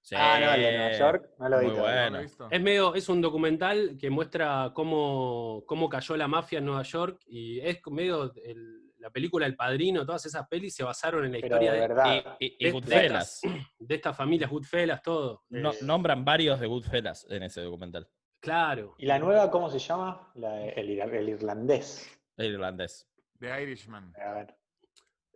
Sí, 0.00 0.14
Ah, 0.18 0.38
no, 0.38 0.52
el 0.52 0.60
de 0.62 0.72
Nueva 0.76 0.98
York, 0.98 1.30
no 1.38 1.48
lo. 1.48 2.50
Es 2.50 2.60
medio, 2.60 2.94
es 2.94 3.08
un 3.08 3.22
documental 3.22 3.96
que 3.98 4.10
muestra 4.10 4.70
cómo, 4.74 5.62
cómo 5.66 5.88
cayó 5.88 6.14
la 6.16 6.28
mafia 6.28 6.58
en 6.58 6.66
Nueva 6.66 6.82
York 6.82 7.20
y 7.26 7.58
es 7.60 7.78
medio 7.90 8.32
el- 8.44 8.82
la 8.98 9.10
película 9.10 9.44
El 9.46 9.54
Padrino, 9.56 10.04
todas 10.06 10.24
esas 10.24 10.46
pelis 10.48 10.74
se 10.74 10.82
basaron 10.82 11.24
en 11.26 11.32
la 11.32 11.38
Pero 11.40 11.46
historia 11.56 11.72
de 11.72 11.80
de, 11.80 11.88
verdad. 11.88 12.36
Y, 12.38 12.46
y- 12.46 12.56
y 12.58 12.64
de- 12.64 12.66
de 12.66 12.72
Goodfellas. 12.72 13.40
de 13.78 13.94
estas 13.94 14.16
familias 14.16 14.50
Goodfellas, 14.50 15.02
todo. 15.02 15.44
No- 15.50 15.72
Eh, 15.72 15.78
nombran 15.82 16.24
varios 16.24 16.58
de 16.60 16.66
Goodfellas 16.66 17.26
en 17.30 17.42
ese 17.42 17.60
documental. 17.62 18.08
Claro. 18.40 18.94
¿Y 18.98 19.06
la 19.06 19.18
nueva 19.18 19.50
cómo 19.50 19.70
se 19.70 19.78
llama? 19.78 20.30
La- 20.34 20.64
el, 20.66 20.98
el 21.00 21.28
irlandés. 21.30 22.10
El 22.36 22.52
irlandés. 22.52 23.06
The 23.40 23.62
Irishman. 23.62 24.12
A 24.16 24.32
ver. 24.34 24.54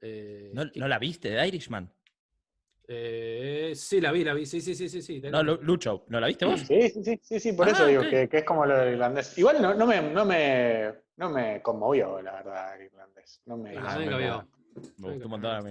Eh, 0.00 0.50
¿No, 0.54 0.70
¿qué- 0.70 0.80
¿no 0.80 0.88
la 0.88 0.98
viste 0.98 1.30
de 1.30 1.46
Irishman? 1.48 1.92
eh, 2.90 3.72
sí, 3.74 4.00
la 4.00 4.12
vi, 4.12 4.24
la 4.24 4.32
vi, 4.32 4.46
sí, 4.46 4.60
sí, 4.60 4.74
sí, 4.74 4.88
sí. 4.88 5.02
sí. 5.02 5.20
No, 5.20 5.42
Lu- 5.42 5.58
Lucho, 5.62 6.04
¿no 6.08 6.20
la 6.20 6.26
viste 6.26 6.44
vos? 6.46 6.60
Sí, 6.60 6.88
sí, 6.88 7.04
sí, 7.04 7.20
sí, 7.22 7.40
sí, 7.40 7.52
por 7.52 7.68
Ah, 7.68 7.72
eso 7.72 7.86
digo 7.86 8.02
que, 8.02 8.28
que 8.28 8.38
es 8.38 8.44
como 8.44 8.64
lo 8.64 8.76
del 8.78 8.94
irlandés. 8.94 9.36
Igual 9.36 9.60
no, 9.60 9.74
no, 9.74 9.86
me, 9.86 10.00
no, 10.00 10.24
me, 10.24 10.94
no 11.16 11.30
me 11.30 11.60
conmovió, 11.60 12.22
la 12.22 12.32
verdad, 12.32 12.76
el 12.80 12.86
irlandés. 12.86 13.42
No 13.44 13.56
me, 13.58 13.76
Ah, 13.76 13.98
me. 13.98 14.06
Me 14.06 15.12
gustó 15.12 15.24
un 15.26 15.30
montón 15.30 15.50
a 15.50 15.62
me 15.62 15.70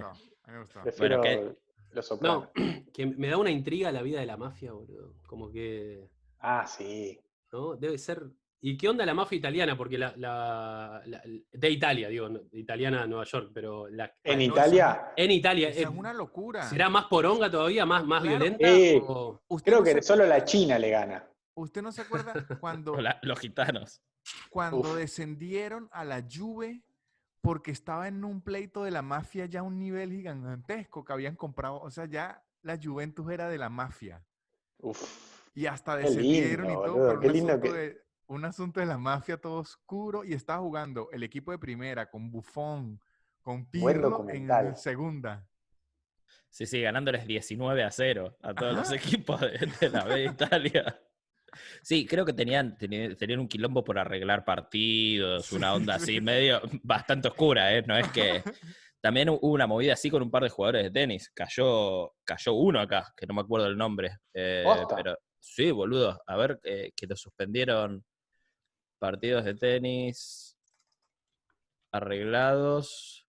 gustó, 0.60 0.80
me 1.02 1.06
Bueno. 1.08 1.32
No, 2.20 2.50
que 2.92 3.06
me 3.06 3.28
da 3.28 3.36
una 3.36 3.50
intriga 3.50 3.90
la 3.90 4.02
vida 4.02 4.20
de 4.20 4.26
la 4.26 4.36
mafia, 4.36 4.72
boludo. 4.72 5.14
Como 5.26 5.50
que, 5.50 6.08
Ah, 6.40 6.66
sí. 6.66 7.18
¿no? 7.52 7.74
Debe 7.76 7.98
ser... 7.98 8.22
¿Y 8.60 8.76
qué 8.76 8.88
onda 8.88 9.06
la 9.06 9.14
mafia 9.14 9.38
italiana? 9.38 9.76
Porque 9.76 9.96
la... 9.98 10.12
la- 10.16 11.02
la- 11.06 11.22
de 11.52 11.70
Italia, 11.70 12.08
digo, 12.08 12.28
italiana 12.52 13.06
Nueva 13.06 13.24
York, 13.24 13.50
pero 13.54 13.88
la, 13.88 14.12
En 14.24 14.38
no, 14.38 14.44
Italia, 14.44 15.12
en 15.16 15.30
Italia... 15.30 15.68
Esa 15.68 15.80
eh, 15.80 15.82
es 15.84 15.88
una 15.88 16.12
locura. 16.12 16.62
¿Será 16.64 16.88
más 16.88 17.04
poronga 17.06 17.50
todavía, 17.50 17.86
más, 17.86 18.04
más 18.04 18.22
Claro. 18.22 18.38
violenta? 18.38 18.68
O- 19.06 19.40
creo 19.64 19.78
no 19.78 19.84
que 19.84 20.02
solo 20.02 20.26
la 20.26 20.44
China 20.44 20.78
le 20.78 20.90
gana. 20.90 21.24
¿Usted 21.54 21.82
no 21.82 21.92
se 21.92 22.02
acuerda 22.02 22.32
cuando, 22.60 22.96
los 23.22 23.38
gitanos. 23.38 24.02
cuando 24.50 24.78
Uf. 24.90 24.96
descendieron 24.96 25.88
a 25.92 26.04
la 26.04 26.24
Juve 26.28 26.82
porque 27.40 27.70
estaba 27.70 28.08
en 28.08 28.24
un 28.24 28.40
pleito 28.42 28.82
de 28.82 28.90
la 28.90 29.02
mafia 29.02 29.46
ya 29.46 29.60
a 29.60 29.62
un 29.62 29.78
nivel 29.78 30.10
gigantesco 30.12 31.04
que 31.04 31.12
habían 31.12 31.36
comprado? 31.36 31.80
O 31.80 31.90
sea, 31.90 32.06
ya 32.06 32.42
la 32.62 32.76
Juventus 32.82 33.30
era 33.30 33.48
de 33.48 33.58
la 33.58 33.68
mafia. 33.68 34.24
Uf. 34.80 35.00
Y 35.54 35.66
hasta 35.66 35.96
Qué 35.96 36.02
descendieron 36.04 36.66
lindo, 36.66 36.82
y 36.82 36.84
todo 36.86 36.94
boludo, 36.94 37.10
por 37.12 37.20
qué 37.20 37.26
un, 37.28 37.32
lindo 37.32 37.52
asunto 37.52 37.72
que- 37.72 37.78
de, 37.78 38.07
un 38.28 38.44
asunto 38.44 38.80
de 38.80 38.86
la 38.86 38.98
mafia 38.98 39.38
todo 39.38 39.60
oscuro 39.60 40.24
y 40.24 40.34
estaba 40.34 40.60
jugando 40.60 41.10
el 41.12 41.22
equipo 41.22 41.50
de 41.50 41.58
primera 41.58 42.08
con 42.08 42.30
Buffon, 42.30 43.00
con 43.40 43.66
Pirlo 43.70 44.26
en 44.30 44.76
segunda. 44.76 45.46
Sí, 46.50 46.66
sí, 46.66 46.80
ganándoles 46.82 47.26
19 47.26 47.82
a 47.82 47.90
0 47.90 48.36
a 48.42 48.54
todos 48.54 48.74
los 48.74 48.92
equipos 48.92 49.40
de, 49.40 49.70
de 49.80 49.90
la 49.90 50.04
B 50.04 50.14
de 50.14 50.24
Italia. 50.32 51.00
Sí, 51.82 52.06
creo 52.06 52.26
que 52.26 52.34
tenían, 52.34 52.76
tenían, 52.76 53.40
un 53.40 53.48
quilombo 53.48 53.82
por 53.82 53.98
arreglar 53.98 54.44
partidos, 54.44 55.50
una 55.52 55.74
onda 55.74 55.94
así, 55.94 56.14
Sí. 56.16 56.20
medio 56.20 56.60
bastante 56.82 57.28
oscura, 57.28 57.74
¿eh? 57.74 57.82
No 57.86 57.96
es 57.96 58.08
que. 58.08 58.42
También 59.00 59.28
hubo 59.28 59.52
una 59.52 59.68
movida 59.68 59.92
así 59.92 60.10
con 60.10 60.22
un 60.22 60.30
par 60.30 60.42
de 60.42 60.48
jugadores 60.50 60.82
de 60.82 60.90
tenis. 60.90 61.30
Cayó, 61.32 62.14
cayó 62.24 62.54
uno 62.54 62.80
acá, 62.80 63.14
que 63.16 63.26
no 63.28 63.34
me 63.34 63.42
acuerdo 63.42 63.68
el 63.68 63.76
nombre. 63.76 64.18
eh, 64.34 64.66
pero 64.94 65.16
sí, 65.38 65.70
boludo. 65.70 66.20
A 66.26 66.36
ver, 66.36 66.58
eh, 66.64 66.90
que 66.96 67.06
lo 67.06 67.14
suspendieron 67.14 68.04
partidos 68.98 69.44
de 69.44 69.54
tenis 69.54 70.56
arreglados. 71.92 73.26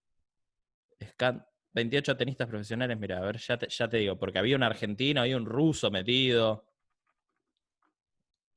Escan- 0.99 1.45
28 1.71 2.17
tenistas 2.17 2.47
profesionales, 2.47 2.97
mira, 2.99 3.19
a 3.19 3.21
ver, 3.21 3.37
ya 3.37 3.57
te, 3.57 3.69
ya 3.69 3.87
te 3.87 3.97
digo, 3.97 4.17
porque 4.17 4.39
había 4.39 4.55
un 4.55 4.63
argentino, 4.63 5.21
había 5.21 5.37
un 5.37 5.45
ruso 5.45 5.91
metido. 5.91 6.65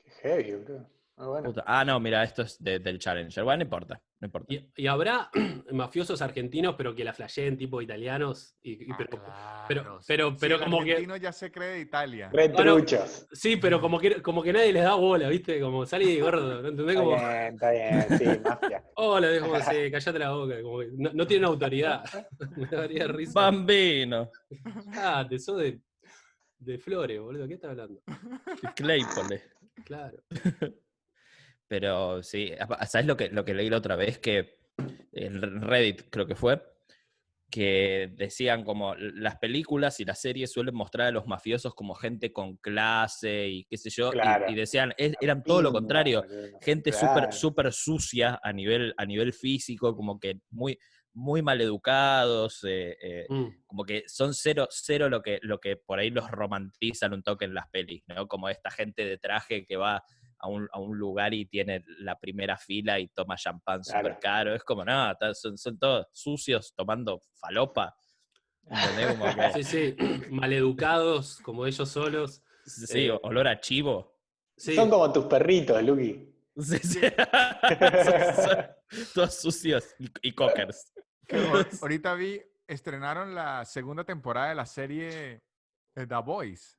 Qué 0.03 0.11
heavy, 0.23 0.53
boludo. 0.53 0.91
Bueno. 1.29 1.49
Puta. 1.51 1.65
Ah, 1.67 1.85
no, 1.85 1.99
mira, 2.01 2.23
esto 2.23 2.43
es 2.43 2.63
de- 2.63 2.79
del 2.79 2.99
Challenger. 2.99 3.45
Bueno, 3.45 3.59
no 3.59 3.63
importa, 3.65 4.01
no 4.21 4.27
importa. 4.27 4.53
Y, 4.53 4.71
y 4.77 4.87
habrá 4.87 5.31
mafiosos 5.73 6.21
argentinos, 6.23 6.75
pero 6.77 6.95
que 6.95 7.05
la 7.05 7.13
flasheen 7.13 7.57
tipo 7.57 7.81
italianos. 7.83 8.57
Y, 8.63 8.85
y 8.85 8.91
Ah, 8.91 8.95
pero, 8.99 9.11
claro. 9.11 9.65
pero- 9.69 10.01
Sí, 10.01 10.05
pero- 10.09 10.31
sí, 10.33 10.37
pero 10.41 10.55
el 10.57 10.61
como 10.63 10.79
que- 10.85 10.91
argentino 10.93 11.17
ya 11.17 11.33
se 11.33 11.51
cree 11.53 11.69
de 11.69 11.81
Italia. 11.81 12.31
Retruchos. 12.33 13.27
sí, 13.33 13.57
pero 13.57 13.81
como 13.81 13.99
que, 13.99 14.21
como 14.23 14.43
que 14.43 14.53
nadie 14.53 14.73
les 14.73 14.83
da 14.85 14.95
bola, 14.95 15.29
¿viste? 15.29 15.61
Como 15.61 15.87
salí 15.87 16.21
gordo, 16.21 16.63
¿no 16.63 16.69
entendés? 16.69 16.97
Está 16.97 17.05
Como, 17.05 17.17
bien, 17.17 17.55
está 17.55 17.71
bien, 17.71 18.07
sí, 18.19 18.25
mafia. 18.45 18.85
hola, 18.97 19.31
es 19.31 19.41
como, 19.43 19.57
sí, 19.61 19.91
callate 19.91 20.19
la 20.19 20.31
boca. 20.33 20.63
Como 20.63 20.79
que 20.81 20.89
no, 20.93 21.11
no 21.13 21.27
tienen 21.27 21.45
autoridad. 21.47 22.03
Me 22.57 22.67
daría 22.67 23.07
risa. 23.07 23.33
Bambino. 23.35 24.31
Ah, 24.95 25.27
te 25.29 25.39
sos 25.39 25.59
de, 25.59 25.81
de 26.59 26.79
Flores, 26.79 27.21
boludo. 27.21 27.47
¿Qué 27.49 27.55
estás 27.55 27.71
hablando? 27.71 28.01
Claypole. 28.77 29.43
Claro. 29.85 30.19
Pero 31.73 32.23
sí, 32.23 32.53
¿sabes 32.87 33.07
lo 33.07 33.17
que, 33.17 33.31
lo 33.31 33.47
que 33.47 33.55
leí 33.55 33.71
la 33.71 33.79
otra 33.79 33.97
vez? 33.97 34.19
Que 34.19 34.59
en 35.13 35.41
Reddit 35.63 36.03
creo 36.11 36.27
que 36.27 36.35
fue, 36.35 36.63
que 37.51 38.11
decían 38.15 38.63
como 38.63 38.95
las 38.95 39.37
películas 39.39 39.99
y 39.99 40.05
las 40.05 40.21
series 40.21 40.53
suelen 40.53 40.75
mostrar 40.75 41.07
a 41.07 41.11
los 41.13 41.27
mafiosos 41.27 41.75
como 41.75 41.95
gente 41.95 42.31
con 42.31 42.59
clase 42.59 43.49
y 43.49 43.65
qué 43.65 43.79
sé 43.79 43.89
yo, 43.89 44.11
y- 44.11 44.13
Claro. 44.13 44.45
y, 44.51 44.55
decían, 44.55 44.93
"Es- 44.99 45.15
eran 45.19 45.43
todo 45.43 45.63
lo 45.63 45.73
contrario, 45.73 46.23
gente 46.61 46.91
Claro. 46.91 47.07
súper 47.07 47.33
súper 47.33 47.73
sucia 47.73 48.39
a 48.43 48.53
nivel, 48.53 48.93
a 48.99 49.07
nivel 49.07 49.33
físico, 49.33 49.97
como 49.97 50.21
que 50.21 50.41
muy, 50.51 50.79
muy 51.15 51.41
maleducados, 51.41 52.65
eh, 52.65 52.99
eh, 53.03 53.27
Mm. 53.31 53.49
como 53.65 53.85
que 53.85 54.03
son 54.09 54.35
cero, 54.35 54.69
cero 54.71 55.09
lo 55.09 55.23
que, 55.23 55.39
lo 55.41 55.59
que 55.59 55.77
por 55.79 55.99
ahí 55.99 56.11
los 56.11 56.31
romantizan 56.31 57.15
un 57.15 57.23
toque 57.23 57.47
en 57.47 57.55
las 57.55 57.71
pelis, 57.71 58.03
¿no? 58.09 58.29
Como 58.29 58.51
esta 58.51 58.71
gente 58.71 59.07
de 59.07 59.17
traje 59.17 59.65
que 59.65 59.77
va 59.79 60.03
a 60.43 60.49
un, 60.49 60.69
a 60.73 60.81
un 60.81 60.99
lugar 60.99 61.33
y 61.33 61.47
tiene 61.47 61.85
la 61.99 62.19
primera 62.19 62.59
fila 62.59 62.99
y 62.99 63.09
toma 63.09 63.37
champán 63.37 63.83
súper 63.85 64.03
Claro. 64.03 64.19
caro. 64.21 64.55
Es 64.55 64.65
como, 64.65 64.85
no, 64.85 65.15
son, 65.35 65.57
son 65.57 65.79
todos 65.79 66.07
sucios 66.13 66.75
tomando 66.77 67.21
falopa. 67.41 67.97
que- 69.55 69.63
Sí, 69.63 69.65
sí. 69.65 69.97
Maleducados, 70.31 71.39
como 71.41 71.65
ellos 71.67 71.89
solos. 71.89 72.43
sí, 72.67 73.07
Eh, 73.07 73.19
olor 73.23 73.47
a 73.49 73.61
chivo. 73.61 74.19
Sí. 74.57 74.75
Son 74.75 74.91
como 74.91 75.13
tus 75.13 75.25
perritos, 75.27 75.83
Luqui. 75.83 76.29
Sí, 76.59 76.79
sí. 76.81 77.01
Son- 77.01 78.45
son 78.45 78.67
todos 79.15 79.35
sucios 79.41 79.95
y, 79.99 80.11
y 80.29 80.33
cockers. 80.33 80.93
Ahorita 81.83 82.15
vi, 82.15 82.43
estrenaron 82.67 83.35
la 83.35 83.65
segunda 83.65 84.05
temporada 84.05 84.51
de 84.51 84.55
la 84.57 84.67
serie 84.67 85.43
eh, 85.95 86.07
The 86.07 86.17
Boys. 86.25 86.79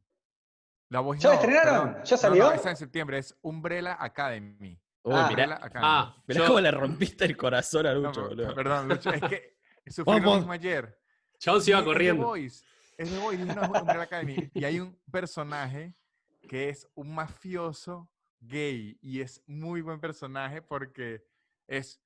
The 0.94 1.04
Boys 1.04 1.20
¿Ya 1.22 1.30
la 1.30 1.36
no, 1.36 1.42
estrenaron? 1.42 1.88
perdón. 1.90 2.04
¿Ya 2.06 2.16
No, 2.16 2.22
salió? 2.22 2.44
no, 2.46 2.52
esa 2.54 2.70
en 2.70 2.78
septiembre, 2.78 3.18
es 3.18 3.38
Umbrella 3.42 3.98
Academy. 4.00 4.80
Uy, 5.04 5.14
Ah. 5.14 5.28
mirá, 5.28 5.28
Umbrella 5.30 5.56
Academy. 5.56 5.82
Ah, 5.84 6.24
mirá 6.28 6.40
yo- 6.40 6.48
cómo 6.48 6.60
le 6.62 6.72
rompiste 6.72 7.26
el 7.26 7.36
corazón 7.38 7.88
a 7.88 7.94
No, 7.94 8.00
Lucho, 8.00 8.28
boludo. 8.30 8.56
perdón, 8.56 8.88
Lucho, 8.90 9.10
es 9.12 9.22
que 9.22 9.58
sufrí 9.88 10.20
lo 10.22 10.36
mismo 10.36 10.52
ayer. 10.52 11.00
Chabón 11.40 11.62
se 11.62 11.72
iba 11.72 11.80
Es 11.80 11.86
corriendo. 11.86 12.22
The 12.24 12.28
Boys. 12.28 12.64
Es 12.98 13.10
The 13.10 13.16
no, 13.18 13.32
es 13.32 13.82
Umbrella 13.82 14.04
Academy. 14.04 14.50
Y 14.54 14.64
hay 14.66 14.80
un 14.80 14.98
personaje 15.12 15.94
que 16.48 16.70
es 16.70 16.88
un 16.96 17.14
mafioso 17.14 18.10
gay 18.40 18.98
y 19.02 19.22
es 19.22 19.42
muy 19.48 19.82
buen 19.82 20.00
personaje 20.00 20.62
porque 20.62 21.26
es 21.68 22.00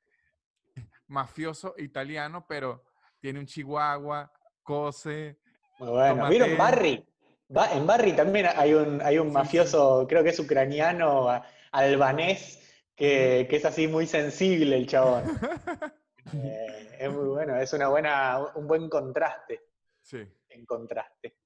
mafioso 1.08 1.74
italiano, 1.78 2.46
pero 2.48 2.84
tiene 3.20 3.40
un 3.40 3.46
chihuahua, 3.46 4.32
cose. 4.64 5.40
Bueno. 5.80 6.16
Tomate. 6.16 6.30
¿Vieron 6.30 6.58
Barry? 6.58 7.08
Ba- 7.50 7.72
en 7.74 7.88
Barry 7.88 8.14
también 8.14 8.48
hay 8.56 8.74
un, 8.74 9.02
hay 9.02 9.18
un 9.20 9.28
Sí, 9.28 9.34
mafioso, 9.34 10.06
creo 10.08 10.24
que 10.24 10.30
es 10.30 10.39
ucraniano, 10.39 11.30
a- 11.30 11.45
albanés, 11.72 12.60
que, 12.95 13.48
que 13.50 13.56
es 13.58 13.66
así 13.66 13.88
muy 13.88 14.06
sensible 14.08 14.76
el 14.78 14.88
chabón. 14.88 15.24
Eh, 16.34 16.98
es 17.00 17.10
muy 17.10 17.26
bueno, 17.30 17.56
es 17.56 17.72
una 17.72 17.88
buena, 17.88 18.38
un 18.56 18.68
buen 18.68 18.89
contraste, 18.89 19.62
Sí. 20.02 20.18
en 20.50 20.66
contraste. 20.66 21.38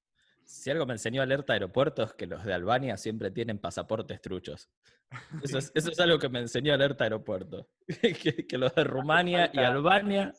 Si 0.44 0.72
algo 0.72 0.88
me 0.88 0.94
enseñó 0.94 1.22
Alerta 1.22 1.54
Aeropuertos, 1.54 2.16
que 2.16 2.26
los 2.26 2.44
de 2.44 2.52
Albania 2.56 2.98
siempre 2.98 3.30
tienen 3.30 3.60
pasaportes 3.60 4.20
truchos. 4.22 4.72
Eso 5.44 5.60
es, 5.60 5.72
eso 5.76 5.92
es 5.92 6.00
algo 6.00 6.18
que 6.18 6.30
me 6.30 6.40
enseñó 6.40 6.74
Alerta 6.74 7.04
Aeropuerto. 7.04 7.68
que, 8.02 8.48
que 8.48 8.58
los 8.58 8.74
de 8.74 8.84
Rumania 8.84 9.52
y 9.54 9.60
Albania 9.60 10.34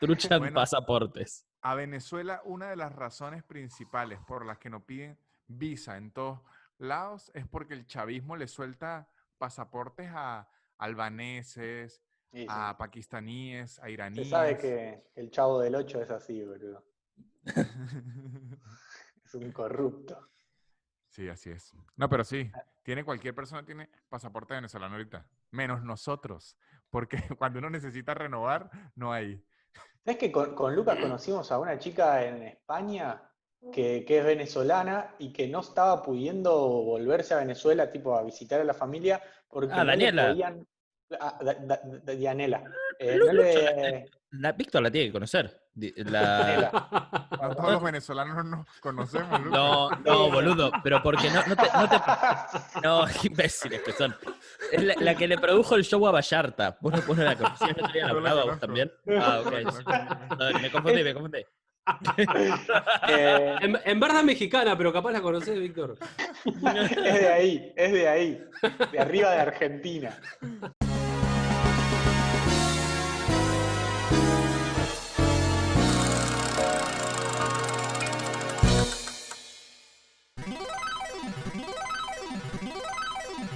truchan 0.00 0.38
Bueno. 0.38 0.54
pasaportes. 0.54 1.46
A 1.66 1.74
Venezuela, 1.74 2.42
una 2.44 2.68
de 2.68 2.76
las 2.76 2.94
razones 2.94 3.42
principales 3.42 4.18
por 4.26 4.44
las 4.44 4.58
que 4.58 4.68
no 4.68 4.84
piden 4.84 5.18
visa 5.46 5.96
en 5.96 6.10
todos 6.10 6.40
lados 6.76 7.30
es 7.34 7.46
porque 7.46 7.72
el 7.72 7.86
chavismo 7.86 8.36
le 8.36 8.46
suelta 8.48 9.08
pasaportes 9.38 10.10
a 10.12 10.46
albaneses, 10.76 12.02
Sí, 12.32 12.40
sí. 12.40 12.46
a 12.50 12.76
pakistaníes, 12.76 13.78
a 13.78 13.84
Se 13.84 13.92
iraníes. 13.92 14.28
sabe 14.28 14.58
que 14.58 15.04
el 15.14 15.30
chavo 15.30 15.60
del 15.60 15.74
8 15.76 16.02
es 16.02 16.10
así, 16.10 16.44
boludo. 16.44 16.84
Es 19.24 19.34
un 19.34 19.50
corrupto. 19.52 20.28
Sí, 21.08 21.28
así 21.28 21.50
es. 21.50 21.72
No, 21.96 22.08
pero 22.10 22.24
sí, 22.24 22.50
tiene 22.82 23.04
cualquier 23.04 23.34
persona 23.34 23.64
tiene 23.64 23.88
pasaporte 24.10 24.52
venezolano 24.52 24.96
ahorita, 24.96 25.26
menos 25.50 25.82
nosotros, 25.82 26.56
porque 26.90 27.16
cuando 27.38 27.58
uno 27.60 27.70
necesita 27.70 28.12
renovar, 28.14 28.70
no 28.96 29.12
hay. 29.12 29.42
¿Sabes 30.04 30.18
que 30.18 30.30
con, 30.30 30.54
con 30.54 30.74
Lucas 30.76 30.98
conocimos 31.00 31.50
a 31.50 31.58
una 31.58 31.78
chica 31.78 32.24
en 32.26 32.42
España 32.42 33.22
que, 33.72 34.04
que 34.04 34.18
es 34.18 34.24
venezolana 34.24 35.14
y 35.18 35.32
que 35.32 35.48
no 35.48 35.60
estaba 35.60 36.02
pudiendo 36.02 36.54
volverse 36.58 37.32
a 37.34 37.38
Venezuela, 37.38 37.90
tipo 37.90 38.14
a 38.16 38.22
visitar 38.22 38.60
a 38.60 38.64
la 38.64 38.74
familia, 38.74 39.22
porque 39.48 39.72
Ah, 39.72 39.78
no 39.78 39.84
le 39.84 39.90
Daniela. 39.92 40.28
podían- 40.28 40.66
Ah, 41.20 41.38
Da- 41.40 41.54
Da- 41.54 41.80
Da- 42.02 42.14
Dianela. 42.14 42.62
Eh, 42.98 43.18
no 43.18 43.32
le- 43.32 44.10
La, 44.40 44.52
Víctor 44.52 44.82
la 44.82 44.90
tiene 44.90 45.08
que 45.08 45.12
conocer. 45.12 45.60
La... 45.74 46.70
Todos 47.56 47.72
los 47.72 47.82
venezolanos 47.82 48.44
nos 48.44 48.66
conocemos, 48.80 49.40
Lucas. 49.40 49.52
No, 49.60 49.90
no, 49.90 50.30
boludo, 50.30 50.70
pero 50.82 51.02
porque 51.02 51.28
no, 51.30 51.44
no 51.46 51.56
te, 51.56 51.62
no 51.72 51.88
te- 51.88 52.80
No, 52.82 53.04
qué 53.20 53.26
imbéciles 53.28 53.80
que 53.82 53.92
son. 53.92 54.14
Es 54.72 54.82
la, 54.82 54.94
la 54.98 55.14
que 55.14 55.26
le 55.28 55.36
produjo 55.38 55.74
el 55.76 55.84
show 55.84 56.06
a 56.06 56.12
Vallarta. 56.12 56.76
¿Vos 56.80 56.92
no, 56.94 57.02
vos 57.02 57.16
no 57.16 57.24
la 57.24 57.36
conocías? 57.36 57.70
¿No 57.76 57.82
te 57.84 57.90
habían 57.90 58.10
hablado 58.10 58.40
a 58.40 58.44
vos 58.46 58.60
también? 58.60 58.90
Ah, 59.18 59.40
ok. 59.44 59.52
No, 60.38 60.58
me 60.60 60.70
confundí, 60.70 61.02
me 61.04 61.12
confundí. 61.14 61.38
Eh, 63.08 63.56
En, 63.60 63.78
en 63.84 64.00
verdad 64.00 64.22
mexicana, 64.22 64.76
pero 64.76 64.92
capaz 64.92 65.12
la 65.12 65.20
conocés, 65.20 65.58
Víctor. 65.58 65.96
es 66.46 66.90
de 67.20 67.28
ahí, 67.28 67.72
es 67.76 67.92
de 67.92 68.08
ahí, 68.08 68.44
de 68.90 68.98
arriba 68.98 69.30
de 69.32 69.40
Argentina. 69.40 70.18